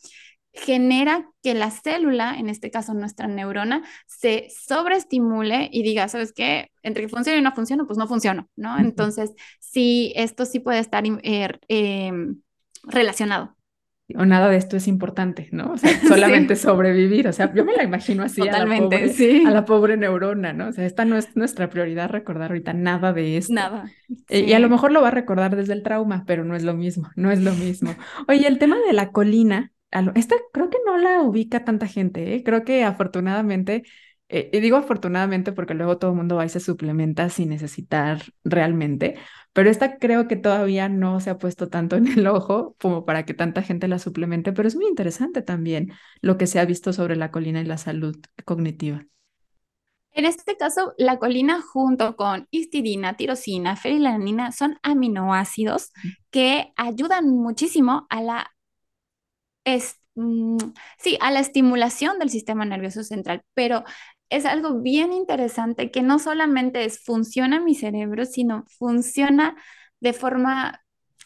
genera 0.53 1.31
que 1.43 1.55
la 1.55 1.71
célula, 1.71 2.35
en 2.39 2.49
este 2.49 2.71
caso 2.71 2.95
nuestra 2.95 3.27
neurona, 3.29 3.83
se 4.07 4.49
sobreestimule 4.51 5.69
y 5.73 5.83
diga, 5.83 6.09
¿sabes 6.09 6.33
qué? 6.33 6.71
Entre 6.83 7.05
que 7.05 7.09
funciona 7.09 7.39
y 7.39 7.43
no 7.43 7.53
funciona, 7.53 7.85
pues 7.85 7.99
no 7.99 8.09
funciona, 8.09 8.47
¿no? 8.57 8.79
Entonces, 8.79 9.33
sí, 9.61 10.13
esto 10.17 10.45
sí 10.45 10.61
puede 10.61 10.81
estar 10.81 11.05
eh, 11.07 11.49
em, 11.69 12.41
relacionado. 12.85 13.57
O 14.17 14.25
nada 14.25 14.49
de 14.49 14.57
esto 14.57 14.77
es 14.77 14.89
importante, 14.89 15.49
¿no? 15.53 15.73
O 15.73 15.79
sea, 15.79 15.91
solamente 16.09 16.57
sobrevivir. 16.57 17.29
O 17.29 17.33
sea, 17.33 17.53
yo 17.55 17.65
me 17.65 17.75
la 17.75 17.85
imagino 17.85 18.25
así 18.25 18.41
Totalmente, 18.41 18.97
a, 18.97 19.01
la 19.01 19.07
pobre, 19.07 19.47
a 19.47 19.51
la 19.51 19.65
pobre 19.65 19.97
neurona, 19.97 20.53
¿no? 20.53 20.69
O 20.69 20.73
sea, 20.73 20.85
esta 20.85 21.05
no 21.05 21.17
es 21.17 21.37
nuestra 21.37 21.71
prioridad 21.71 22.11
recordar 22.11 22.51
ahorita 22.51 22.73
nada 22.73 23.13
de 23.13 23.37
esto. 23.37 23.55
Nada. 23.55 23.85
Eh, 24.29 24.47
y 24.49 24.53
a 24.53 24.59
lo 24.59 24.69
mejor 24.69 24.91
lo 24.93 25.01
va 25.01 25.09
a 25.09 25.13
recordar 25.13 25.55
desde 25.55 25.75
el 25.75 25.83
trauma, 25.83 26.25
pero 26.27 26.45
no 26.45 26.57
es 26.57 26.65
lo 26.65 26.75
mismo, 26.75 27.09
no 27.15 27.31
es 27.31 27.41
lo 27.41 27.53
mismo. 27.53 27.95
Oye, 28.27 28.47
el 28.49 28.59
tema 28.59 28.79
de 28.87 28.93
la 28.93 29.13
colina, 29.13 29.73
esta 30.15 30.37
creo 30.53 30.71
que 30.71 30.79
no 30.87 30.97
la 30.99 31.23
ubica 31.23 31.65
tanta 31.65 31.87
gente, 31.87 32.35
¿eh? 32.35 32.43
creo 32.45 32.65
que 32.65 32.85
afortunadamente, 32.85 33.83
eh, 34.29 34.51
y 34.53 34.61
digo 34.61 34.77
afortunadamente 34.77 35.53
porque 35.53 35.75
luego 35.75 35.99
todo 35.99 36.13
el 36.13 36.17
mundo 36.17 36.37
va 36.37 36.45
y 36.47 36.49
se 36.49 36.61
suplementa 36.61 37.29
sin 37.29 37.49
necesitar 37.49 38.23
realmente, 38.45 39.17
pero 39.53 39.69
esta 39.69 39.99
creo 39.99 40.29
que 40.29 40.37
todavía 40.37 40.89
no 40.89 41.21
se 41.21 41.31
ha 41.31 41.39
puesto 41.39 41.69
tanto 41.69 41.97
en 41.97 42.07
el 42.07 42.27
ojo 42.27 42.77
como 42.81 43.05
para 43.05 43.25
que 43.25 43.35
tanta 43.35 43.63
gente 43.63 43.89
la 43.89 43.99
suplemente, 43.99 44.53
pero 44.53 44.69
es 44.69 44.77
muy 44.77 44.87
interesante 44.87 45.43
también 45.43 45.93
lo 46.21 46.39
que 46.39 46.47
se 46.47 46.61
ha 46.61 46.65
visto 46.65 46.93
sobre 46.93 47.17
la 47.17 47.31
colina 47.31 47.61
y 47.61 47.65
la 47.65 47.79
salud 47.79 48.17
cognitiva. 48.45 49.07
En 50.13 50.25
este 50.25 50.57
caso, 50.57 50.93
la 50.99 51.19
colina 51.19 51.63
junto 51.63 52.17
con 52.17 52.49
histidina, 52.51 53.17
tirosina, 53.17 53.77
fenilalanina 53.77 54.51
son 54.51 54.79
aminoácidos 54.83 55.93
que 56.31 56.73
ayudan 56.77 57.29
muchísimo 57.31 58.07
a 58.11 58.21
la 58.21 58.51
es, 59.65 59.97
mm, 60.15 60.59
sí, 60.99 61.19
a 61.21 61.31
la 61.31 61.41
estimulación 61.41 62.19
del 62.19 62.31
sistema 62.31 62.65
nervioso 62.65 63.03
central, 63.05 63.43
pero 63.55 63.85
es 64.31 64.45
algo 64.47 64.81
bien 64.81 65.13
interesante 65.13 65.91
que 65.91 66.03
no 66.03 66.19
solamente 66.19 66.85
es 66.85 67.03
funciona 67.05 67.61
mi 67.61 67.75
cerebro, 67.75 68.25
sino 68.27 68.65
funciona 68.79 69.57
de 70.01 70.13
forma 70.13 70.83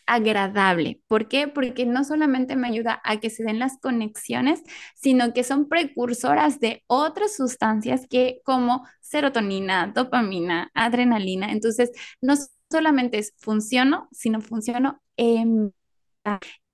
agradable. 0.07 1.01
¿Por 1.07 1.29
qué? 1.29 1.49
Porque 1.49 1.87
no 1.87 2.05
solamente 2.05 2.57
me 2.57 2.69
ayuda 2.69 3.01
a 3.05 3.19
que 3.21 3.31
se 3.31 3.43
den 3.45 3.59
las 3.59 3.79
conexiones, 3.81 4.63
sino 4.95 5.33
que 5.33 5.45
son 5.45 5.69
precursoras 5.69 6.61
de 6.61 6.83
otras 6.87 7.37
sustancias 7.37 8.07
que 8.09 8.41
como 8.45 8.87
serotonina, 9.01 9.87
dopamina, 9.95 10.71
adrenalina. 10.75 11.53
Entonces, 11.53 11.91
no 12.21 12.35
solamente 12.71 13.19
es 13.19 13.35
funciono, 13.39 14.09
sino 14.13 14.41
funciono 14.41 15.01
en 15.17 15.73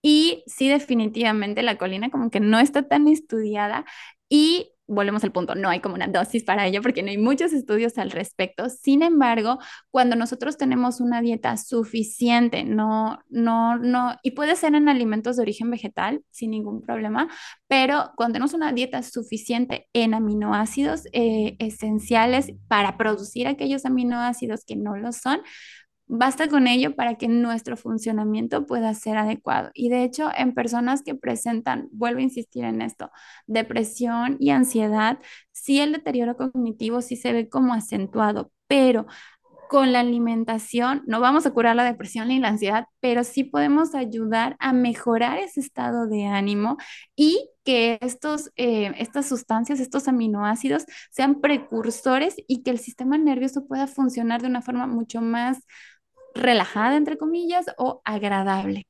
y 0.02 0.44
sí, 0.46 0.68
definitivamente 0.68 1.62
la 1.62 1.76
colina 1.76 2.10
como 2.10 2.30
que 2.30 2.40
no 2.40 2.58
está 2.58 2.88
tan 2.88 3.08
estudiada 3.08 3.84
y 4.28 4.72
volvemos 4.90 5.22
al 5.22 5.32
punto, 5.32 5.54
no 5.54 5.68
hay 5.68 5.80
como 5.80 5.94
una 5.94 6.08
dosis 6.08 6.42
para 6.42 6.66
ello 6.66 6.82
porque 6.82 7.02
no 7.02 7.10
hay 7.10 7.18
muchos 7.18 7.52
estudios 7.52 7.96
al 7.96 8.10
respecto. 8.10 8.68
Sin 8.68 9.02
embargo, 9.02 9.58
cuando 9.90 10.16
nosotros 10.16 10.56
tenemos 10.56 11.00
una 11.00 11.22
dieta 11.22 11.56
suficiente, 11.56 12.64
no, 12.64 13.20
no, 13.28 13.78
no, 13.78 14.16
y 14.22 14.32
puede 14.32 14.56
ser 14.56 14.74
en 14.74 14.88
alimentos 14.88 15.36
de 15.36 15.42
origen 15.42 15.70
vegetal 15.70 16.22
sin 16.30 16.50
ningún 16.50 16.82
problema, 16.82 17.28
pero 17.68 18.10
cuando 18.16 18.34
tenemos 18.34 18.52
una 18.52 18.72
dieta 18.72 19.02
suficiente 19.02 19.88
en 19.92 20.12
aminoácidos 20.12 21.06
eh, 21.12 21.56
esenciales 21.60 22.52
para 22.66 22.96
producir 22.96 23.46
aquellos 23.46 23.84
aminoácidos 23.84 24.64
que 24.64 24.74
no 24.74 24.96
lo 24.96 25.12
son, 25.12 25.40
Basta 26.12 26.48
con 26.48 26.66
ello 26.66 26.96
para 26.96 27.14
que 27.14 27.28
nuestro 27.28 27.76
funcionamiento 27.76 28.66
pueda 28.66 28.92
ser 28.94 29.16
adecuado. 29.16 29.70
Y 29.74 29.90
de 29.90 30.02
hecho, 30.02 30.28
en 30.36 30.54
personas 30.54 31.02
que 31.04 31.14
presentan, 31.14 31.88
vuelvo 31.92 32.18
a 32.18 32.22
insistir 32.22 32.64
en 32.64 32.82
esto, 32.82 33.12
depresión 33.46 34.36
y 34.40 34.50
ansiedad, 34.50 35.20
sí 35.52 35.78
el 35.78 35.92
deterioro 35.92 36.36
cognitivo 36.36 37.00
sí 37.00 37.14
se 37.14 37.32
ve 37.32 37.48
como 37.48 37.74
acentuado, 37.74 38.50
pero 38.66 39.06
con 39.68 39.92
la 39.92 40.00
alimentación 40.00 41.04
no 41.06 41.20
vamos 41.20 41.46
a 41.46 41.52
curar 41.52 41.76
la 41.76 41.84
depresión 41.84 42.26
ni 42.28 42.40
la 42.40 42.48
ansiedad, 42.48 42.86
pero 42.98 43.22
sí 43.22 43.44
podemos 43.44 43.94
ayudar 43.94 44.56
a 44.58 44.72
mejorar 44.72 45.38
ese 45.38 45.60
estado 45.60 46.08
de 46.08 46.26
ánimo 46.26 46.76
y 47.14 47.48
que 47.64 47.98
estos, 48.00 48.50
eh, 48.56 48.92
estas 48.98 49.28
sustancias, 49.28 49.78
estos 49.78 50.08
aminoácidos 50.08 50.86
sean 51.12 51.40
precursores 51.40 52.34
y 52.48 52.64
que 52.64 52.70
el 52.72 52.80
sistema 52.80 53.16
nervioso 53.16 53.66
pueda 53.68 53.86
funcionar 53.86 54.42
de 54.42 54.48
una 54.48 54.62
forma 54.62 54.88
mucho 54.88 55.20
más 55.20 55.58
relajada, 56.34 56.96
entre 56.96 57.18
comillas, 57.18 57.66
o 57.78 58.00
agradable. 58.04 58.84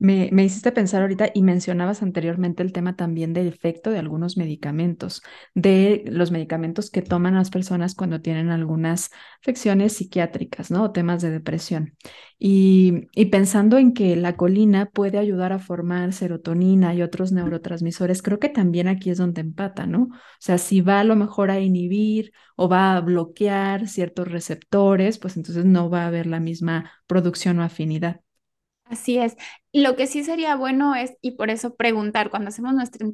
Me, 0.00 0.28
me, 0.32 0.44
hiciste 0.44 0.70
pensar 0.70 1.02
ahorita 1.02 1.30
y 1.34 1.42
mencionabas 1.42 2.02
anteriormente 2.02 2.62
el 2.62 2.72
tema 2.72 2.94
también 2.94 3.32
del 3.32 3.48
efecto 3.48 3.90
de 3.90 3.98
algunos 3.98 4.36
medicamentos, 4.36 5.22
de 5.54 6.04
los 6.06 6.30
medicamentos 6.30 6.90
que 6.90 7.02
toman 7.02 7.34
las 7.34 7.50
personas 7.50 7.96
cuando 7.96 8.20
tienen 8.20 8.50
algunas 8.50 9.10
afecciones 9.42 9.94
psiquiátricas, 9.94 10.70
¿no? 10.70 10.84
O 10.84 10.92
temas 10.92 11.20
de 11.22 11.30
depresión. 11.30 11.96
Y, 12.38 13.08
y 13.12 13.26
pensando 13.26 13.76
en 13.76 13.92
que 13.92 14.14
la 14.14 14.36
colina 14.36 14.86
puede 14.86 15.18
ayudar 15.18 15.52
a 15.52 15.58
formar 15.58 16.12
serotonina 16.12 16.94
y 16.94 17.02
otros 17.02 17.32
neurotransmisores, 17.32 18.22
creo 18.22 18.38
que 18.38 18.48
también 18.48 18.86
aquí 18.86 19.10
es 19.10 19.18
donde 19.18 19.40
empata, 19.40 19.86
¿no? 19.86 20.02
O 20.04 20.10
sea, 20.38 20.58
si 20.58 20.80
va 20.80 21.00
a 21.00 21.04
lo 21.04 21.16
mejor 21.16 21.50
a 21.50 21.58
inhibir 21.60 22.32
o 22.56 22.68
va 22.68 22.96
a 22.96 23.00
bloquear 23.00 23.88
ciertos 23.88 24.28
receptores, 24.28 25.18
pues 25.18 25.36
entonces 25.36 25.64
no 25.64 25.90
va 25.90 26.04
a 26.04 26.06
haber 26.06 26.26
la 26.26 26.38
misma 26.40 26.92
producción 27.06 27.58
o 27.58 27.64
afinidad. 27.64 28.20
Así 28.84 29.18
es. 29.18 29.36
Lo 29.82 29.96
que 29.96 30.06
sí 30.06 30.24
sería 30.24 30.56
bueno 30.56 30.94
es, 30.96 31.14
y 31.20 31.32
por 31.32 31.50
eso 31.50 31.76
preguntar 31.76 32.30
cuando 32.30 32.48
hacemos 32.48 32.74
nuestra, 32.74 33.06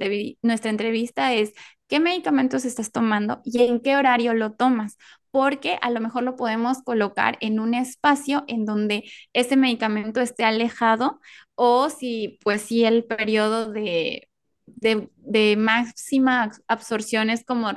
nuestra 0.43 0.71
entrevista 0.71 1.33
es, 1.35 1.53
¿qué 1.89 2.01
medicamentos 2.01 2.65
estás 2.65 2.91
tomando 2.93 3.41
y 3.45 3.63
en 3.65 3.81
qué 3.81 3.97
horario 3.97 4.33
lo 4.35 4.53
tomas? 4.55 4.97
Porque 5.31 5.79
a 5.83 5.91
lo 5.91 6.01
mejor 6.01 6.23
lo 6.23 6.37
podemos 6.37 6.83
colocar 6.83 7.37
en 7.41 7.61
un 7.61 7.75
espacio 7.75 8.45
en 8.47 8.65
donde 8.65 9.05
ese 9.35 9.57
medicamento 9.57 10.21
esté 10.21 10.45
alejado 10.45 11.21
o 11.55 11.91
si, 11.91 12.39
pues 12.43 12.63
si 12.63 12.85
el 12.85 13.05
periodo 13.05 13.71
de, 13.71 14.29
de, 14.67 15.11
de 15.17 15.57
máxima 15.57 16.51
absorción 16.69 17.29
es 17.31 17.45
como 17.45 17.71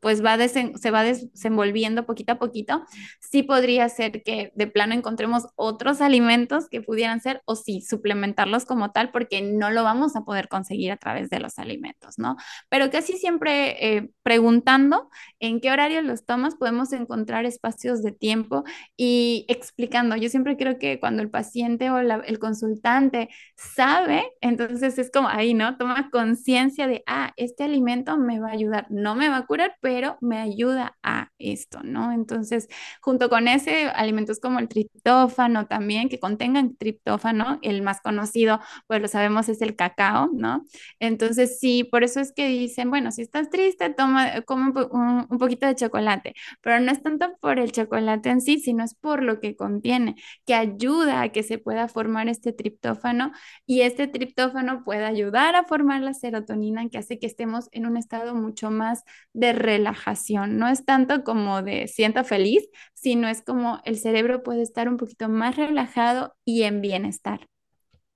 pues 0.00 0.24
va 0.24 0.38
se 0.48 0.90
va 0.90 1.02
desenvolviendo 1.02 2.06
poquito 2.06 2.32
a 2.32 2.38
poquito, 2.38 2.84
sí 3.20 3.42
podría 3.42 3.88
ser 3.88 4.22
que 4.22 4.52
de 4.54 4.66
plano 4.66 4.94
encontremos 4.94 5.46
otros 5.56 6.00
alimentos 6.00 6.68
que 6.68 6.80
pudieran 6.80 7.20
ser 7.20 7.42
o 7.44 7.54
sí 7.54 7.82
suplementarlos 7.82 8.64
como 8.64 8.90
tal 8.90 9.10
porque 9.10 9.42
no 9.42 9.70
lo 9.70 9.84
vamos 9.84 10.16
a 10.16 10.22
poder 10.22 10.48
conseguir 10.48 10.90
a 10.92 10.96
través 10.96 11.28
de 11.30 11.40
los 11.40 11.58
alimentos, 11.58 12.18
¿no? 12.18 12.36
Pero 12.68 12.90
casi 12.90 13.18
siempre 13.18 13.96
eh, 13.96 14.10
preguntando 14.22 15.10
en 15.38 15.60
qué 15.60 15.70
horario 15.70 16.00
los 16.02 16.24
tomas 16.24 16.54
podemos 16.54 16.92
encontrar 16.92 17.44
espacios 17.44 18.02
de 18.02 18.12
tiempo 18.12 18.64
y 18.96 19.44
explicando. 19.48 20.16
Yo 20.16 20.28
siempre 20.28 20.56
creo 20.56 20.78
que 20.78 20.98
cuando 20.98 21.22
el 21.22 21.30
paciente 21.30 21.90
o 21.90 21.98
el 21.98 22.38
consultante 22.38 23.28
sabe, 23.56 24.24
entonces 24.40 24.98
es 24.98 25.10
como 25.10 25.28
ahí, 25.28 25.52
¿no? 25.54 25.76
Toma 25.76 26.08
conciencia 26.10 26.86
de, 26.86 27.02
ah, 27.06 27.32
este 27.36 27.64
alimento 27.64 28.16
me 28.16 28.40
va 28.40 28.48
a 28.48 28.52
ayudar, 28.52 28.86
no 28.90 29.14
me 29.14 29.28
va 29.28 29.38
a 29.38 29.46
curar, 29.46 29.76
pero 29.80 29.89
pero 29.90 30.16
me 30.20 30.38
ayuda 30.38 30.96
a 31.02 31.32
esto, 31.40 31.80
¿no? 31.82 32.12
Entonces, 32.12 32.68
junto 33.00 33.28
con 33.28 33.48
ese, 33.48 33.86
alimentos 33.88 34.38
como 34.38 34.60
el 34.60 34.68
triptófano 34.68 35.66
también, 35.66 36.08
que 36.08 36.20
contengan 36.20 36.76
triptófano, 36.76 37.58
el 37.62 37.82
más 37.82 38.00
conocido, 38.00 38.60
pues 38.86 39.02
lo 39.02 39.08
sabemos, 39.08 39.48
es 39.48 39.60
el 39.62 39.74
cacao, 39.74 40.30
¿no? 40.32 40.64
Entonces, 41.00 41.58
sí, 41.58 41.82
por 41.82 42.04
eso 42.04 42.20
es 42.20 42.32
que 42.32 42.46
dicen, 42.46 42.88
bueno, 42.88 43.10
si 43.10 43.22
estás 43.22 43.50
triste, 43.50 43.90
toma, 43.90 44.42
come 44.42 44.70
un, 44.92 45.26
un 45.28 45.38
poquito 45.38 45.66
de 45.66 45.74
chocolate, 45.74 46.34
pero 46.60 46.78
no 46.78 46.92
es 46.92 47.02
tanto 47.02 47.26
por 47.40 47.58
el 47.58 47.72
chocolate 47.72 48.28
en 48.30 48.40
sí, 48.42 48.60
sino 48.60 48.84
es 48.84 48.94
por 48.94 49.24
lo 49.24 49.40
que 49.40 49.56
contiene, 49.56 50.14
que 50.46 50.54
ayuda 50.54 51.22
a 51.22 51.30
que 51.30 51.42
se 51.42 51.58
pueda 51.58 51.88
formar 51.88 52.28
este 52.28 52.52
triptófano 52.52 53.32
y 53.66 53.80
este 53.80 54.06
triptófano 54.06 54.84
puede 54.84 55.04
ayudar 55.04 55.56
a 55.56 55.64
formar 55.64 56.00
la 56.02 56.14
serotonina 56.14 56.88
que 56.88 56.98
hace 56.98 57.18
que 57.18 57.26
estemos 57.26 57.68
en 57.72 57.86
un 57.86 57.96
estado 57.96 58.36
mucho 58.36 58.70
más 58.70 59.02
de 59.32 59.52
relajación 59.52 59.79
relajación. 59.80 60.58
No 60.58 60.68
es 60.68 60.84
tanto 60.84 61.24
como 61.24 61.62
de 61.62 61.88
siento 61.88 62.24
feliz, 62.24 62.68
sino 62.94 63.28
es 63.28 63.42
como 63.42 63.80
el 63.84 63.98
cerebro 63.98 64.42
puede 64.42 64.62
estar 64.62 64.88
un 64.88 64.96
poquito 64.96 65.28
más 65.28 65.56
relajado 65.56 66.34
y 66.44 66.62
en 66.62 66.80
bienestar. 66.80 67.46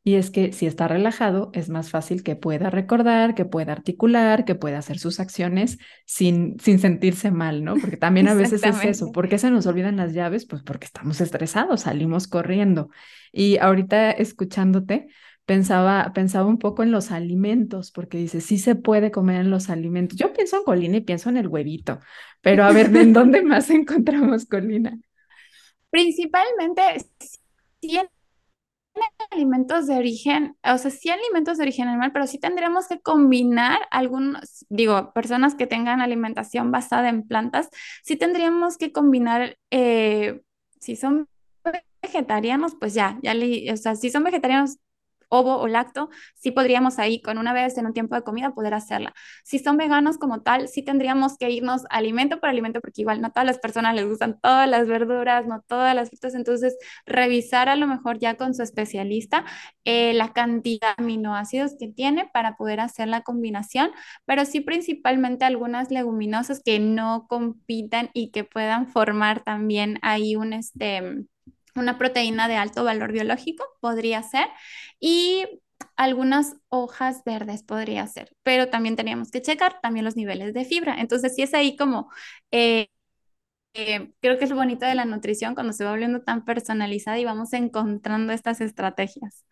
Y 0.06 0.16
es 0.16 0.30
que 0.30 0.52
si 0.52 0.66
está 0.66 0.86
relajado, 0.86 1.50
es 1.54 1.70
más 1.70 1.88
fácil 1.88 2.22
que 2.22 2.36
pueda 2.36 2.68
recordar, 2.68 3.34
que 3.34 3.46
pueda 3.46 3.72
articular, 3.72 4.44
que 4.44 4.54
pueda 4.54 4.76
hacer 4.76 4.98
sus 4.98 5.18
acciones 5.18 5.78
sin, 6.04 6.60
sin 6.60 6.78
sentirse 6.78 7.30
mal, 7.30 7.64
¿no? 7.64 7.76
Porque 7.76 7.96
también 7.96 8.28
a 8.28 8.34
veces 8.34 8.62
es 8.62 8.84
eso. 8.84 9.12
¿Por 9.12 9.30
qué 9.30 9.38
se 9.38 9.50
nos 9.50 9.66
olvidan 9.66 9.96
las 9.96 10.12
llaves? 10.12 10.44
Pues 10.44 10.62
porque 10.62 10.84
estamos 10.84 11.22
estresados, 11.22 11.82
salimos 11.82 12.28
corriendo. 12.28 12.90
Y 13.32 13.56
ahorita 13.56 14.10
escuchándote, 14.10 15.06
pensaba, 15.44 16.12
pensaba 16.14 16.46
un 16.46 16.58
poco 16.58 16.82
en 16.82 16.90
los 16.90 17.10
alimentos, 17.10 17.90
porque 17.90 18.18
dice, 18.18 18.40
sí 18.40 18.58
se 18.58 18.74
puede 18.74 19.10
comer 19.10 19.42
en 19.42 19.50
los 19.50 19.70
alimentos. 19.70 20.18
Yo 20.18 20.32
pienso 20.32 20.58
en 20.58 20.64
colina 20.64 20.96
y 20.96 21.00
pienso 21.02 21.28
en 21.28 21.36
el 21.36 21.48
huevito, 21.48 22.00
pero 22.40 22.64
a 22.64 22.72
ver, 22.72 22.94
¿en 22.96 23.12
dónde 23.12 23.42
más 23.42 23.70
encontramos 23.70 24.46
colina? 24.46 24.98
Principalmente, 25.90 26.82
sí 27.80 27.96
en 27.96 28.08
alimentos 29.30 29.86
de 29.86 29.96
origen, 29.96 30.56
o 30.62 30.78
sea, 30.78 30.90
sí 30.90 31.10
alimentos 31.10 31.58
de 31.58 31.64
origen 31.64 31.88
animal, 31.88 32.12
pero 32.12 32.26
sí 32.26 32.38
tendríamos 32.38 32.86
que 32.86 33.00
combinar 33.00 33.80
algunos, 33.90 34.64
digo, 34.68 35.12
personas 35.12 35.54
que 35.54 35.66
tengan 35.66 36.00
alimentación 36.00 36.70
basada 36.70 37.08
en 37.08 37.26
plantas, 37.26 37.68
sí 38.04 38.16
tendríamos 38.16 38.76
que 38.76 38.92
combinar, 38.92 39.58
eh, 39.70 40.42
si 40.80 40.96
son 40.96 41.28
vegetarianos, 42.02 42.74
pues 42.78 42.94
ya, 42.94 43.18
ya, 43.22 43.34
o 43.72 43.76
sea, 43.76 43.96
si 43.96 44.10
son 44.10 44.24
vegetarianos, 44.24 44.78
ovo 45.34 45.56
o 45.58 45.68
lacto, 45.68 46.10
sí 46.34 46.50
podríamos 46.50 46.98
ahí 46.98 47.20
con 47.20 47.38
una 47.38 47.52
vez 47.52 47.76
en 47.78 47.86
un 47.86 47.92
tiempo 47.92 48.14
de 48.14 48.22
comida 48.22 48.54
poder 48.54 48.74
hacerla. 48.74 49.14
Si 49.44 49.58
son 49.58 49.76
veganos 49.76 50.18
como 50.18 50.42
tal, 50.42 50.68
sí 50.68 50.82
tendríamos 50.82 51.36
que 51.38 51.50
irnos 51.50 51.82
alimento 51.90 52.40
por 52.40 52.48
alimento 52.48 52.80
porque 52.80 53.02
igual 53.02 53.20
no 53.20 53.30
todas 53.30 53.46
las 53.46 53.58
personas 53.58 53.94
les 53.94 54.06
gustan 54.06 54.38
todas 54.40 54.68
las 54.68 54.86
verduras, 54.86 55.46
no 55.46 55.62
todas 55.66 55.94
las 55.94 56.10
frutas, 56.10 56.34
entonces 56.34 56.76
revisar 57.06 57.68
a 57.68 57.76
lo 57.76 57.86
mejor 57.86 58.18
ya 58.18 58.36
con 58.36 58.54
su 58.54 58.62
especialista 58.62 59.44
eh, 59.84 60.14
la 60.14 60.32
cantidad 60.32 60.96
de 60.96 61.04
aminoácidos 61.04 61.72
que 61.78 61.88
tiene 61.88 62.28
para 62.32 62.56
poder 62.56 62.80
hacer 62.80 63.08
la 63.08 63.22
combinación, 63.22 63.90
pero 64.24 64.44
sí 64.44 64.60
principalmente 64.60 65.44
algunas 65.44 65.90
leguminosas 65.90 66.62
que 66.64 66.78
no 66.78 67.26
compitan 67.28 68.10
y 68.12 68.30
que 68.30 68.44
puedan 68.44 68.88
formar 68.88 69.42
también 69.44 69.98
ahí 70.02 70.36
un 70.36 70.52
este 70.52 71.26
una 71.76 71.98
proteína 71.98 72.48
de 72.48 72.56
alto 72.56 72.84
valor 72.84 73.12
biológico, 73.12 73.64
podría 73.80 74.22
ser, 74.22 74.46
y 75.00 75.46
algunas 75.96 76.56
hojas 76.68 77.22
verdes 77.24 77.62
podría 77.62 78.06
ser, 78.06 78.34
pero 78.42 78.68
también 78.68 78.96
teníamos 78.96 79.30
que 79.30 79.42
checar 79.42 79.80
también 79.80 80.04
los 80.04 80.16
niveles 80.16 80.54
de 80.54 80.64
fibra. 80.64 80.96
Entonces, 81.00 81.34
si 81.34 81.42
es 81.42 81.54
ahí 81.54 81.76
como 81.76 82.10
eh, 82.50 82.88
eh, 83.74 84.12
creo 84.20 84.38
que 84.38 84.44
es 84.44 84.50
lo 84.50 84.56
bonito 84.56 84.86
de 84.86 84.94
la 84.94 85.04
nutrición 85.04 85.54
cuando 85.54 85.72
se 85.72 85.84
va 85.84 85.90
volviendo 85.90 86.22
tan 86.22 86.44
personalizada 86.44 87.18
y 87.18 87.24
vamos 87.24 87.52
encontrando 87.52 88.32
estas 88.32 88.60
estrategias. 88.60 89.44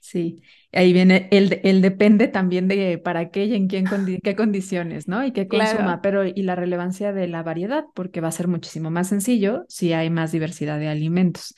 Sí, 0.00 0.42
ahí 0.72 0.92
viene 0.92 1.28
el, 1.32 1.60
el 1.64 1.82
depende 1.82 2.28
también 2.28 2.68
de 2.68 2.98
para 2.98 3.30
qué 3.30 3.46
y 3.46 3.54
en 3.54 3.66
quién 3.66 3.86
qué 4.22 4.36
condiciones, 4.36 5.08
¿no? 5.08 5.24
Y 5.24 5.32
qué 5.32 5.48
consuma, 5.48 6.00
pero 6.02 6.24
y 6.24 6.42
la 6.42 6.54
relevancia 6.54 7.12
de 7.12 7.26
la 7.26 7.42
variedad, 7.42 7.84
porque 7.94 8.20
va 8.20 8.28
a 8.28 8.32
ser 8.32 8.46
muchísimo 8.48 8.90
más 8.90 9.08
sencillo 9.08 9.64
si 9.68 9.92
hay 9.92 10.10
más 10.10 10.32
diversidad 10.32 10.78
de 10.78 10.88
alimentos. 10.88 11.54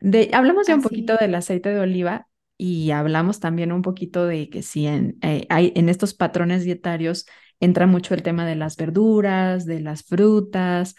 De, 0.00 0.30
hablamos 0.32 0.66
ya 0.66 0.74
un 0.74 0.82
poquito 0.82 1.16
del 1.16 1.34
aceite 1.34 1.70
de 1.70 1.80
oliva 1.80 2.26
y 2.56 2.90
hablamos 2.90 3.40
también 3.40 3.72
un 3.72 3.82
poquito 3.82 4.26
de 4.26 4.48
que 4.48 4.62
si 4.62 4.86
en, 4.86 5.18
eh, 5.22 5.46
hay, 5.50 5.72
en 5.76 5.88
estos 5.88 6.14
patrones 6.14 6.64
dietarios 6.64 7.26
entra 7.60 7.86
mucho 7.86 8.14
el 8.14 8.22
tema 8.22 8.46
de 8.46 8.56
las 8.56 8.76
verduras, 8.76 9.66
de 9.66 9.80
las 9.80 10.02
frutas. 10.02 10.96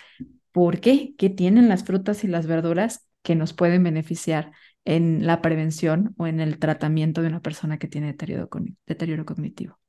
¿Por 0.51 0.79
qué? 0.79 1.13
¿Qué 1.17 1.29
tienen 1.29 1.69
las 1.69 1.83
frutas 1.83 2.23
y 2.23 2.27
las 2.27 2.47
verduras 2.47 3.07
que 3.23 3.35
nos 3.35 3.53
pueden 3.53 3.83
beneficiar 3.83 4.51
en 4.85 5.25
la 5.27 5.41
prevención 5.41 6.13
o 6.17 6.27
en 6.27 6.39
el 6.39 6.59
tratamiento 6.59 7.21
de 7.21 7.27
una 7.27 7.41
persona 7.41 7.77
que 7.77 7.87
tiene 7.87 8.07
deterioro, 8.07 8.49
deterioro 8.87 9.25
cognitivo? 9.25 9.79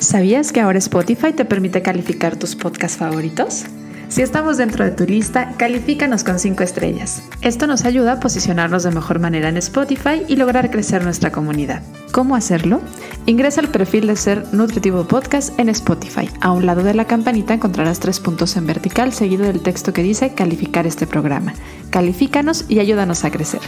¿Sabías 0.00 0.52
que 0.52 0.60
ahora 0.60 0.78
Spotify 0.78 1.32
te 1.32 1.44
permite 1.44 1.82
calificar 1.82 2.38
tus 2.38 2.54
podcasts 2.54 2.98
favoritos? 2.98 3.64
Si 4.08 4.22
estamos 4.22 4.56
dentro 4.56 4.84
de 4.84 4.90
tu 4.90 5.04
lista, 5.04 5.52
califícanos 5.58 6.24
con 6.24 6.38
5 6.38 6.62
estrellas. 6.62 7.22
Esto 7.42 7.66
nos 7.66 7.84
ayuda 7.84 8.12
a 8.12 8.20
posicionarnos 8.20 8.82
de 8.82 8.90
mejor 8.90 9.18
manera 9.18 9.50
en 9.50 9.58
Spotify 9.58 10.22
y 10.26 10.36
lograr 10.36 10.70
crecer 10.70 11.04
nuestra 11.04 11.30
comunidad. 11.30 11.82
¿Cómo 12.10 12.34
hacerlo? 12.34 12.80
Ingresa 13.26 13.60
al 13.60 13.68
perfil 13.68 14.06
de 14.06 14.16
Ser 14.16 14.46
Nutritivo 14.52 15.04
Podcast 15.04 15.58
en 15.58 15.68
Spotify. 15.68 16.30
A 16.40 16.52
un 16.52 16.64
lado 16.64 16.82
de 16.82 16.94
la 16.94 17.04
campanita 17.04 17.52
encontrarás 17.52 18.00
tres 18.00 18.18
puntos 18.18 18.56
en 18.56 18.66
vertical 18.66 19.12
seguido 19.12 19.44
del 19.44 19.60
texto 19.60 19.92
que 19.92 20.02
dice 20.02 20.32
calificar 20.32 20.86
este 20.86 21.06
programa. 21.06 21.52
Califícanos 21.90 22.64
y 22.66 22.78
ayúdanos 22.78 23.24
a 23.24 23.30
crecer. 23.30 23.60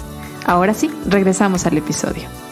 Ahora 0.47 0.73
sí, 0.73 0.91
regresamos 1.07 1.67
al 1.67 1.77
episodio. 1.77 2.50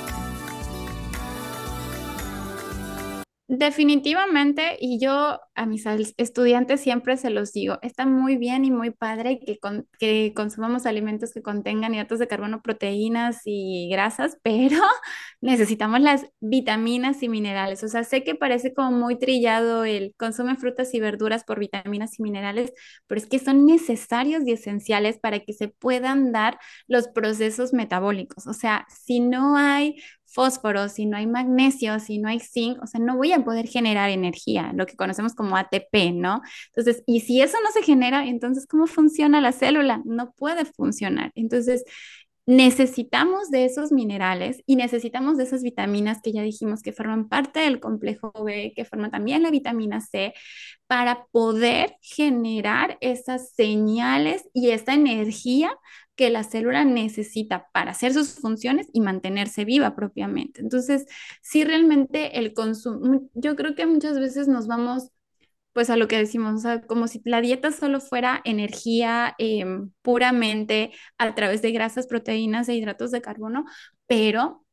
Definitivamente, 3.50 4.76
y 4.78 5.00
yo 5.00 5.40
a 5.54 5.64
mis 5.64 5.86
estudiantes 6.18 6.82
siempre 6.82 7.16
se 7.16 7.30
los 7.30 7.50
digo, 7.54 7.78
está 7.80 8.04
muy 8.04 8.36
bien 8.36 8.66
y 8.66 8.70
muy 8.70 8.90
padre 8.90 9.40
que, 9.40 9.58
que 9.98 10.34
consumamos 10.36 10.84
alimentos 10.84 11.32
que 11.32 11.40
contengan 11.40 11.94
hidratos 11.94 12.18
de 12.18 12.28
carbono, 12.28 12.60
proteínas 12.60 13.40
y 13.46 13.88
grasas, 13.90 14.36
pero 14.42 14.76
necesitamos 15.40 16.00
las 16.00 16.26
vitaminas 16.40 17.22
y 17.22 17.30
minerales. 17.30 17.82
O 17.84 17.88
sea, 17.88 18.04
sé 18.04 18.22
que 18.22 18.34
parece 18.34 18.74
como 18.74 18.90
muy 18.90 19.18
trillado 19.18 19.84
el 19.86 20.14
consume 20.18 20.56
frutas 20.56 20.92
y 20.92 21.00
verduras 21.00 21.44
por 21.44 21.58
vitaminas 21.58 22.18
y 22.18 22.22
minerales, 22.22 22.74
pero 23.06 23.18
es 23.18 23.26
que 23.26 23.38
son 23.38 23.64
necesarios 23.64 24.42
y 24.46 24.52
esenciales 24.52 25.18
para 25.18 25.40
que 25.40 25.54
se 25.54 25.68
puedan 25.68 26.32
dar 26.32 26.58
los 26.86 27.08
procesos 27.08 27.72
metabólicos. 27.72 28.46
O 28.46 28.52
sea, 28.52 28.86
si 28.90 29.20
no 29.20 29.56
hay 29.56 29.96
fósforo, 30.28 30.88
si 30.88 31.06
no 31.06 31.16
hay 31.16 31.26
magnesio, 31.26 31.98
si 32.00 32.18
no 32.18 32.28
hay 32.28 32.40
zinc, 32.40 32.82
o 32.82 32.86
sea, 32.86 33.00
no 33.00 33.16
voy 33.16 33.32
a 33.32 33.44
poder 33.44 33.66
generar 33.68 34.10
energía, 34.10 34.72
lo 34.74 34.86
que 34.86 34.96
conocemos 34.96 35.34
como 35.34 35.56
ATP, 35.56 36.12
¿no? 36.14 36.42
Entonces, 36.68 37.02
y 37.06 37.20
si 37.20 37.40
eso 37.40 37.56
no 37.62 37.70
se 37.72 37.82
genera, 37.82 38.26
entonces, 38.26 38.66
¿cómo 38.66 38.86
funciona 38.86 39.40
la 39.40 39.52
célula? 39.52 40.02
No 40.04 40.32
puede 40.32 40.64
funcionar. 40.64 41.32
Entonces, 41.34 41.84
necesitamos 42.48 43.50
de 43.50 43.66
esos 43.66 43.92
minerales 43.92 44.62
y 44.64 44.76
necesitamos 44.76 45.36
de 45.36 45.44
esas 45.44 45.62
vitaminas 45.62 46.22
que 46.22 46.32
ya 46.32 46.40
dijimos 46.40 46.82
que 46.82 46.94
forman 46.94 47.28
parte 47.28 47.60
del 47.60 47.78
complejo 47.78 48.32
B, 48.42 48.72
que 48.74 48.86
forman 48.86 49.10
también 49.10 49.42
la 49.42 49.50
vitamina 49.50 50.00
C, 50.00 50.32
para 50.86 51.26
poder 51.30 51.96
generar 52.00 52.96
esas 53.02 53.52
señales 53.52 54.48
y 54.54 54.70
esta 54.70 54.94
energía 54.94 55.76
que 56.18 56.30
la 56.30 56.42
célula 56.42 56.84
necesita 56.84 57.68
para 57.72 57.92
hacer 57.92 58.12
sus 58.12 58.34
funciones 58.40 58.88
y 58.92 59.00
mantenerse 59.00 59.64
viva 59.64 59.94
propiamente. 59.94 60.60
Entonces, 60.60 61.06
si 61.42 61.62
realmente 61.64 62.40
el 62.40 62.54
consumo, 62.54 63.30
yo 63.34 63.54
creo 63.54 63.76
que 63.76 63.86
muchas 63.86 64.18
veces 64.18 64.48
nos 64.48 64.66
vamos 64.66 65.10
pues 65.72 65.90
a 65.90 65.96
lo 65.96 66.08
que 66.08 66.18
decimos, 66.18 66.56
o 66.56 66.58
sea, 66.58 66.82
como 66.82 67.06
si 67.06 67.22
la 67.24 67.40
dieta 67.40 67.70
solo 67.70 68.00
fuera 68.00 68.40
energía 68.44 69.34
em, 69.38 69.92
puramente 70.02 70.92
a 71.18 71.34
través 71.36 71.62
de 71.62 71.70
grasas, 71.72 72.08
proteínas 72.08 72.68
e 72.68 72.74
hidratos 72.74 73.12
de 73.12 73.22
carbono, 73.22 73.64
pero 74.08 74.64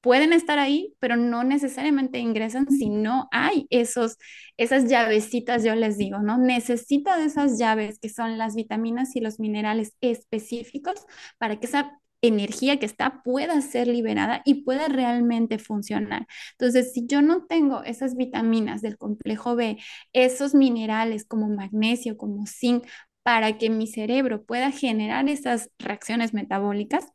pueden 0.00 0.32
estar 0.32 0.58
ahí, 0.58 0.94
pero 1.00 1.16
no 1.16 1.44
necesariamente 1.44 2.18
ingresan 2.18 2.68
si 2.70 2.90
no 2.90 3.28
hay 3.32 3.66
esos, 3.70 4.16
esas 4.56 4.88
llavecitas, 4.88 5.64
yo 5.64 5.74
les 5.74 5.98
digo, 5.98 6.18
¿no? 6.18 6.38
Necesita 6.38 7.16
de 7.18 7.24
esas 7.26 7.58
llaves 7.58 7.98
que 7.98 8.08
son 8.08 8.38
las 8.38 8.54
vitaminas 8.54 9.14
y 9.16 9.20
los 9.20 9.40
minerales 9.40 9.94
específicos 10.00 11.06
para 11.38 11.58
que 11.58 11.66
esa 11.66 12.00
energía 12.22 12.78
que 12.78 12.86
está 12.86 13.22
pueda 13.22 13.60
ser 13.62 13.86
liberada 13.88 14.42
y 14.44 14.62
pueda 14.64 14.88
realmente 14.88 15.58
funcionar. 15.58 16.26
Entonces, 16.52 16.92
si 16.92 17.06
yo 17.06 17.22
no 17.22 17.46
tengo 17.46 17.82
esas 17.84 18.14
vitaminas 18.16 18.82
del 18.82 18.98
complejo 18.98 19.56
B, 19.56 19.78
esos 20.12 20.54
minerales 20.54 21.24
como 21.24 21.48
magnesio, 21.48 22.16
como 22.18 22.46
zinc, 22.46 22.84
para 23.22 23.58
que 23.58 23.70
mi 23.70 23.86
cerebro 23.86 24.44
pueda 24.44 24.70
generar 24.72 25.28
esas 25.28 25.70
reacciones 25.78 26.34
metabólicas, 26.34 27.06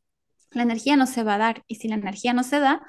la 0.55 0.63
energía 0.63 0.95
no 0.95 1.05
se 1.07 1.23
va 1.23 1.35
a 1.35 1.39
dar. 1.39 1.63
Y 1.67 1.75
si 1.75 1.87
la 1.87 1.95
energía 1.95 2.33
no 2.33 2.43
se 2.43 2.59
da, 2.59 2.81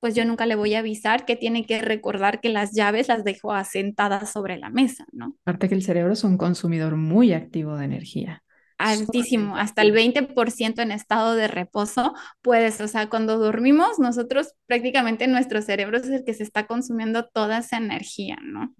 pues 0.00 0.14
yo 0.14 0.24
nunca 0.24 0.46
le 0.46 0.54
voy 0.54 0.74
a 0.74 0.80
avisar 0.80 1.24
que 1.24 1.36
tiene 1.36 1.66
que 1.66 1.80
recordar 1.80 2.40
que 2.40 2.48
las 2.48 2.72
llaves 2.72 3.08
las 3.08 3.24
dejo 3.24 3.52
asentadas 3.52 4.30
sobre 4.30 4.56
la 4.56 4.70
mesa, 4.70 5.06
¿no? 5.12 5.36
Aparte 5.42 5.68
que 5.68 5.74
el 5.74 5.82
cerebro 5.82 6.12
es 6.12 6.24
un 6.24 6.38
consumidor 6.38 6.96
muy 6.96 7.32
activo 7.32 7.76
de 7.76 7.84
energía 7.84 8.42
altísimo, 8.78 9.56
hasta 9.56 9.82
el 9.82 9.92
20% 9.92 10.80
en 10.80 10.92
estado 10.92 11.34
de 11.34 11.48
reposo, 11.48 12.14
puedes, 12.42 12.80
o 12.80 12.88
sea, 12.88 13.08
cuando 13.08 13.36
dormimos, 13.38 13.98
nosotros 13.98 14.54
prácticamente 14.66 15.26
nuestro 15.26 15.60
cerebro 15.60 15.98
es 15.98 16.08
el 16.08 16.24
que 16.24 16.32
se 16.32 16.44
está 16.44 16.66
consumiendo 16.66 17.26
toda 17.26 17.58
esa 17.58 17.76
energía, 17.76 18.38
¿no? 18.42 18.74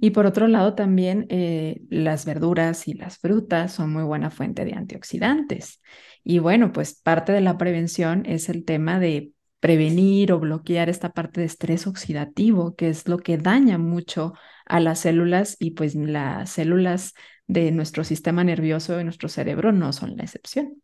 Y 0.00 0.10
por 0.10 0.26
otro 0.26 0.46
lado, 0.46 0.74
también 0.74 1.26
eh, 1.28 1.82
las 1.90 2.24
verduras 2.24 2.86
y 2.86 2.94
las 2.94 3.18
frutas 3.18 3.72
son 3.72 3.92
muy 3.92 4.04
buena 4.04 4.30
fuente 4.30 4.64
de 4.64 4.74
antioxidantes. 4.74 5.82
Y 6.22 6.38
bueno, 6.38 6.72
pues 6.72 7.00
parte 7.00 7.32
de 7.32 7.40
la 7.40 7.58
prevención 7.58 8.24
es 8.26 8.48
el 8.48 8.64
tema 8.64 9.00
de 9.00 9.32
prevenir 9.60 10.32
o 10.32 10.38
bloquear 10.38 10.88
esta 10.88 11.10
parte 11.10 11.40
de 11.40 11.46
estrés 11.46 11.86
oxidativo, 11.86 12.76
que 12.76 12.88
es 12.88 13.08
lo 13.08 13.18
que 13.18 13.38
daña 13.38 13.78
mucho 13.78 14.34
a 14.64 14.80
las 14.80 15.00
células 15.00 15.56
y 15.58 15.72
pues 15.72 15.94
las 15.94 16.50
células 16.50 17.14
de 17.48 17.70
nuestro 17.72 18.04
sistema 18.04 18.44
nervioso 18.44 19.00
y 19.00 19.04
nuestro 19.04 19.28
cerebro 19.28 19.72
no 19.72 19.92
son 19.92 20.16
la 20.16 20.24
excepción. 20.24 20.82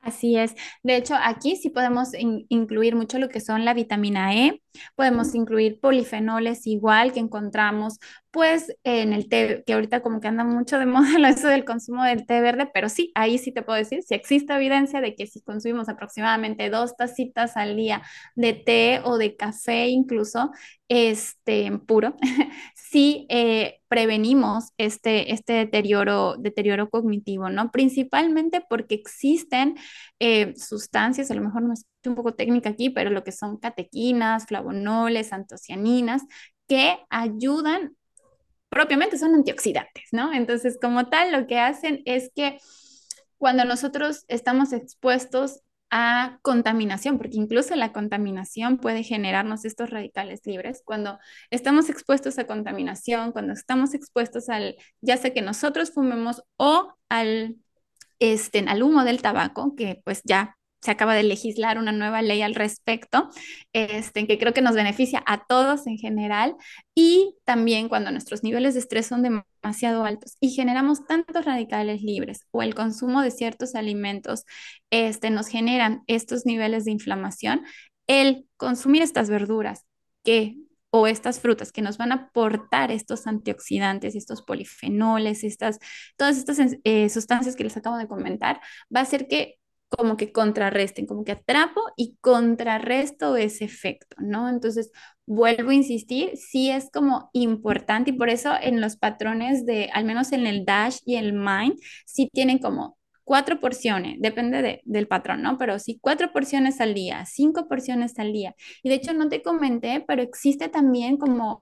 Así 0.00 0.36
es. 0.36 0.54
De 0.82 0.96
hecho, 0.96 1.14
aquí 1.20 1.56
sí 1.56 1.70
podemos 1.70 2.10
incluir 2.14 2.96
mucho 2.96 3.18
lo 3.18 3.28
que 3.28 3.40
son 3.40 3.64
la 3.64 3.74
vitamina 3.74 4.34
E, 4.34 4.62
podemos 4.94 5.34
incluir 5.34 5.80
polifenoles 5.80 6.66
igual 6.66 7.12
que 7.12 7.20
encontramos 7.20 7.98
pues 8.30 8.74
en 8.84 9.12
el 9.12 9.28
té, 9.28 9.64
que 9.66 9.72
ahorita 9.72 10.02
como 10.02 10.20
que 10.20 10.28
anda 10.28 10.44
mucho 10.44 10.78
de 10.78 10.86
moda 10.86 11.28
eso 11.28 11.48
del 11.48 11.64
consumo 11.64 12.04
del 12.04 12.26
té 12.26 12.40
verde, 12.40 12.70
pero 12.72 12.88
sí, 12.88 13.10
ahí 13.14 13.38
sí 13.38 13.52
te 13.52 13.62
puedo 13.62 13.78
decir, 13.78 14.02
si 14.02 14.14
existe 14.14 14.54
evidencia 14.54 15.00
de 15.00 15.14
que 15.14 15.26
si 15.26 15.40
consumimos 15.40 15.88
aproximadamente 15.88 16.70
dos 16.70 16.96
tacitas 16.96 17.56
al 17.56 17.76
día 17.76 18.02
de 18.36 18.52
té 18.52 19.00
o 19.04 19.18
de 19.18 19.36
café 19.36 19.88
incluso, 19.88 20.50
este, 20.88 21.70
puro, 21.86 22.16
sí 22.74 23.26
eh, 23.28 23.80
prevenimos 23.88 24.72
este, 24.78 25.32
este 25.32 25.54
deterioro, 25.54 26.36
deterioro 26.38 26.88
cognitivo, 26.90 27.50
¿no? 27.50 27.70
Principalmente 27.70 28.62
porque 28.68 28.94
existen 28.94 29.76
eh, 30.18 30.54
sustancias, 30.56 31.30
a 31.30 31.34
lo 31.34 31.42
mejor 31.42 31.62
no 31.62 31.72
es 31.72 31.86
un 32.06 32.14
poco 32.14 32.34
técnica 32.34 32.70
aquí, 32.70 32.90
pero 32.90 33.10
lo 33.10 33.24
que 33.24 33.32
son 33.32 33.58
catequinas, 33.58 34.46
flavonoles, 34.46 35.32
antocianinas, 35.32 36.22
que 36.66 36.98
ayudan 37.10 37.96
propiamente 38.68 39.18
son 39.18 39.34
antioxidantes, 39.34 40.08
¿no? 40.12 40.32
Entonces, 40.32 40.78
como 40.80 41.08
tal, 41.08 41.32
lo 41.32 41.46
que 41.46 41.58
hacen 41.58 42.02
es 42.04 42.30
que 42.34 42.58
cuando 43.38 43.64
nosotros 43.64 44.24
estamos 44.28 44.72
expuestos 44.72 45.62
a 45.90 46.38
contaminación, 46.42 47.16
porque 47.16 47.38
incluso 47.38 47.74
la 47.74 47.92
contaminación 47.92 48.76
puede 48.78 49.02
generarnos 49.02 49.64
estos 49.64 49.88
radicales 49.88 50.42
libres. 50.44 50.82
Cuando 50.84 51.18
estamos 51.50 51.88
expuestos 51.88 52.38
a 52.38 52.46
contaminación, 52.46 53.32
cuando 53.32 53.54
estamos 53.54 53.94
expuestos 53.94 54.50
al, 54.50 54.76
ya 55.00 55.16
sea 55.16 55.32
que 55.32 55.40
nosotros 55.40 55.92
fumemos 55.92 56.42
o 56.58 56.94
al, 57.08 57.56
este, 58.18 58.60
al 58.68 58.82
humo 58.82 59.04
del 59.04 59.22
tabaco, 59.22 59.74
que 59.76 60.02
pues 60.04 60.20
ya 60.24 60.57
se 60.80 60.90
acaba 60.90 61.14
de 61.14 61.22
legislar 61.22 61.78
una 61.78 61.92
nueva 61.92 62.22
ley 62.22 62.42
al 62.42 62.54
respecto, 62.54 63.28
este, 63.72 64.26
que 64.26 64.38
creo 64.38 64.52
que 64.54 64.62
nos 64.62 64.74
beneficia 64.74 65.22
a 65.26 65.44
todos 65.44 65.86
en 65.86 65.98
general 65.98 66.54
y 66.94 67.34
también 67.44 67.88
cuando 67.88 68.10
nuestros 68.10 68.42
niveles 68.42 68.74
de 68.74 68.80
estrés 68.80 69.06
son 69.06 69.22
demasiado 69.22 70.04
altos 70.04 70.36
y 70.40 70.50
generamos 70.50 71.06
tantos 71.06 71.44
radicales 71.44 72.02
libres 72.02 72.40
o 72.50 72.62
el 72.62 72.74
consumo 72.74 73.22
de 73.22 73.30
ciertos 73.30 73.74
alimentos 73.74 74.44
este, 74.90 75.30
nos 75.30 75.48
generan 75.48 76.02
estos 76.06 76.46
niveles 76.46 76.84
de 76.84 76.92
inflamación, 76.92 77.64
el 78.06 78.46
consumir 78.56 79.02
estas 79.02 79.30
verduras 79.30 79.84
que 80.24 80.56
o 80.90 81.06
estas 81.06 81.40
frutas 81.40 81.72
que 81.72 81.82
nos 81.82 81.98
van 81.98 82.12
a 82.12 82.14
aportar 82.16 82.90
estos 82.90 83.26
antioxidantes, 83.26 84.14
estos 84.14 84.42
polifenoles, 84.42 85.44
estas, 85.44 85.78
todas 86.16 86.38
estas 86.38 86.58
eh, 86.84 87.08
sustancias 87.10 87.56
que 87.56 87.64
les 87.64 87.76
acabo 87.76 87.98
de 87.98 88.08
comentar, 88.08 88.60
va 88.94 89.00
a 89.00 89.02
hacer 89.02 89.28
que 89.28 89.57
como 89.88 90.16
que 90.16 90.32
contrarresten, 90.32 91.06
como 91.06 91.24
que 91.24 91.32
atrapo 91.32 91.80
y 91.96 92.16
contrarresto 92.20 93.36
ese 93.36 93.64
efecto, 93.64 94.16
¿no? 94.20 94.48
Entonces, 94.48 94.90
vuelvo 95.26 95.70
a 95.70 95.74
insistir, 95.74 96.36
sí 96.36 96.70
es 96.70 96.90
como 96.90 97.30
importante 97.32 98.10
y 98.10 98.12
por 98.14 98.28
eso 98.28 98.52
en 98.60 98.80
los 98.80 98.96
patrones 98.96 99.66
de, 99.66 99.90
al 99.92 100.04
menos 100.04 100.32
en 100.32 100.46
el 100.46 100.64
Dash 100.64 100.98
y 101.04 101.16
el 101.16 101.32
Mind, 101.32 101.74
sí 102.06 102.28
tienen 102.32 102.58
como 102.58 102.98
cuatro 103.24 103.60
porciones, 103.60 104.16
depende 104.20 104.80
del 104.84 105.06
patrón, 105.08 105.42
¿no? 105.42 105.58
Pero 105.58 105.78
sí 105.78 105.98
cuatro 106.00 106.32
porciones 106.32 106.80
al 106.80 106.94
día, 106.94 107.24
cinco 107.26 107.68
porciones 107.68 108.18
al 108.18 108.32
día. 108.32 108.54
Y 108.82 108.88
de 108.88 108.94
hecho 108.96 109.12
no 109.12 109.28
te 109.28 109.42
comenté, 109.42 110.02
pero 110.06 110.22
existe 110.22 110.68
también 110.68 111.18
como 111.18 111.60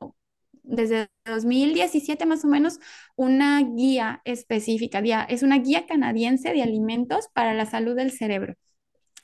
desde 0.67 1.09
2017 1.25 2.27
más 2.27 2.45
o 2.45 2.49
menos 2.49 2.79
una 3.15 3.61
guía 3.63 4.21
específica, 4.25 5.01
es 5.29 5.43
una 5.43 5.59
guía 5.59 5.87
canadiense 5.87 6.53
de 6.53 6.63
alimentos 6.63 7.29
para 7.33 7.55
la 7.55 7.67
salud 7.67 7.97
del 7.97 8.11
cerebro. 8.11 8.55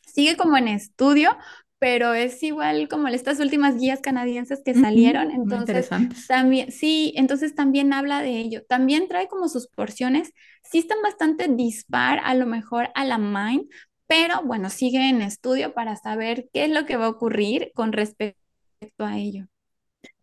Sigue 0.06 0.36
como 0.36 0.56
en 0.56 0.68
estudio, 0.68 1.36
pero 1.78 2.14
es 2.14 2.40
igual 2.44 2.88
como 2.88 3.08
estas 3.08 3.40
últimas 3.40 3.76
guías 3.76 4.00
canadienses 4.00 4.62
que 4.64 4.72
salieron, 4.72 5.32
entonces 5.32 5.88
también, 6.28 6.70
sí, 6.70 7.12
entonces 7.16 7.56
también 7.56 7.92
habla 7.92 8.22
de 8.22 8.38
ello, 8.38 8.62
también 8.68 9.08
trae 9.08 9.26
como 9.26 9.48
sus 9.48 9.66
porciones, 9.66 10.32
sí 10.62 10.78
están 10.78 11.02
bastante 11.02 11.48
dispar 11.48 12.20
a 12.22 12.34
lo 12.34 12.46
mejor 12.46 12.90
a 12.94 13.04
la 13.04 13.18
mind, 13.18 13.68
pero 14.06 14.42
bueno, 14.44 14.70
sigue 14.70 15.08
en 15.08 15.22
estudio 15.22 15.74
para 15.74 15.96
saber 15.96 16.48
qué 16.52 16.66
es 16.66 16.70
lo 16.70 16.86
que 16.86 16.96
va 16.96 17.06
a 17.06 17.10
ocurrir 17.10 17.72
con 17.74 17.92
respecto 17.92 18.36
a 18.98 19.18
ello. 19.18 19.46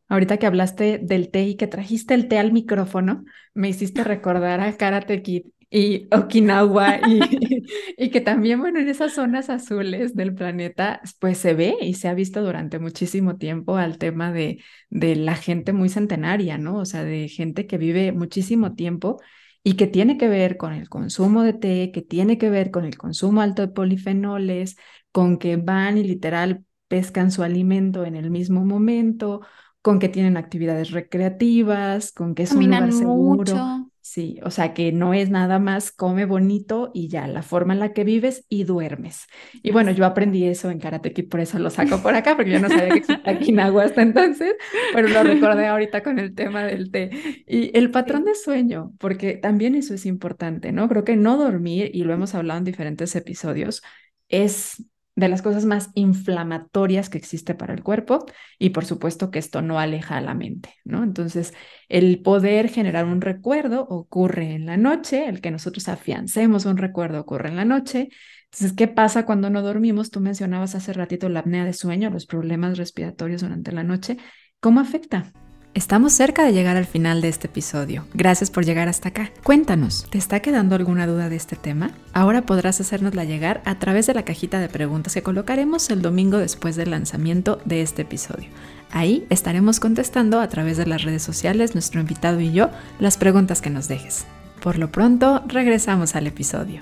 Ahorita 0.10 0.38
que 0.38 0.47
hablaste 0.47 0.99
del 1.01 1.30
té 1.30 1.43
y 1.47 1.55
que 1.55 1.68
trajiste 1.68 2.16
el 2.16 2.28
té 2.28 2.39
al 2.39 2.51
micrófono, 2.51 3.24
me 3.53 3.70
hiciste 3.70 4.03
recordar 4.03 4.60
a 4.60 4.76
Karate 4.76 5.22
Kid 5.22 5.43
y 5.70 6.07
Okinawa 6.12 6.99
y, 7.07 7.20
y, 7.97 8.10
que 8.10 8.22
también, 8.22 8.60
bueno, 8.60 8.80
en 8.80 8.89
esas 8.89 9.14
zonas 9.14 9.49
azules 9.49 10.16
del 10.16 10.34
planeta, 10.34 11.01
pues 11.20 11.38
se 11.38 11.53
ve 11.53 11.78
y 11.82 11.93
se 11.93 12.07
ha 12.07 12.14
visto 12.14 12.41
durante 12.43 12.80
muchísimo 12.80 13.38
tiempo 13.38 13.78
al 13.78 13.97
tema 13.97 14.32
de, 14.32 14.64
de 14.89 15.16
la 15.16 15.36
gente 15.36 15.74
muy 15.74 15.89
centenaria, 15.89 16.57
¿no? 16.57 16.78
O 16.78 16.86
sea, 16.86 17.03
de 17.03 17.28
gente 17.30 17.68
que 17.68 17.78
vive 17.78 18.12
muchísimo 18.12 18.74
tiempo 18.74 19.20
y 19.64 19.74
que 19.74 19.88
tiene 19.88 20.18
que 20.18 20.28
ver 20.28 20.57
con 20.57 20.74
el 20.74 20.89
consumo 20.89 21.43
de 21.43 21.53
té, 21.53 21.91
que 21.93 22.01
tiene 22.01 22.38
que 22.38 22.49
ver 22.49 22.72
con 22.72 22.86
el 22.86 22.97
consumo 22.97 23.41
alto 23.41 23.62
de 23.62 23.68
polifenoles, 23.68 24.78
con 25.12 25.38
que 25.38 25.57
van 25.57 25.97
y 25.97 26.03
literal 26.03 26.64
pescan 26.88 27.32
su 27.32 27.43
alimento 27.43 28.05
en 28.05 28.16
el 28.16 28.32
mismo 28.32 28.66
momento 28.66 29.41
con 29.82 29.99
que 29.99 30.09
tienen 30.09 30.38
actividades 30.38 30.91
recreativas, 30.91 32.11
con 32.11 32.36
que 32.36 32.43
es 32.43 32.51
un 32.51 32.65
lugar 32.65 32.91
seguro. 32.91 33.89
Sí, 34.01 34.39
o 34.43 34.49
sea 34.49 34.73
que 34.73 34.91
no 34.91 35.13
es 35.13 35.30
nada 35.30 35.59
más 35.59 35.91
come 35.91 36.25
bonito 36.25 36.89
y 36.95 37.09
ya, 37.09 37.27
la 37.27 37.43
forma 37.43 37.73
en 37.73 37.80
la 37.80 37.93
que 37.93 38.03
vives 38.03 38.43
y 38.49 38.63
duermes. 38.63 39.27
Y 39.61 39.69
bueno, 39.69 39.91
yo 39.91 40.03
aprendí 40.03 40.45
eso 40.45 40.71
en 40.71 40.80
Karate 40.80 41.13
Kid, 41.13 41.30
por 41.30 41.41
eso 41.41 41.59
lo 41.59 41.69
saco 41.69 42.01
por 42.01 42.15
acá, 42.15 42.36
porque 42.36 42.49
yo 42.49 42.59
no 42.59 42.69
sabía 42.69 42.89
que 42.89 42.99
existía 42.99 43.34
Okinawa 43.34 43.84
hasta 43.86 44.01
entonces, 44.01 44.55
pero 44.95 45.09
lo 45.09 45.21
recordé 45.21 45.67
ahorita 45.67 46.01
con 46.01 46.17
el 46.17 46.34
tema 46.34 46.63
del 46.63 46.89
té. 46.89 47.11
Y 47.45 47.77
el 47.77 47.91
patrón 47.91 48.23
de 48.23 48.34
sueño, 48.34 48.93
porque 48.97 49.36
también 49.36 49.75
eso 49.75 49.93
es 49.93 50.07
importante, 50.07 50.71
¿no? 50.71 50.89
Creo 50.89 51.03
que 51.03 51.15
no 51.15 51.38
dormir, 51.38 51.91
y 51.93 52.03
lo 52.03 52.11
hemos 52.11 52.34
hablado 52.34 52.57
en 52.57 52.65
diferentes 52.65 53.15
episodios, 53.15 53.84
es 54.27 54.84
de 55.20 55.28
las 55.28 55.41
cosas 55.41 55.65
más 55.65 55.89
inflamatorias 55.95 57.09
que 57.09 57.17
existe 57.17 57.53
para 57.53 57.74
el 57.74 57.84
cuerpo 57.84 58.26
y 58.57 58.70
por 58.70 58.86
supuesto 58.86 59.32
que 59.32 59.39
esto 59.39 59.61
no 59.61 59.78
aleja 59.80 60.17
a 60.17 60.22
la 60.22 60.34
mente, 60.34 60.74
¿no? 60.86 61.03
Entonces, 61.03 61.53
el 61.89 62.22
poder 62.22 62.70
generar 62.70 63.05
un 63.05 63.22
recuerdo 63.22 63.86
ocurre 63.89 64.53
en 64.53 64.65
la 64.65 64.78
noche, 64.78 65.28
el 65.28 65.41
que 65.41 65.51
nosotros 65.51 65.89
afiancemos 65.89 66.65
un 66.65 66.78
recuerdo 66.78 67.20
ocurre 67.20 67.49
en 67.49 67.57
la 67.57 67.65
noche. 67.65 68.09
Entonces, 68.45 68.74
¿qué 68.74 68.88
pasa 68.88 69.26
cuando 69.26 69.49
no 69.49 69.61
dormimos? 69.61 70.09
Tú 70.09 70.22
mencionabas 70.22 70.74
hace 70.76 70.93
ratito 70.93 71.28
la 71.30 71.41
apnea 71.41 71.65
de 71.65 71.74
sueño, 71.74 72.09
los 72.09 72.26
problemas 72.26 72.78
respiratorios 72.78 73.41
durante 73.41 73.72
la 73.72 73.84
noche. 73.84 74.17
¿Cómo 74.59 74.80
afecta? 74.80 75.34
Estamos 75.76 76.13
cerca 76.13 76.43
de 76.43 76.51
llegar 76.51 76.78
al 76.78 76.88
final 76.88 77.22
de 77.22 77.30
este 77.30 77.45
episodio. 77.45 78.07
Gracias 78.15 78.49
por 78.49 78.65
llegar 78.65 78.88
hasta 78.88 79.09
acá. 79.09 79.32
Cuéntanos, 79.43 80.07
¿te 80.09 80.17
está 80.17 80.39
quedando 80.39 80.76
alguna 80.76 81.05
duda 81.05 81.30
de 81.30 81.36
este 81.36 81.55
tema? 81.55 81.91
Ahora 82.11 82.41
podrás 82.41 82.82
hacérnosla 82.82 83.24
llegar 83.24 83.61
a 83.65 83.78
través 83.78 84.07
de 84.07 84.15
la 84.15 84.26
cajita 84.26 84.59
de 84.59 84.67
preguntas 84.67 85.13
que 85.13 85.22
colocaremos 85.22 85.91
el 85.91 86.01
domingo 86.01 86.39
después 86.39 86.76
del 86.76 86.89
lanzamiento 86.89 87.61
de 87.65 87.84
este 87.84 88.01
episodio. 88.01 88.49
Ahí 88.89 89.28
estaremos 89.30 89.80
contestando 89.80 90.39
a 90.39 90.49
través 90.49 90.76
de 90.78 90.88
las 90.88 91.03
redes 91.03 91.22
sociales, 91.22 91.76
nuestro 91.76 92.01
invitado 92.01 92.39
y 92.39 92.51
yo, 92.51 92.72
las 92.97 93.17
preguntas 93.17 93.61
que 93.61 93.70
nos 93.70 93.88
dejes. 93.88 94.26
Por 94.63 94.80
lo 94.80 94.91
pronto, 94.91 95.43
regresamos 95.45 96.15
al 96.15 96.26
episodio. 96.26 96.82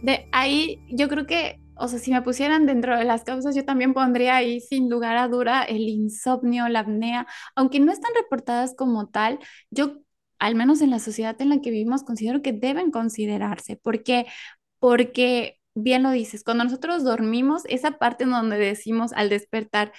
De 0.00 0.28
ahí 0.30 0.80
yo 0.88 1.08
creo 1.08 1.26
que 1.26 1.58
o 1.80 1.88
sea, 1.88 1.98
si 1.98 2.12
me 2.12 2.22
pusieran 2.22 2.66
dentro 2.66 2.96
de 2.98 3.04
las 3.04 3.24
causas, 3.24 3.54
yo 3.56 3.64
también 3.64 3.94
pondría 3.94 4.36
ahí 4.36 4.60
sin 4.60 4.88
lugar 4.90 5.16
a 5.16 5.28
duda 5.28 5.62
el 5.64 5.82
insomnio, 5.88 6.68
la 6.68 6.80
apnea, 6.80 7.26
aunque 7.56 7.80
no 7.80 7.92
están 7.92 8.12
reportadas 8.14 8.74
como 8.76 9.08
tal, 9.08 9.38
yo, 9.70 9.98
al 10.38 10.54
menos 10.54 10.80
en 10.82 10.90
la 10.90 10.98
sociedad 11.00 11.40
en 11.40 11.50
la 11.50 11.60
que 11.60 11.70
vivimos, 11.70 12.02
considero 12.04 12.42
que 12.42 12.52
deben 12.52 12.90
considerarse. 12.90 13.76
¿Por 13.76 14.02
qué? 14.02 14.26
Porque, 14.78 15.58
bien 15.74 16.02
lo 16.02 16.10
dices, 16.10 16.44
cuando 16.44 16.64
nosotros 16.64 17.04
dormimos, 17.04 17.62
esa 17.68 17.92
parte 17.98 18.24
en 18.24 18.30
donde 18.30 18.58
decimos 18.58 19.12
al 19.14 19.28
despertar, 19.28 19.92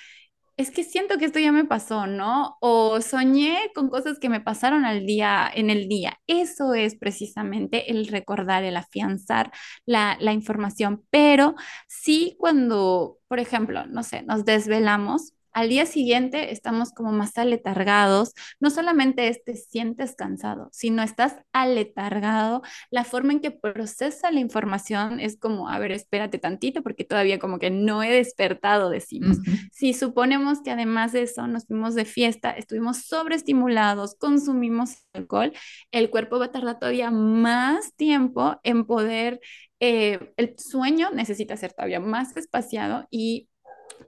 es 0.58 0.72
que 0.72 0.84
siento 0.84 1.18
que 1.18 1.26
esto 1.26 1.40
ya 1.40 1.52
me 1.52 1.66
pasó, 1.66 2.08
¿no? 2.08 2.58
O 2.62 3.02
soñé 3.02 3.58
con 3.76 3.90
cosas 3.90 4.20
que 4.20 4.30
me 4.30 4.42
pasaron 4.42 4.86
al 4.86 5.06
día, 5.06 5.50
en 5.54 5.70
el 5.70 5.88
día. 5.90 6.20
Eso 6.28 6.74
es 6.74 6.96
precisamente 6.96 7.92
el 7.92 8.08
recordar, 8.08 8.64
el 8.64 8.78
afianzar 8.78 9.52
la, 9.86 10.18
la 10.20 10.34
información. 10.34 11.04
Pero 11.10 11.56
sí 11.88 12.36
cuando, 12.40 13.18
por 13.28 13.40
ejemplo, 13.40 13.86
no 13.88 14.04
sé, 14.04 14.24
nos 14.24 14.46
desvelamos, 14.46 15.34
al 15.54 15.70
día 15.70 15.86
siguiente 15.86 16.52
estamos 16.52 16.92
como 16.92 17.12
más 17.12 17.38
aletargados. 17.38 18.34
No 18.60 18.70
solamente 18.70 19.28
es 19.28 19.44
te 19.44 19.56
sientes 19.56 20.16
cansado, 20.16 20.70
sino 20.72 21.04
estás 21.04 21.38
aletargado. 21.54 22.62
La 22.90 23.04
forma 23.04 23.34
en 23.34 23.40
que 23.42 23.52
procesa 23.52 24.32
la 24.32 24.40
información 24.40 25.20
es 25.20 25.38
como, 25.38 25.70
a 25.70 25.80
ver, 25.80 25.92
espérate 25.92 26.38
tantito 26.38 26.82
porque 26.84 27.04
todavía 27.04 27.40
como 27.40 27.60
que 27.60 27.70
no 27.70 28.04
he 28.04 28.12
despertado, 28.12 28.90
decimos. 28.90 29.38
Si 29.72 29.94
suponemos 29.94 30.62
que 30.62 30.72
además 30.72 31.12
de 31.12 31.24
eso 31.24 31.48
nos 31.48 31.66
fuimos 31.66 31.96
de 31.96 32.06
fiesta, 32.06 32.52
estuvimos 32.52 33.06
sobreestimulados, 33.06 34.16
consumimos 34.16 35.06
alcohol, 35.14 35.54
el 35.92 36.10
cuerpo 36.10 36.40
va 36.40 36.46
a 36.46 36.52
tardar 36.52 36.80
todavía 36.80 37.12
más 37.12 37.94
tiempo 37.96 38.60
en 38.64 38.86
poder 38.86 39.40
eh, 39.84 40.32
el 40.38 40.54
sueño 40.60 41.10
necesita 41.10 41.58
ser 41.58 41.74
todavía 41.74 42.00
más 42.00 42.38
espaciado 42.38 43.08
y 43.10 43.50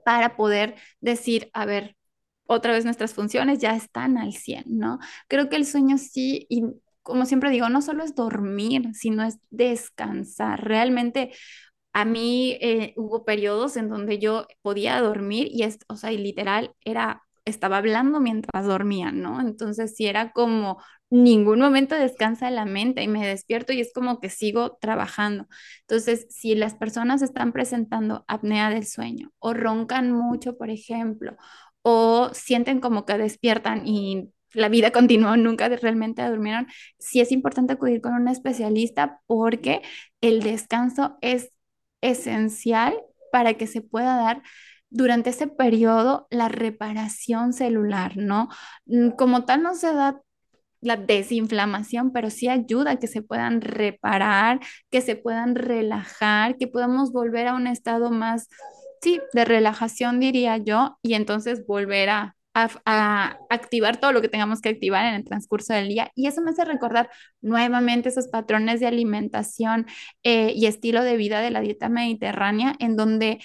para 0.04 0.36
poder 0.36 0.76
decir, 1.00 1.50
a 1.52 1.66
ver, 1.66 1.96
otra 2.46 2.72
vez 2.72 2.84
nuestras 2.84 3.14
funciones 3.14 3.58
ya 3.60 3.74
están 3.76 4.18
al 4.18 4.32
100, 4.34 4.64
¿no? 4.66 4.98
Creo 5.28 5.48
que 5.48 5.56
el 5.56 5.66
sueño 5.66 5.98
sí, 5.98 6.46
y 6.48 6.64
como 7.02 7.26
siempre 7.26 7.50
digo, 7.50 7.68
no 7.68 7.82
solo 7.82 8.04
es 8.04 8.14
dormir, 8.14 8.90
sino 8.94 9.24
es 9.24 9.38
descansar. 9.50 10.64
Realmente 10.64 11.32
a 11.92 12.04
mí 12.04 12.58
eh, 12.60 12.92
hubo 12.96 13.24
periodos 13.24 13.76
en 13.76 13.88
donde 13.88 14.18
yo 14.18 14.46
podía 14.62 15.00
dormir 15.00 15.48
y, 15.50 15.62
es, 15.62 15.78
o 15.88 15.96
sea, 15.96 16.12
y 16.12 16.18
literal 16.18 16.74
era 16.84 17.22
estaba 17.44 17.76
hablando 17.78 18.20
mientras 18.20 18.66
dormía, 18.66 19.12
¿no? 19.12 19.40
Entonces, 19.40 19.94
si 19.96 20.06
era 20.06 20.32
como 20.32 20.82
ningún 21.10 21.60
momento 21.60 21.94
descansa 21.94 22.50
la 22.50 22.64
mente 22.64 23.02
y 23.02 23.08
me 23.08 23.26
despierto 23.26 23.72
y 23.72 23.80
es 23.80 23.92
como 23.92 24.20
que 24.20 24.30
sigo 24.30 24.76
trabajando. 24.80 25.46
Entonces, 25.82 26.26
si 26.30 26.54
las 26.54 26.74
personas 26.74 27.22
están 27.22 27.52
presentando 27.52 28.24
apnea 28.28 28.70
del 28.70 28.86
sueño 28.86 29.30
o 29.38 29.54
roncan 29.54 30.10
mucho, 30.12 30.56
por 30.56 30.70
ejemplo, 30.70 31.36
o 31.82 32.30
sienten 32.32 32.80
como 32.80 33.04
que 33.06 33.18
despiertan 33.18 33.86
y 33.86 34.30
la 34.52 34.68
vida 34.68 34.90
continuó, 34.92 35.36
nunca 35.36 35.68
realmente 35.68 36.26
durmieron, 36.26 36.66
sí 36.98 37.20
es 37.20 37.32
importante 37.32 37.74
acudir 37.74 38.00
con 38.00 38.14
un 38.14 38.28
especialista 38.28 39.20
porque 39.26 39.82
el 40.20 40.42
descanso 40.42 41.18
es 41.20 41.50
esencial 42.00 42.94
para 43.32 43.54
que 43.54 43.66
se 43.66 43.80
pueda 43.82 44.16
dar 44.16 44.42
durante 44.90 45.30
ese 45.30 45.48
periodo 45.48 46.26
la 46.30 46.48
reparación 46.48 47.52
celular, 47.52 48.16
¿no? 48.16 48.48
Mm, 48.86 49.10
como 49.10 49.44
tal 49.44 49.62
no 49.62 49.74
se 49.74 49.92
da 49.92 50.20
la 50.84 50.96
desinflamación, 50.96 52.12
pero 52.12 52.30
sí 52.30 52.48
ayuda 52.48 52.92
a 52.92 52.96
que 52.96 53.06
se 53.06 53.22
puedan 53.22 53.60
reparar, 53.60 54.60
que 54.90 55.00
se 55.00 55.16
puedan 55.16 55.54
relajar, 55.54 56.56
que 56.56 56.68
podamos 56.68 57.12
volver 57.12 57.48
a 57.48 57.54
un 57.54 57.66
estado 57.66 58.10
más, 58.10 58.48
sí, 59.02 59.20
de 59.32 59.44
relajación, 59.44 60.20
diría 60.20 60.58
yo, 60.58 60.98
y 61.02 61.14
entonces 61.14 61.66
volver 61.66 62.10
a, 62.10 62.36
activar 63.50 63.96
todo 63.96 64.12
lo 64.12 64.22
que 64.22 64.28
tengamos 64.28 64.60
que 64.60 64.68
activar 64.68 65.06
en 65.06 65.14
el 65.14 65.24
transcurso 65.24 65.74
del 65.74 65.88
día. 65.88 66.12
Y 66.14 66.28
eso 66.28 66.40
me 66.40 66.50
hace 66.52 66.64
recordar 66.64 67.10
nuevamente 67.40 68.10
esos 68.10 68.28
patrones 68.28 68.78
de 68.78 68.86
alimentación 68.86 69.86
eh, 70.22 70.52
y 70.54 70.66
estilo 70.66 71.02
de 71.02 71.16
vida 71.16 71.40
de 71.40 71.50
la 71.50 71.60
dieta 71.60 71.88
mediterránea, 71.88 72.76
en 72.78 72.94
donde 72.94 73.40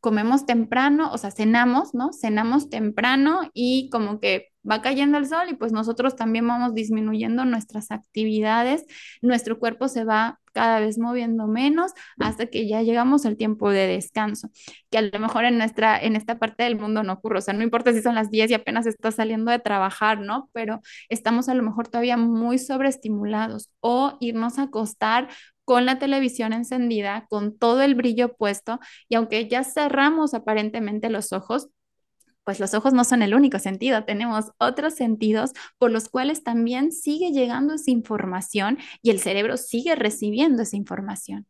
comemos 0.00 0.46
temprano, 0.46 1.12
o 1.12 1.18
sea, 1.18 1.30
cenamos, 1.30 1.94
¿no? 1.94 2.12
Cenamos 2.12 2.70
temprano 2.70 3.42
y 3.54 3.88
como 3.90 4.18
que 4.18 4.49
va 4.68 4.82
cayendo 4.82 5.18
el 5.18 5.26
sol 5.26 5.48
y 5.50 5.54
pues 5.54 5.72
nosotros 5.72 6.16
también 6.16 6.46
vamos 6.46 6.74
disminuyendo 6.74 7.44
nuestras 7.44 7.90
actividades, 7.90 8.84
nuestro 9.22 9.58
cuerpo 9.58 9.88
se 9.88 10.04
va 10.04 10.38
cada 10.52 10.80
vez 10.80 10.98
moviendo 10.98 11.46
menos 11.46 11.92
hasta 12.18 12.46
que 12.46 12.66
ya 12.68 12.82
llegamos 12.82 13.24
al 13.24 13.36
tiempo 13.36 13.70
de 13.70 13.86
descanso, 13.86 14.50
que 14.90 14.98
a 14.98 15.02
lo 15.02 15.18
mejor 15.18 15.44
en 15.44 15.58
nuestra 15.58 15.98
en 15.98 16.16
esta 16.16 16.38
parte 16.38 16.64
del 16.64 16.76
mundo 16.78 17.02
no 17.02 17.14
ocurre, 17.14 17.38
o 17.38 17.40
sea, 17.40 17.54
no 17.54 17.62
importa 17.62 17.92
si 17.92 18.02
son 18.02 18.14
las 18.14 18.30
10 18.30 18.50
y 18.50 18.54
apenas 18.54 18.86
estás 18.86 19.16
saliendo 19.16 19.50
de 19.50 19.58
trabajar, 19.60 20.20
¿no? 20.20 20.50
Pero 20.52 20.80
estamos 21.08 21.48
a 21.48 21.54
lo 21.54 21.62
mejor 21.62 21.88
todavía 21.88 22.16
muy 22.16 22.58
sobreestimulados 22.58 23.70
o 23.80 24.16
irnos 24.20 24.58
a 24.58 24.64
acostar 24.64 25.28
con 25.64 25.86
la 25.86 25.98
televisión 25.98 26.52
encendida, 26.52 27.26
con 27.28 27.56
todo 27.56 27.82
el 27.82 27.94
brillo 27.94 28.34
puesto, 28.34 28.80
y 29.08 29.14
aunque 29.14 29.48
ya 29.48 29.62
cerramos 29.62 30.34
aparentemente 30.34 31.10
los 31.10 31.32
ojos, 31.32 31.68
pues 32.50 32.58
los 32.58 32.74
ojos 32.74 32.92
no 32.92 33.04
son 33.04 33.22
el 33.22 33.32
único 33.32 33.60
sentido, 33.60 34.02
tenemos 34.02 34.46
otros 34.58 34.94
sentidos 34.94 35.52
por 35.78 35.92
los 35.92 36.08
cuales 36.08 36.42
también 36.42 36.90
sigue 36.90 37.30
llegando 37.30 37.74
esa 37.74 37.92
información 37.92 38.76
y 39.02 39.10
el 39.10 39.20
cerebro 39.20 39.56
sigue 39.56 39.94
recibiendo 39.94 40.64
esa 40.64 40.76
información. 40.76 41.46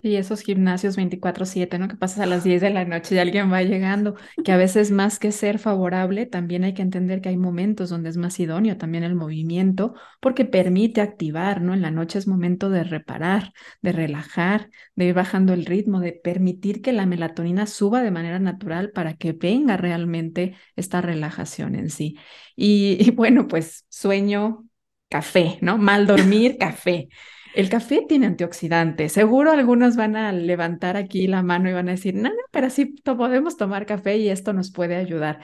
Sí, 0.00 0.14
esos 0.14 0.42
gimnasios 0.42 0.94
24/7, 0.94 1.76
¿no? 1.76 1.88
Que 1.88 1.96
pasas 1.96 2.20
a 2.20 2.26
las 2.26 2.44
10 2.44 2.60
de 2.60 2.70
la 2.70 2.84
noche 2.84 3.16
y 3.16 3.18
alguien 3.18 3.52
va 3.52 3.62
llegando, 3.64 4.14
que 4.44 4.52
a 4.52 4.56
veces 4.56 4.92
más 4.92 5.18
que 5.18 5.32
ser 5.32 5.58
favorable, 5.58 6.24
también 6.26 6.62
hay 6.62 6.72
que 6.72 6.82
entender 6.82 7.20
que 7.20 7.30
hay 7.30 7.36
momentos 7.36 7.90
donde 7.90 8.08
es 8.10 8.16
más 8.16 8.38
idóneo 8.38 8.76
también 8.76 9.02
el 9.02 9.16
movimiento, 9.16 9.94
porque 10.20 10.44
permite 10.44 11.00
activar, 11.00 11.60
¿no? 11.62 11.74
En 11.74 11.82
la 11.82 11.90
noche 11.90 12.20
es 12.20 12.28
momento 12.28 12.70
de 12.70 12.84
reparar, 12.84 13.52
de 13.82 13.90
relajar, 13.90 14.70
de 14.94 15.06
ir 15.06 15.14
bajando 15.14 15.52
el 15.52 15.66
ritmo, 15.66 15.98
de 15.98 16.12
permitir 16.12 16.80
que 16.80 16.92
la 16.92 17.04
melatonina 17.04 17.66
suba 17.66 18.00
de 18.00 18.12
manera 18.12 18.38
natural 18.38 18.92
para 18.92 19.14
que 19.14 19.32
venga 19.32 19.76
realmente 19.76 20.54
esta 20.76 21.00
relajación 21.00 21.74
en 21.74 21.90
sí. 21.90 22.16
Y, 22.54 22.98
y 23.00 23.10
bueno, 23.10 23.48
pues 23.48 23.84
sueño, 23.88 24.64
café, 25.08 25.58
¿no? 25.60 25.76
Mal 25.76 26.06
dormir, 26.06 26.56
café. 26.56 27.08
El 27.52 27.68
café 27.70 28.04
tiene 28.08 28.26
antioxidantes. 28.26 29.12
Seguro 29.12 29.52
algunos 29.52 29.96
van 29.96 30.16
a 30.16 30.32
levantar 30.32 30.96
aquí 30.96 31.26
la 31.26 31.42
mano 31.42 31.68
y 31.68 31.72
van 31.72 31.88
a 31.88 31.92
decir, 31.92 32.14
no, 32.14 32.28
no, 32.30 32.34
pero 32.50 32.70
sí 32.70 32.86
podemos 32.86 33.56
tomar 33.56 33.86
café 33.86 34.16
y 34.18 34.28
esto 34.28 34.52
nos 34.52 34.70
puede 34.72 34.96
ayudar. 34.96 35.40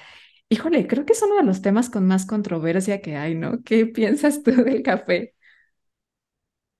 Híjole, 0.49 0.87
creo 0.87 1.05
que 1.07 1.15
es 1.15 1.23
uno 1.23 1.37
de 1.37 1.43
los 1.45 1.63
temas 1.63 1.91
con 1.91 2.07
más 2.07 2.27
controversia 2.27 3.01
que 3.01 3.17
hay, 3.17 3.35
¿no? 3.35 3.63
¿Qué 3.65 3.87
piensas 3.87 4.43
tú 4.43 4.53
del 4.53 4.83
café? 4.83 5.35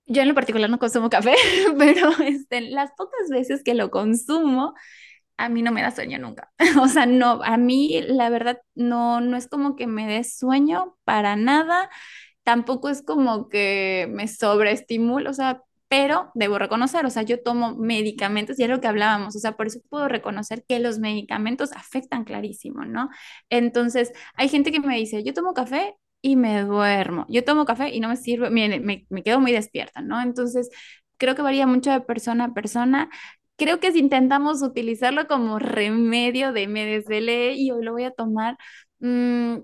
Yo 0.07 0.21
en 0.21 0.27
lo 0.27 0.35
particular 0.35 0.69
no 0.69 0.79
consumo 0.79 1.09
café, 1.09 1.35
pero 1.77 2.09
este, 2.23 2.61
las 2.61 2.91
pocas 2.91 3.29
veces 3.29 3.63
que 3.63 3.73
lo 3.73 3.89
consumo, 3.89 4.73
a 5.37 5.49
mí 5.49 5.61
no 5.63 5.71
me 5.71 5.81
da 5.81 5.91
sueño 5.91 6.19
nunca. 6.19 6.51
O 6.81 6.87
sea, 6.87 7.05
no, 7.05 7.41
a 7.43 7.57
mí 7.57 8.01
la 8.07 8.29
verdad 8.29 8.61
no, 8.75 9.21
no 9.21 9.37
es 9.37 9.47
como 9.47 9.75
que 9.75 9.87
me 9.87 10.07
dé 10.07 10.23
sueño 10.23 10.97
para 11.05 11.35
nada 11.35 11.89
tampoco 12.45 12.89
es 12.89 13.01
como 13.03 13.49
que 13.49 14.07
me 14.11 14.27
sobreestimulo, 14.29 15.31
o 15.31 15.33
sea, 15.33 15.63
pero 15.87 16.31
debo 16.35 16.59
reconocer, 16.59 17.05
o 17.05 17.09
sea, 17.09 17.23
yo 17.23 17.41
tomo 17.41 17.75
medicamentos 17.75 18.59
y 18.59 18.63
es 18.63 18.69
lo 18.69 18.81
que 18.81 18.87
hablábamos, 18.87 19.35
o 19.35 19.39
sea, 19.39 19.53
por 19.57 19.67
eso 19.67 19.79
puedo 19.89 20.07
reconocer 20.07 20.63
que 20.67 20.79
los 20.79 20.99
medicamentos 20.99 21.71
afectan 21.73 22.23
clarísimo, 22.23 22.85
¿no? 22.85 23.09
Entonces, 23.49 24.13
hay 24.35 24.49
gente 24.49 24.71
que 24.71 24.79
me 24.79 24.95
dice, 24.97 25.23
yo 25.23 25.33
tomo 25.33 25.53
café 25.53 25.95
y 26.21 26.35
me 26.35 26.61
duermo, 26.63 27.25
yo 27.29 27.43
tomo 27.43 27.65
café 27.65 27.89
y 27.93 27.99
no 27.99 28.09
me 28.09 28.17
sirve, 28.17 28.49
me, 28.51 28.79
me, 29.09 29.23
quedo 29.23 29.39
muy 29.39 29.51
despierta, 29.51 30.01
¿no? 30.01 30.21
Entonces, 30.21 30.69
creo 31.17 31.35
que 31.35 31.41
varía 31.41 31.67
mucho 31.67 31.91
de 31.91 32.01
persona 32.01 32.45
a 32.45 32.53
persona. 32.53 33.09
Creo 33.57 33.79
que 33.79 33.91
si 33.91 33.99
intentamos 33.99 34.61
utilizarlo 34.61 35.27
como 35.27 35.59
remedio 35.59 36.51
de 36.53 36.67
me 36.67 36.85
desvelé 36.85 37.53
y 37.55 37.71
hoy 37.71 37.83
lo 37.83 37.93
voy 37.93 38.03
a 38.03 38.11
tomar, 38.11 38.57
mmm, 38.99 39.59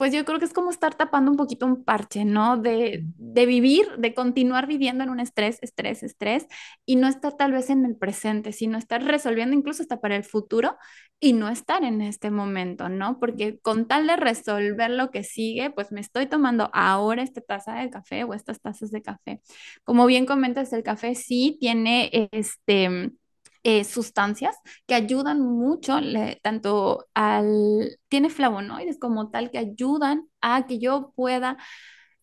pues 0.00 0.14
yo 0.14 0.24
creo 0.24 0.38
que 0.38 0.46
es 0.46 0.54
como 0.54 0.70
estar 0.70 0.94
tapando 0.94 1.30
un 1.30 1.36
poquito 1.36 1.66
un 1.66 1.84
parche, 1.84 2.24
¿no? 2.24 2.56
De, 2.56 3.02
de, 3.18 3.44
vivir, 3.44 3.86
de 3.98 4.14
continuar 4.14 4.66
viviendo 4.66 5.04
en 5.04 5.10
un 5.10 5.20
estrés, 5.20 5.58
estrés, 5.60 6.02
estrés, 6.02 6.46
y 6.86 6.96
no 6.96 7.06
estar 7.06 7.36
tal 7.36 7.52
vez 7.52 7.68
en 7.68 7.84
el 7.84 7.96
presente, 7.96 8.52
sino 8.52 8.78
estar 8.78 9.04
resolviendo 9.04 9.54
incluso 9.54 9.82
hasta 9.82 10.00
para 10.00 10.16
el 10.16 10.24
futuro 10.24 10.78
y 11.20 11.34
no 11.34 11.50
estar 11.50 11.84
en 11.84 12.00
este 12.00 12.30
momento, 12.30 12.88
¿no? 12.88 13.18
Porque 13.20 13.58
con 13.60 13.86
tal 13.88 14.06
de 14.06 14.16
resolver 14.16 14.90
lo 14.90 15.10
que 15.10 15.22
sigue, 15.22 15.68
pues 15.70 15.92
me 15.92 16.00
estoy 16.00 16.24
tomando 16.24 16.70
ahora 16.72 17.22
esta 17.22 17.42
taza 17.42 17.74
de 17.74 17.90
café 17.90 18.24
o 18.24 18.32
estas 18.32 18.58
tazas 18.58 18.90
de 18.90 19.02
café. 19.02 19.42
Como 19.84 20.06
bien 20.06 20.24
comentas, 20.24 20.72
el 20.72 20.82
café 20.82 21.14
sí 21.14 21.58
tiene 21.60 22.08
este 22.32 23.12
eh, 23.62 23.84
sustancias 23.84 24.56
que 24.86 24.94
ayudan 24.94 25.40
mucho, 25.40 25.98
tanto 26.42 27.06
al, 27.14 27.98
tiene 28.08 28.30
flavonoides 28.30 28.98
como 28.98 29.30
tal, 29.30 29.50
que 29.50 29.58
ayudan 29.58 30.28
a 30.40 30.66
que 30.66 30.78
yo 30.78 31.12
pueda 31.14 31.58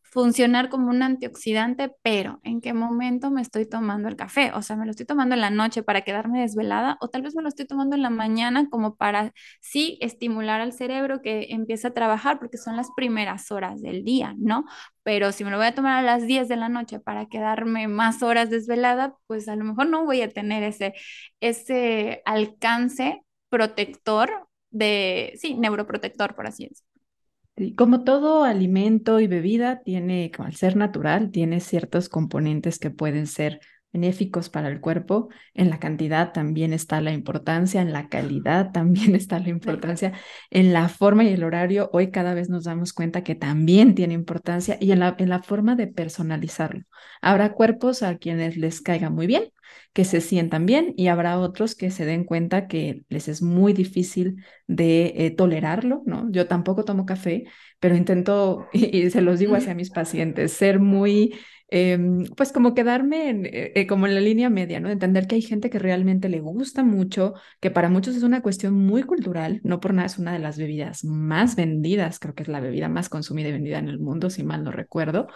funcionar 0.04 0.70
como 0.70 0.90
un 0.90 1.04
antioxidante, 1.04 1.92
pero 2.02 2.40
¿en 2.44 2.62
qué 2.62 2.74
momento 2.74 3.30
me 3.30 3.42
estoy 3.42 3.68
tomando 3.68 4.08
el 4.08 4.16
café? 4.16 4.52
O 4.54 4.62
sea, 4.62 4.76
me 4.78 4.86
lo 4.86 4.92
estoy 4.92 5.06
tomando 5.06 5.36
en 5.36 5.42
la 5.42 5.50
noche 5.50 5.84
para 5.84 6.02
quedarme 6.02 6.42
desvelada 6.42 6.98
o 7.02 7.10
tal 7.10 7.22
vez 7.22 7.36
me 7.36 7.42
lo 7.44 7.50
estoy 7.50 7.68
tomando 7.68 7.96
en 7.96 8.02
la 8.02 8.10
mañana 8.10 8.70
como 8.70 8.96
para 8.96 9.34
sí 9.62 9.98
estimular 10.02 10.62
al 10.62 10.74
cerebro 10.74 11.22
que 11.22 11.48
empiece 11.50 11.88
a 11.88 11.94
trabajar 11.94 12.40
porque 12.40 12.58
son 12.58 12.78
las 12.78 12.88
primeras 12.96 13.52
horas 13.52 13.82
del 13.82 14.04
día, 14.04 14.34
¿no? 14.38 14.66
Pero 15.08 15.32
si 15.32 15.46
me 15.46 15.52
lo 15.52 15.56
voy 15.56 15.68
a 15.68 15.74
tomar 15.74 16.00
a 16.00 16.02
las 16.02 16.28
10 16.28 16.50
de 16.50 16.58
la 16.58 16.68
noche 16.68 17.00
para 17.00 17.28
quedarme 17.28 17.88
más 17.88 18.22
horas 18.22 18.50
desvelada, 18.50 19.16
pues 19.26 19.48
a 19.48 19.56
lo 19.56 19.64
mejor 19.64 19.88
no 19.88 20.04
voy 20.04 20.22
a 20.22 20.28
tener 20.28 20.64
ese, 20.64 20.96
ese 21.40 22.22
alcance 22.26 23.24
protector 23.48 24.50
de, 24.70 25.32
sí, 25.40 25.54
neuroprotector, 25.54 26.36
por 26.36 26.48
así 26.48 26.68
decirlo. 26.68 27.74
Como 27.78 28.04
todo 28.04 28.44
alimento 28.44 29.22
y 29.22 29.28
bebida 29.28 29.82
tiene, 29.82 30.30
al 30.40 30.56
ser 30.56 30.76
natural, 30.76 31.32
tiene 31.32 31.62
ciertos 31.62 32.10
componentes 32.10 32.78
que 32.78 32.90
pueden 32.90 33.28
ser 33.28 33.62
benéficos 33.94 34.50
para 34.50 34.70
el 34.70 34.80
cuerpo. 34.82 35.30
En 35.54 35.70
la 35.70 35.80
cantidad 35.80 36.34
también 36.34 36.74
está 36.74 37.02
la 37.02 37.12
importancia, 37.12 37.82
en 37.82 37.94
la 37.94 38.10
calidad 38.10 38.72
también 38.72 39.16
está 39.16 39.40
la 39.40 39.50
importancia, 39.50 40.14
en 40.50 40.74
la 40.74 40.90
forma 40.90 41.24
y 41.24 41.30
el 41.30 41.44
horario. 41.44 41.90
Hoy 41.94 42.12
cada 42.12 42.34
vez 42.34 42.50
nos 42.50 42.66
damos 42.66 42.94
cuenta 42.94 43.24
que 43.24 43.36
también 43.36 43.96
tiene 43.96 44.14
importancia 44.14 44.78
y 44.80 44.92
en 44.92 45.00
la, 45.00 45.16
en 45.18 45.30
la 45.30 45.42
forma 45.42 45.76
de 45.76 45.88
personalizarlo. 45.88 46.84
Habrá 47.22 47.54
cuerpos 47.54 48.04
a 48.04 48.18
quienes 48.18 48.58
les 48.58 48.82
caiga 48.82 49.10
muy 49.10 49.28
bien, 49.28 49.46
que 49.94 50.06
se 50.06 50.22
sientan 50.22 50.66
bien 50.66 50.94
y 50.98 51.08
habrá 51.08 51.40
otros 51.40 51.76
que 51.76 51.92
se 51.92 52.06
den 52.06 52.24
cuenta 52.24 52.68
que 52.68 53.04
les 53.10 53.28
es 53.28 53.42
muy 53.42 53.74
difícil 53.74 54.44
de 54.68 55.14
eh, 55.18 55.32
tolerarlo, 55.32 56.04
¿no? 56.06 56.30
Yo 56.32 56.48
tampoco 56.48 56.86
tomo 56.86 57.06
café, 57.06 57.46
pero 57.80 57.96
intento, 57.96 58.68
y, 58.74 59.10
se 59.10 59.22
los 59.22 59.40
digo 59.40 59.56
hacia 59.56 59.76
mis 59.76 59.90
pacientes, 59.90 60.54
ser 60.54 60.80
muy 60.80 61.34
Em, 61.70 62.24
pues 62.38 62.54
como 62.54 62.74
quedarme 62.74 63.30
en, 63.30 63.46
eh, 63.46 63.74
eh, 63.76 63.88
como 63.88 64.08
en 64.08 64.16
la 64.16 64.22
línea 64.22 64.50
media, 64.50 64.80
¿no? 64.80 64.90
Entender 64.90 65.28
que 65.28 65.36
hay 65.36 65.42
gente 65.42 65.70
que 65.70 65.80
realmente 65.80 66.30
le 66.30 66.40
gusta 66.40 66.84
mucho, 66.84 67.34
que 67.60 67.72
para 67.72 67.90
muchos 67.90 68.16
es 68.16 68.24
una 68.24 68.42
cuestión 68.42 68.74
muy 68.74 69.04
cultural, 69.04 69.60
no 69.64 69.82
por 69.82 69.94
nada 69.94 70.06
es 70.06 70.18
una 70.18 70.32
de 70.32 70.40
las 70.40 70.58
bebidas 70.58 71.04
más 71.04 71.58
vendidas, 71.58 72.20
creo 72.20 72.36
que 72.36 72.44
es 72.44 72.50
la 72.50 72.62
bebida 72.62 72.88
más 72.88 73.10
consumida 73.10 73.50
y 73.50 73.52
vendida 73.52 73.80
en 73.80 73.90
el 73.90 74.00
mundo, 74.00 74.30
si 74.30 74.44
mal 74.44 74.64
no 74.64 74.72
recuerdo, 74.72 75.28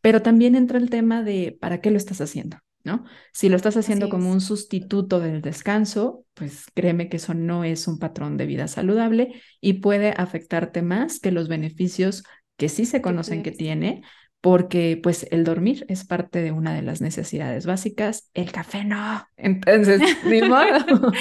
pero 0.00 0.22
también 0.22 0.56
entra 0.56 0.78
el 0.78 0.90
tema 0.90 1.22
de 1.22 1.56
¿para 1.60 1.80
qué 1.80 1.92
lo 1.92 1.98
estás 1.98 2.20
haciendo? 2.20 2.58
¿No? 2.86 3.04
Si 3.32 3.48
lo 3.48 3.56
estás 3.56 3.76
haciendo 3.76 4.08
como 4.08 4.30
un 4.30 4.40
sustituto 4.40 5.18
del 5.18 5.42
descanso, 5.42 6.24
pues 6.34 6.66
créeme 6.72 7.08
que 7.08 7.16
eso 7.16 7.34
no 7.34 7.64
es 7.64 7.88
un 7.88 7.98
patrón 7.98 8.36
de 8.36 8.46
vida 8.46 8.68
saludable 8.68 9.42
y 9.60 9.80
puede 9.80 10.10
afectarte 10.16 10.82
más 10.82 11.18
que 11.18 11.32
los 11.32 11.48
beneficios 11.48 12.22
que 12.56 12.68
sí 12.68 12.86
se 12.86 13.02
conocen 13.02 13.42
que 13.42 13.50
tiene, 13.50 14.02
porque 14.46 14.96
pues 15.02 15.26
el 15.32 15.42
dormir 15.42 15.84
es 15.88 16.04
parte 16.04 16.40
de 16.40 16.52
una 16.52 16.72
de 16.72 16.80
las 16.80 17.00
necesidades 17.00 17.66
básicas, 17.66 18.30
el 18.32 18.52
café 18.52 18.84
no. 18.84 19.26
Entonces, 19.36 20.00
ni 20.24 20.40
modo. 20.40 20.62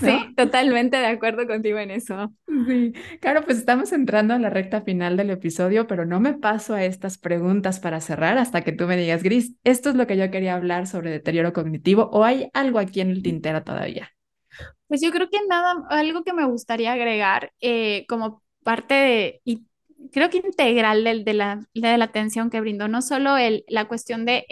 Sí, 0.00 0.34
totalmente 0.36 0.98
de 0.98 1.06
acuerdo 1.06 1.46
contigo 1.46 1.78
en 1.78 1.90
eso. 1.90 2.34
Sí, 2.68 2.92
claro, 3.22 3.42
pues 3.42 3.56
estamos 3.56 3.90
entrando 3.92 4.34
a 4.34 4.38
la 4.38 4.50
recta 4.50 4.82
final 4.82 5.16
del 5.16 5.30
episodio, 5.30 5.86
pero 5.86 6.04
no 6.04 6.20
me 6.20 6.34
paso 6.34 6.74
a 6.74 6.84
estas 6.84 7.16
preguntas 7.16 7.80
para 7.80 8.02
cerrar 8.02 8.36
hasta 8.36 8.60
que 8.60 8.72
tú 8.72 8.84
me 8.84 8.98
digas, 8.98 9.22
Gris, 9.22 9.54
esto 9.64 9.88
es 9.88 9.94
lo 9.94 10.06
que 10.06 10.18
yo 10.18 10.30
quería 10.30 10.54
hablar 10.54 10.86
sobre 10.86 11.10
deterioro 11.10 11.54
cognitivo 11.54 12.10
o 12.12 12.22
hay 12.22 12.50
algo 12.52 12.80
aquí 12.80 13.00
en 13.00 13.08
el 13.08 13.22
tintero 13.22 13.64
todavía. 13.64 14.10
Pues 14.88 15.00
yo 15.00 15.10
creo 15.10 15.30
que 15.30 15.38
nada, 15.48 15.86
algo 15.88 16.22
que 16.22 16.34
me 16.34 16.44
gustaría 16.44 16.92
agregar 16.92 17.50
eh, 17.62 18.04
como 18.10 18.42
parte 18.62 18.92
de, 18.92 19.40
creo 20.12 20.30
que 20.30 20.38
integral 20.38 21.04
de, 21.04 21.34
la, 21.34 21.60
de 21.74 21.98
la 21.98 22.04
atención 22.04 22.50
que 22.50 22.60
brindó, 22.60 22.88
no 22.88 23.02
solo 23.02 23.36
el, 23.36 23.64
la 23.68 23.86
cuestión 23.88 24.24
de, 24.24 24.46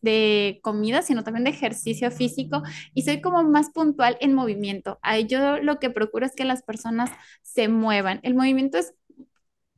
de 0.00 0.60
comida, 0.62 1.02
sino 1.02 1.24
también 1.24 1.44
de 1.44 1.50
ejercicio 1.50 2.10
físico 2.10 2.62
y 2.94 3.02
soy 3.02 3.20
como 3.20 3.42
más 3.44 3.70
puntual 3.70 4.16
en 4.20 4.34
movimiento. 4.34 4.98
Ahí 5.02 5.26
yo 5.26 5.58
lo 5.58 5.78
que 5.78 5.90
procuro 5.90 6.26
es 6.26 6.34
que 6.34 6.44
las 6.44 6.62
personas 6.62 7.10
se 7.42 7.68
muevan. 7.68 8.20
El 8.22 8.34
movimiento 8.34 8.78
es 8.78 8.94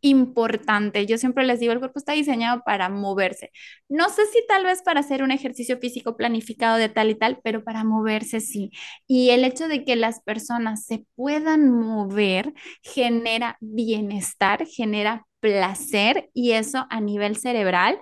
importante. 0.04 1.06
Yo 1.06 1.18
siempre 1.18 1.44
les 1.44 1.60
digo, 1.60 1.72
el 1.72 1.78
cuerpo 1.78 1.98
está 1.98 2.12
diseñado 2.12 2.62
para 2.64 2.88
moverse. 2.88 3.50
No 3.88 4.08
sé 4.10 4.26
si 4.26 4.44
tal 4.46 4.64
vez 4.64 4.82
para 4.82 5.00
hacer 5.00 5.22
un 5.22 5.30
ejercicio 5.30 5.78
físico 5.78 6.16
planificado 6.16 6.76
de 6.76 6.88
tal 6.88 7.10
y 7.10 7.14
tal, 7.14 7.40
pero 7.42 7.64
para 7.64 7.84
moverse 7.84 8.40
sí. 8.40 8.70
Y 9.06 9.30
el 9.30 9.44
hecho 9.44 9.68
de 9.68 9.84
que 9.84 9.96
las 9.96 10.20
personas 10.22 10.84
se 10.86 11.04
puedan 11.16 11.70
mover 11.70 12.52
genera 12.82 13.56
bienestar, 13.60 14.66
genera 14.66 15.26
placer 15.40 16.30
y 16.32 16.52
eso 16.52 16.86
a 16.90 17.00
nivel 17.00 17.36
cerebral 17.36 17.98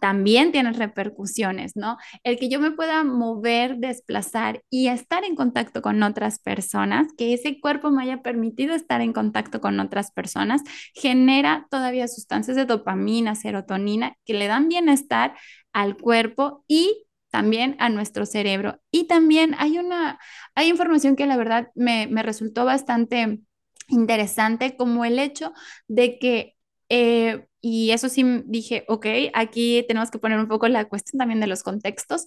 también 0.00 0.52
tiene 0.52 0.72
repercusiones, 0.72 1.76
¿no? 1.76 1.96
El 2.22 2.38
que 2.38 2.48
yo 2.48 2.60
me 2.60 2.70
pueda 2.70 3.04
mover, 3.04 3.78
desplazar 3.78 4.62
y 4.70 4.88
estar 4.88 5.24
en 5.24 5.34
contacto 5.36 5.82
con 5.82 6.02
otras 6.02 6.38
personas, 6.38 7.08
que 7.16 7.32
ese 7.34 7.60
cuerpo 7.60 7.90
me 7.90 8.02
haya 8.02 8.22
permitido 8.22 8.74
estar 8.74 9.00
en 9.00 9.12
contacto 9.12 9.60
con 9.60 9.80
otras 9.80 10.12
personas, 10.12 10.62
genera 10.94 11.66
todavía 11.70 12.08
sustancias 12.08 12.56
de 12.56 12.66
dopamina, 12.66 13.34
serotonina, 13.34 14.16
que 14.24 14.34
le 14.34 14.46
dan 14.46 14.68
bienestar 14.68 15.34
al 15.72 15.96
cuerpo 15.96 16.64
y 16.68 17.06
también 17.30 17.76
a 17.78 17.88
nuestro 17.88 18.26
cerebro. 18.26 18.80
Y 18.90 19.06
también 19.08 19.54
hay 19.58 19.78
una, 19.78 20.18
hay 20.54 20.68
información 20.68 21.16
que 21.16 21.26
la 21.26 21.36
verdad 21.36 21.68
me, 21.74 22.06
me 22.06 22.22
resultó 22.22 22.64
bastante 22.64 23.40
interesante, 23.88 24.76
como 24.76 25.04
el 25.04 25.18
hecho 25.18 25.52
de 25.88 26.18
que 26.18 26.55
eh, 26.88 27.46
y 27.60 27.90
eso 27.90 28.08
sí 28.08 28.24
dije, 28.46 28.84
ok, 28.88 29.06
aquí 29.34 29.84
tenemos 29.88 30.10
que 30.10 30.18
poner 30.18 30.38
un 30.38 30.48
poco 30.48 30.68
la 30.68 30.86
cuestión 30.86 31.18
también 31.18 31.40
de 31.40 31.46
los 31.48 31.62
contextos. 31.62 32.26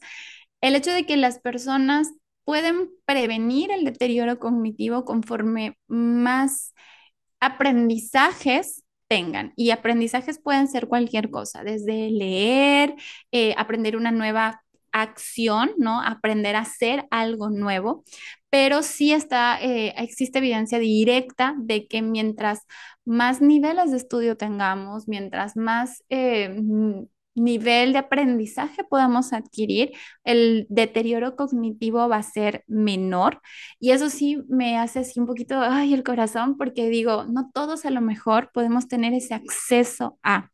el 0.61 0.75
hecho 0.75 0.91
de 0.93 1.05
que 1.05 1.17
las 1.17 1.39
personas 1.39 2.09
pueden 2.45 2.89
prevenir 3.05 3.71
el 3.71 3.85
deterioro 3.85 4.39
cognitivo 4.39 5.05
conforme 5.05 5.77
más 5.87 6.73
aprendizajes 7.39 8.83
tengan. 9.07 9.53
Y 9.55 9.71
aprendizajes 9.71 10.39
pueden 10.39 10.67
ser 10.67 10.87
cualquier 10.87 11.29
cosa, 11.31 11.63
desde 11.63 12.11
leer, 12.11 12.95
eh, 13.31 13.55
aprender 13.57 13.97
una 13.97 14.11
nueva 14.11 14.63
acción, 14.91 15.71
¿no? 15.77 16.01
Aprender 16.01 16.55
a 16.55 16.61
hacer 16.61 17.05
algo 17.11 17.49
nuevo, 17.49 18.03
pero 18.49 18.83
sí 18.83 19.13
está, 19.13 19.61
eh, 19.61 19.93
existe 19.97 20.39
evidencia 20.39 20.79
directa 20.79 21.55
de 21.57 21.87
que 21.87 22.01
mientras 22.01 22.61
más 23.05 23.41
niveles 23.41 23.91
de 23.91 23.97
estudio 23.97 24.37
tengamos, 24.37 25.07
mientras 25.07 25.55
más 25.55 26.03
eh, 26.09 26.49
nivel 27.35 27.93
de 27.93 27.99
aprendizaje 27.99 28.83
podamos 28.83 29.33
adquirir, 29.33 29.91
el 30.23 30.65
deterioro 30.69 31.35
cognitivo 31.35 32.07
va 32.09 32.17
a 32.17 32.23
ser 32.23 32.63
menor. 32.67 33.41
Y 33.79 33.91
eso 33.91 34.09
sí 34.09 34.43
me 34.49 34.77
hace 34.77 34.99
así 34.99 35.19
un 35.19 35.25
poquito, 35.27 35.59
ay, 35.61 35.93
el 35.93 36.03
corazón, 36.03 36.57
porque 36.57 36.89
digo, 36.89 37.25
no 37.25 37.49
todos 37.53 37.85
a 37.85 37.91
lo 37.91 38.01
mejor 38.01 38.51
podemos 38.53 38.87
tener 38.87 39.13
ese 39.13 39.33
acceso 39.35 40.19
a. 40.23 40.49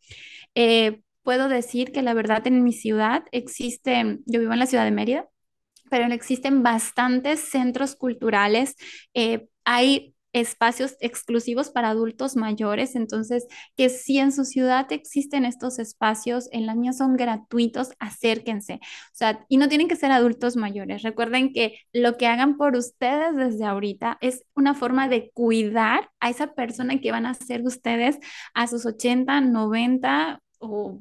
Eh, 0.56 1.02
puedo 1.26 1.50
decir 1.50 1.92
que 1.92 2.04
la 2.04 2.14
verdad 2.14 2.48
en 2.48 2.64
mi 2.64 2.72
ciudad 2.72 3.26
existe, 3.34 4.20
yo 4.26 4.40
vivo 4.40 4.54
en 4.54 4.60
la 4.60 4.68
ciudad 4.68 4.86
de 4.86 4.92
Mérida, 4.92 5.28
pero 5.90 6.06
existen 6.14 6.64
bastantes 6.64 7.40
centros 7.42 7.96
culturales. 7.96 8.76
Eh, 9.14 9.48
hay 9.66 10.16
espacios 10.34 10.98
exclusivos 11.00 11.70
para 11.70 11.90
adultos 11.90 12.36
mayores, 12.36 12.96
entonces 12.96 13.48
que 13.78 13.90
si 13.90 14.20
en 14.20 14.34
su 14.34 14.44
ciudad 14.46 14.92
existen 14.92 15.46
estos 15.46 15.80
espacios, 15.80 16.50
en 16.52 16.66
la 16.66 16.76
mía 16.76 16.94
son 16.94 17.16
gratuitos, 17.16 17.92
acérquense. 18.00 18.76
O 18.76 19.16
sea, 19.16 19.46
y 19.48 19.58
no 19.58 19.70
tienen 19.70 19.88
que 19.88 19.96
ser 19.96 20.12
adultos 20.12 20.58
mayores. 20.58 21.04
Recuerden 21.04 21.54
que 21.54 21.80
lo 21.94 22.18
que 22.18 22.28
hagan 22.28 22.58
por 22.58 22.76
ustedes 22.76 23.36
desde 23.36 23.66
ahorita 23.66 24.18
es 24.22 24.44
una 24.56 24.76
forma 24.76 25.08
de 25.08 25.32
cuidar 25.34 26.12
a 26.20 26.30
esa 26.30 26.54
persona 26.54 27.00
que 27.00 27.12
van 27.12 27.26
a 27.26 27.34
ser 27.34 27.62
ustedes 27.64 28.20
a 28.54 28.68
sus 28.68 28.86
80, 28.86 29.42
90 29.42 30.42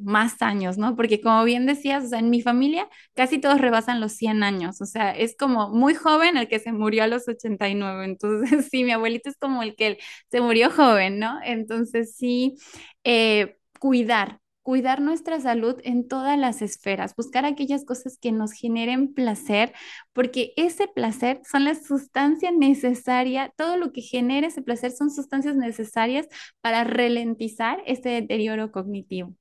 más 0.01 0.41
años, 0.43 0.79
¿no? 0.79 0.97
Porque 0.97 1.21
como 1.21 1.45
bien 1.45 1.67
decías, 1.67 2.05
o 2.05 2.09
sea, 2.09 2.19
en 2.19 2.31
mi 2.31 2.43
familia 2.43 2.89
casi 3.15 3.39
todos 3.39 3.61
rebasan 3.61 4.01
los 4.01 4.13
100 4.13 4.43
años, 4.43 4.81
o 4.81 4.87
sea, 4.87 5.11
es 5.13 5.37
como 5.37 5.71
muy 5.71 5.95
joven 5.95 6.37
el 6.37 6.49
que 6.49 6.59
se 6.59 6.73
murió 6.73 7.05
a 7.05 7.07
los 7.07 7.29
89, 7.29 8.05
entonces 8.05 8.69
sí, 8.71 8.85
mi 8.85 8.93
abuelito 8.93 9.29
es 9.29 9.37
como 9.39 9.63
el 9.63 9.77
que 9.77 9.99
se 10.31 10.41
murió 10.41 10.71
joven, 10.71 11.19
¿no? 11.19 11.39
Entonces 11.45 12.15
sí, 12.17 12.57
eh, 13.05 13.57
cuidar, 13.79 14.41
cuidar 14.63 15.01
nuestra 15.03 15.39
salud 15.41 15.79
en 15.85 16.09
todas 16.09 16.39
las 16.39 16.63
esferas, 16.63 17.15
buscar 17.17 17.45
aquellas 17.45 17.85
cosas 17.85 18.19
que 18.19 18.33
nos 18.33 18.53
generen 18.53 19.13
placer, 19.15 19.73
porque 20.15 20.53
ese 20.57 20.89
placer 20.89 21.43
son 21.49 21.65
la 21.65 21.75
sustancia 21.75 22.51
necesaria, 22.51 23.53
todo 23.57 23.77
lo 23.77 23.93
que 23.93 24.01
genera 24.01 24.47
ese 24.49 24.63
placer 24.63 24.91
son 24.93 25.11
sustancias 25.11 25.57
necesarias 25.57 26.27
para 26.63 26.85
ralentizar 26.85 27.83
este 27.87 28.09
deterioro 28.09 28.73
cognitivo. 28.73 29.35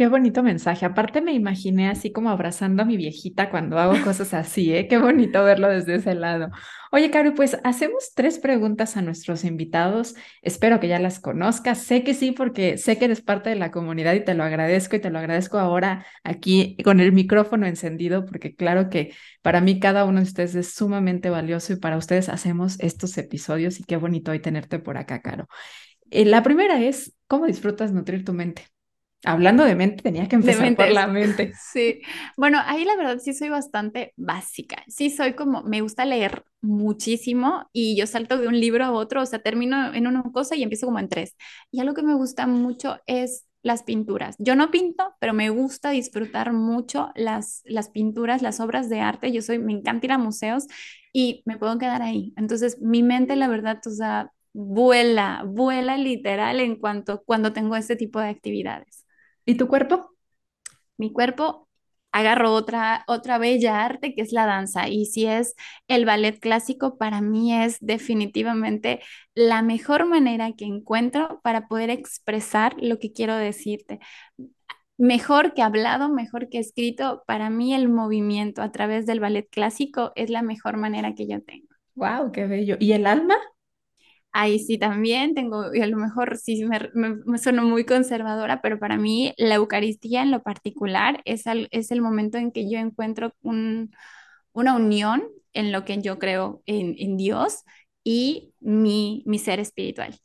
Qué 0.00 0.08
bonito 0.08 0.42
mensaje. 0.42 0.86
Aparte 0.86 1.20
me 1.20 1.34
imaginé 1.34 1.90
así 1.90 2.10
como 2.10 2.30
abrazando 2.30 2.82
a 2.82 2.86
mi 2.86 2.96
viejita 2.96 3.50
cuando 3.50 3.78
hago 3.78 4.02
cosas 4.02 4.32
así, 4.32 4.74
¿eh? 4.74 4.88
Qué 4.88 4.96
bonito 4.96 5.44
verlo 5.44 5.68
desde 5.68 5.96
ese 5.96 6.14
lado. 6.14 6.48
Oye, 6.90 7.10
Caro, 7.10 7.34
pues 7.34 7.58
hacemos 7.64 8.14
tres 8.14 8.38
preguntas 8.38 8.96
a 8.96 9.02
nuestros 9.02 9.44
invitados. 9.44 10.14
Espero 10.40 10.80
que 10.80 10.88
ya 10.88 10.98
las 11.00 11.20
conozcas. 11.20 11.82
Sé 11.82 12.02
que 12.02 12.14
sí, 12.14 12.32
porque 12.32 12.78
sé 12.78 12.96
que 12.96 13.04
eres 13.04 13.20
parte 13.20 13.50
de 13.50 13.56
la 13.56 13.70
comunidad 13.70 14.14
y 14.14 14.24
te 14.24 14.32
lo 14.32 14.42
agradezco 14.42 14.96
y 14.96 15.00
te 15.00 15.10
lo 15.10 15.18
agradezco 15.18 15.58
ahora 15.58 16.06
aquí 16.24 16.78
con 16.82 17.00
el 17.00 17.12
micrófono 17.12 17.66
encendido, 17.66 18.24
porque 18.24 18.54
claro 18.54 18.88
que 18.88 19.12
para 19.42 19.60
mí 19.60 19.80
cada 19.80 20.06
uno 20.06 20.20
de 20.20 20.24
ustedes 20.24 20.54
es 20.54 20.72
sumamente 20.72 21.28
valioso 21.28 21.74
y 21.74 21.76
para 21.76 21.98
ustedes 21.98 22.30
hacemos 22.30 22.80
estos 22.80 23.18
episodios 23.18 23.78
y 23.78 23.84
qué 23.84 23.98
bonito 23.98 24.30
hoy 24.30 24.40
tenerte 24.40 24.78
por 24.78 24.96
acá, 24.96 25.20
Caro. 25.20 25.46
Eh, 26.10 26.24
la 26.24 26.42
primera 26.42 26.80
es, 26.80 27.12
¿cómo 27.26 27.44
disfrutas 27.44 27.92
nutrir 27.92 28.24
tu 28.24 28.32
mente? 28.32 28.64
Hablando 29.24 29.64
de 29.64 29.74
mente, 29.74 30.02
tenía 30.02 30.28
que 30.28 30.36
empezar 30.36 30.74
por 30.74 30.90
la 30.90 31.06
mente. 31.06 31.52
Sí, 31.72 32.00
bueno, 32.36 32.58
ahí 32.64 32.84
la 32.84 32.96
verdad 32.96 33.18
sí 33.18 33.34
soy 33.34 33.48
bastante 33.48 34.12
básica. 34.16 34.82
Sí 34.88 35.10
soy 35.10 35.34
como, 35.34 35.62
me 35.62 35.82
gusta 35.82 36.04
leer 36.04 36.44
muchísimo 36.62 37.68
y 37.72 37.96
yo 37.96 38.06
salto 38.06 38.38
de 38.38 38.48
un 38.48 38.58
libro 38.58 38.84
a 38.84 38.92
otro, 38.92 39.22
o 39.22 39.26
sea, 39.26 39.40
termino 39.40 39.94
en 39.94 40.06
una 40.06 40.22
cosa 40.32 40.56
y 40.56 40.62
empiezo 40.62 40.86
como 40.86 40.98
en 40.98 41.08
tres. 41.08 41.36
Y 41.70 41.80
algo 41.80 41.94
que 41.94 42.02
me 42.02 42.14
gusta 42.14 42.46
mucho 42.46 42.98
es 43.06 43.46
las 43.62 43.82
pinturas. 43.82 44.36
Yo 44.38 44.56
no 44.56 44.70
pinto, 44.70 45.14
pero 45.20 45.34
me 45.34 45.50
gusta 45.50 45.90
disfrutar 45.90 46.52
mucho 46.52 47.10
las, 47.14 47.62
las 47.64 47.90
pinturas, 47.90 48.42
las 48.42 48.58
obras 48.60 48.88
de 48.88 49.00
arte. 49.00 49.32
Yo 49.32 49.42
soy, 49.42 49.58
me 49.58 49.72
encanta 49.72 50.06
ir 50.06 50.12
a 50.12 50.18
museos 50.18 50.66
y 51.12 51.42
me 51.44 51.58
puedo 51.58 51.78
quedar 51.78 52.02
ahí. 52.02 52.32
Entonces, 52.36 52.80
mi 52.80 53.02
mente, 53.02 53.36
la 53.36 53.48
verdad, 53.48 53.80
o 53.86 53.90
sea, 53.90 54.32
vuela, 54.52 55.44
vuela 55.46 55.96
literal 55.96 56.60
en 56.60 56.76
cuanto 56.76 57.22
cuando 57.24 57.52
tengo 57.52 57.76
este 57.76 57.96
tipo 57.96 58.20
de 58.20 58.28
actividades. 58.28 59.04
¿Y 59.50 59.56
tu 59.56 59.66
cuerpo? 59.66 60.12
Mi 60.96 61.12
cuerpo 61.12 61.68
agarro 62.12 62.52
otra, 62.52 63.02
otra 63.08 63.36
bella 63.38 63.84
arte 63.84 64.14
que 64.14 64.22
es 64.22 64.30
la 64.30 64.46
danza. 64.46 64.88
Y 64.88 65.06
si 65.06 65.26
es 65.26 65.56
el 65.88 66.04
ballet 66.04 66.38
clásico, 66.38 66.96
para 66.98 67.20
mí 67.20 67.52
es 67.52 67.78
definitivamente 67.80 69.00
la 69.34 69.62
mejor 69.62 70.06
manera 70.06 70.52
que 70.52 70.66
encuentro 70.66 71.40
para 71.42 71.66
poder 71.66 71.90
expresar 71.90 72.76
lo 72.78 73.00
que 73.00 73.12
quiero 73.12 73.34
decirte. 73.34 73.98
Mejor 74.98 75.52
que 75.52 75.62
hablado, 75.62 76.08
mejor 76.08 76.48
que 76.48 76.60
escrito, 76.60 77.24
para 77.26 77.50
mí 77.50 77.74
el 77.74 77.88
movimiento 77.88 78.62
a 78.62 78.70
través 78.70 79.04
del 79.04 79.18
ballet 79.18 79.48
clásico 79.50 80.12
es 80.14 80.30
la 80.30 80.42
mejor 80.42 80.76
manera 80.76 81.16
que 81.16 81.26
yo 81.26 81.42
tengo. 81.42 81.66
¡Wow! 81.96 82.30
¡Qué 82.30 82.46
bello! 82.46 82.76
¿Y 82.78 82.92
el 82.92 83.04
alma? 83.04 83.34
Ahí 84.32 84.60
sí 84.60 84.78
también 84.78 85.34
tengo, 85.34 85.74
y 85.74 85.80
a 85.80 85.86
lo 85.88 85.96
mejor 85.96 86.36
sí 86.36 86.64
me, 86.64 86.88
me, 86.94 87.38
sueno 87.38 87.64
muy 87.64 87.84
conservadora, 87.84 88.62
pero 88.62 88.78
para 88.78 88.96
mí 88.96 89.34
la 89.38 89.56
Eucaristía 89.56 90.22
en 90.22 90.30
lo 90.30 90.42
particular 90.42 91.20
es, 91.24 91.44
es 91.70 91.90
el 91.90 92.00
momento 92.00 92.38
en 92.38 92.52
que 92.52 92.70
yo 92.70 92.78
encuentro 92.78 93.32
un, 93.42 93.92
una 94.52 94.76
unión 94.76 95.24
en 95.52 95.72
lo 95.72 95.84
que 95.84 96.00
yo 96.00 96.18
creo 96.18 96.62
en, 96.66 96.94
en 96.98 97.16
Dios 97.16 97.64
y 98.04 98.54
mi, 98.60 99.22
mi 99.26 99.38
ser 99.38 99.60
espiritual. 99.60 100.16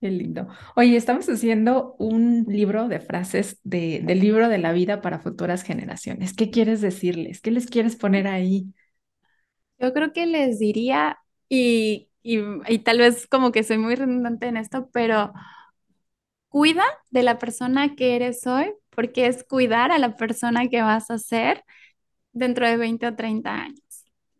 Qué 0.00 0.10
lindo. 0.10 0.48
Oye, 0.74 0.96
estamos 0.96 1.28
haciendo 1.28 1.94
un 1.98 2.44
libro 2.48 2.88
de 2.88 2.98
frases 2.98 3.60
de, 3.62 4.00
del 4.02 4.18
libro 4.18 4.48
de 4.48 4.58
la 4.58 4.72
vida 4.72 5.00
para 5.00 5.20
futuras 5.20 5.62
generaciones. 5.62 6.34
¿Qué 6.34 6.50
quieres 6.50 6.80
decirles? 6.80 7.40
¿Qué 7.40 7.52
les 7.52 7.66
quieres 7.66 7.94
poner 7.94 8.26
ahí? 8.26 8.72
Yo 9.78 9.92
creo 9.92 10.12
que 10.12 10.26
les 10.26 10.58
diría, 10.58 11.18
y 11.48 12.08
y, 12.22 12.78
tal 12.80 12.98
vez 12.98 13.26
como 13.26 13.52
que 13.52 13.64
soy 13.64 13.78
muy 13.78 13.94
redundante 13.94 14.46
en 14.46 14.56
esto, 14.56 14.88
pero 14.92 15.32
cuida 16.48 16.84
de 17.10 17.22
la 17.22 17.38
persona 17.38 17.94
que 17.94 18.16
eres 18.16 18.46
hoy, 18.46 18.72
porque 18.90 19.26
es 19.26 19.44
cuidar 19.44 19.90
a 19.90 19.98
la 19.98 20.16
persona 20.16 20.68
que 20.68 20.82
vas 20.82 21.10
a 21.10 21.18
ser 21.18 21.64
dentro 22.32 22.66
de 22.66 22.76
20 22.76 23.06
o 23.06 23.14
30 23.16 23.54
años. 23.54 23.80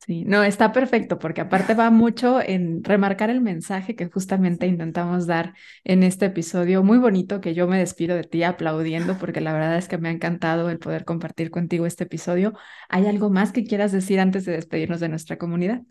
Sí, 0.05 0.25
no, 0.25 0.43
está 0.43 0.73
perfecto, 0.73 1.21
porque 1.21 1.41
aparte 1.41 1.75
va 1.75 1.89
mucho 1.91 2.41
en 2.41 2.83
remarcar 2.83 3.31
el 3.31 3.41
mensaje 3.41 3.95
que 3.95 4.09
justamente 4.11 4.67
intentamos 4.67 5.29
dar 5.29 5.55
en 5.85 6.03
este 6.03 6.27
episodio. 6.27 6.83
Muy 6.83 6.99
bonito 6.99 7.41
que 7.41 7.55
yo 7.55 7.69
me 7.69 7.79
despido 7.79 8.17
de 8.17 8.25
ti 8.25 8.43
aplaudiendo, 8.43 9.17
porque 9.17 9.41
la 9.41 9.53
verdad 9.53 9.77
es 9.77 9.87
que 9.87 9.99
me 9.99 10.09
ha 10.09 10.13
encantado 10.13 10.71
el 10.71 10.81
poder 10.81 11.05
compartir 11.05 11.53
contigo 11.53 11.87
este 11.87 12.03
episodio. 12.03 12.53
¿Hay 12.89 13.07
algo 13.07 13.31
más 13.31 13.53
que 13.53 13.63
quieras 13.63 13.93
decir 13.93 14.19
antes 14.19 14.45
de 14.45 14.53
despedirnos 14.53 14.99
de 14.99 15.09
nuestra 15.09 15.39
comunidad? 15.39 15.83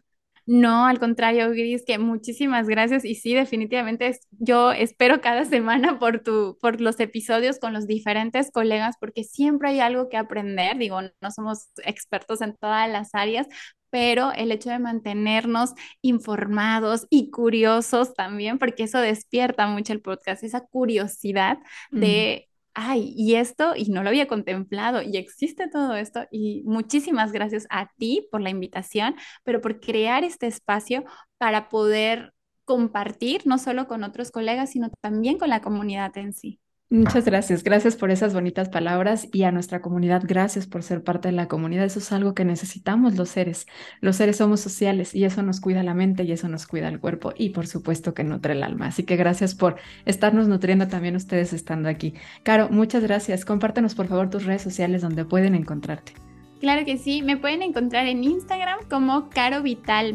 No, 0.45 0.85
al 0.85 0.99
contrario, 0.99 1.49
Gris, 1.51 1.83
que 1.85 1.97
muchísimas 1.99 2.67
gracias 2.67 3.05
y 3.05 3.15
sí, 3.15 3.33
definitivamente 3.33 4.19
yo 4.31 4.71
espero 4.71 5.21
cada 5.21 5.45
semana 5.45 5.99
por 5.99 6.19
tu, 6.23 6.57
por 6.59 6.81
los 6.81 6.99
episodios 6.99 7.59
con 7.59 7.73
los 7.73 7.87
diferentes 7.87 8.51
colegas 8.51 8.95
porque 8.99 9.23
siempre 9.23 9.69
hay 9.69 9.79
algo 9.79 10.09
que 10.09 10.17
aprender. 10.17 10.77
Digo, 10.77 10.99
no 11.01 11.31
somos 11.31 11.69
expertos 11.85 12.41
en 12.41 12.55
todas 12.57 12.89
las 12.89 13.13
áreas, 13.13 13.47
pero 13.89 14.31
el 14.33 14.51
hecho 14.51 14.69
de 14.69 14.79
mantenernos 14.79 15.73
informados 16.01 17.05
y 17.09 17.29
curiosos 17.29 18.13
también, 18.13 18.57
porque 18.57 18.83
eso 18.83 18.99
despierta 18.99 19.67
mucho 19.67 19.93
el 19.93 20.01
podcast, 20.01 20.43
esa 20.43 20.61
curiosidad 20.65 21.59
de 21.91 22.50
ay, 22.73 23.13
y 23.17 23.35
esto, 23.35 23.73
y 23.75 23.85
no 23.89 24.03
lo 24.03 24.09
había 24.09 24.27
contemplado, 24.27 25.01
y 25.01 25.17
existe 25.17 25.67
todo 25.69 25.95
esto, 25.95 26.25
y 26.31 26.63
muchísimas 26.65 27.31
gracias 27.31 27.67
a 27.69 27.91
ti 27.97 28.27
por 28.31 28.41
la 28.41 28.49
invitación, 28.49 29.15
pero 29.43 29.61
por 29.61 29.79
crear 29.79 30.23
este 30.23 30.47
espacio 30.47 31.03
para 31.37 31.69
poder 31.69 32.33
compartir, 32.65 33.41
no 33.45 33.57
solo 33.57 33.87
con 33.87 34.03
otros 34.03 34.31
colegas, 34.31 34.71
sino 34.71 34.89
también 35.01 35.37
con 35.37 35.49
la 35.49 35.61
comunidad 35.61 36.15
en 36.17 36.33
sí. 36.33 36.59
Muchas 36.91 37.23
gracias, 37.23 37.63
gracias 37.63 37.95
por 37.95 38.11
esas 38.11 38.33
bonitas 38.33 38.67
palabras 38.67 39.29
y 39.31 39.43
a 39.43 39.53
nuestra 39.53 39.81
comunidad, 39.81 40.23
gracias 40.25 40.67
por 40.67 40.83
ser 40.83 41.05
parte 41.05 41.29
de 41.29 41.31
la 41.31 41.47
comunidad. 41.47 41.85
Eso 41.85 41.99
es 41.99 42.11
algo 42.11 42.33
que 42.33 42.43
necesitamos 42.43 43.15
los 43.15 43.29
seres. 43.29 43.65
Los 44.01 44.17
seres 44.17 44.35
somos 44.35 44.59
sociales 44.59 45.15
y 45.15 45.23
eso 45.23 45.41
nos 45.41 45.61
cuida 45.61 45.83
la 45.83 45.93
mente 45.93 46.25
y 46.25 46.33
eso 46.33 46.49
nos 46.49 46.67
cuida 46.67 46.89
el 46.89 46.99
cuerpo 46.99 47.31
y 47.37 47.51
por 47.51 47.65
supuesto 47.65 48.13
que 48.13 48.25
nutre 48.25 48.55
el 48.55 48.61
alma. 48.61 48.87
Así 48.87 49.03
que 49.03 49.15
gracias 49.15 49.55
por 49.55 49.77
estarnos 50.03 50.49
nutriendo 50.49 50.89
también 50.89 51.15
ustedes 51.15 51.53
estando 51.53 51.87
aquí. 51.87 52.13
Caro, 52.43 52.67
muchas 52.69 53.03
gracias. 53.03 53.45
Compártenos 53.45 53.95
por 53.95 54.07
favor 54.07 54.29
tus 54.29 54.43
redes 54.43 54.61
sociales 54.61 55.01
donde 55.01 55.23
pueden 55.23 55.55
encontrarte. 55.55 56.11
Claro 56.59 56.83
que 56.83 56.97
sí, 56.97 57.21
me 57.21 57.37
pueden 57.37 57.61
encontrar 57.61 58.05
en 58.07 58.21
Instagram 58.25 58.79
como 58.89 59.29
Caro 59.29 59.63
Vital 59.63 60.13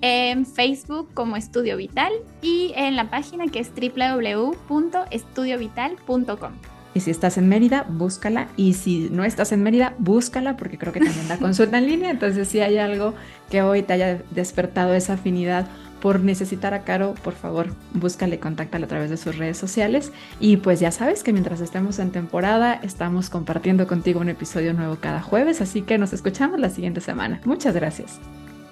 en 0.00 0.46
Facebook 0.46 1.10
como 1.14 1.36
Estudio 1.36 1.76
Vital 1.76 2.12
y 2.42 2.72
en 2.76 2.96
la 2.96 3.10
página 3.10 3.46
que 3.46 3.60
es 3.60 3.70
www.estudiovital.com. 3.74 6.52
Y 6.92 7.00
si 7.00 7.10
estás 7.10 7.38
en 7.38 7.48
Mérida, 7.48 7.86
búscala. 7.88 8.48
Y 8.56 8.74
si 8.74 9.08
no 9.10 9.24
estás 9.24 9.52
en 9.52 9.62
Mérida, 9.62 9.94
búscala 9.98 10.56
porque 10.56 10.76
creo 10.76 10.92
que 10.92 11.00
también 11.00 11.28
da 11.28 11.36
consulta 11.38 11.78
en 11.78 11.86
línea. 11.86 12.10
Entonces, 12.10 12.48
si 12.48 12.60
hay 12.60 12.78
algo 12.78 13.14
que 13.48 13.62
hoy 13.62 13.82
te 13.82 13.92
haya 13.92 14.22
despertado 14.30 14.94
esa 14.94 15.14
afinidad 15.14 15.68
por 16.00 16.20
necesitar 16.20 16.74
a 16.74 16.82
Caro, 16.82 17.14
por 17.22 17.34
favor, 17.34 17.74
búscale, 17.92 18.40
contáctala 18.40 18.86
a 18.86 18.88
través 18.88 19.10
de 19.10 19.18
sus 19.18 19.36
redes 19.36 19.58
sociales. 19.58 20.12
Y 20.40 20.56
pues 20.56 20.80
ya 20.80 20.90
sabes 20.90 21.22
que 21.22 21.32
mientras 21.32 21.60
estemos 21.60 21.98
en 21.98 22.10
temporada, 22.10 22.80
estamos 22.82 23.30
compartiendo 23.30 23.86
contigo 23.86 24.20
un 24.20 24.30
episodio 24.30 24.72
nuevo 24.72 24.96
cada 24.96 25.22
jueves. 25.22 25.60
Así 25.60 25.82
que 25.82 25.98
nos 25.98 26.12
escuchamos 26.12 26.58
la 26.58 26.70
siguiente 26.70 27.00
semana. 27.00 27.40
Muchas 27.44 27.74
gracias. 27.74 28.18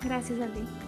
Gracias 0.02 0.40
a 0.40 0.46
ti. 0.46 0.87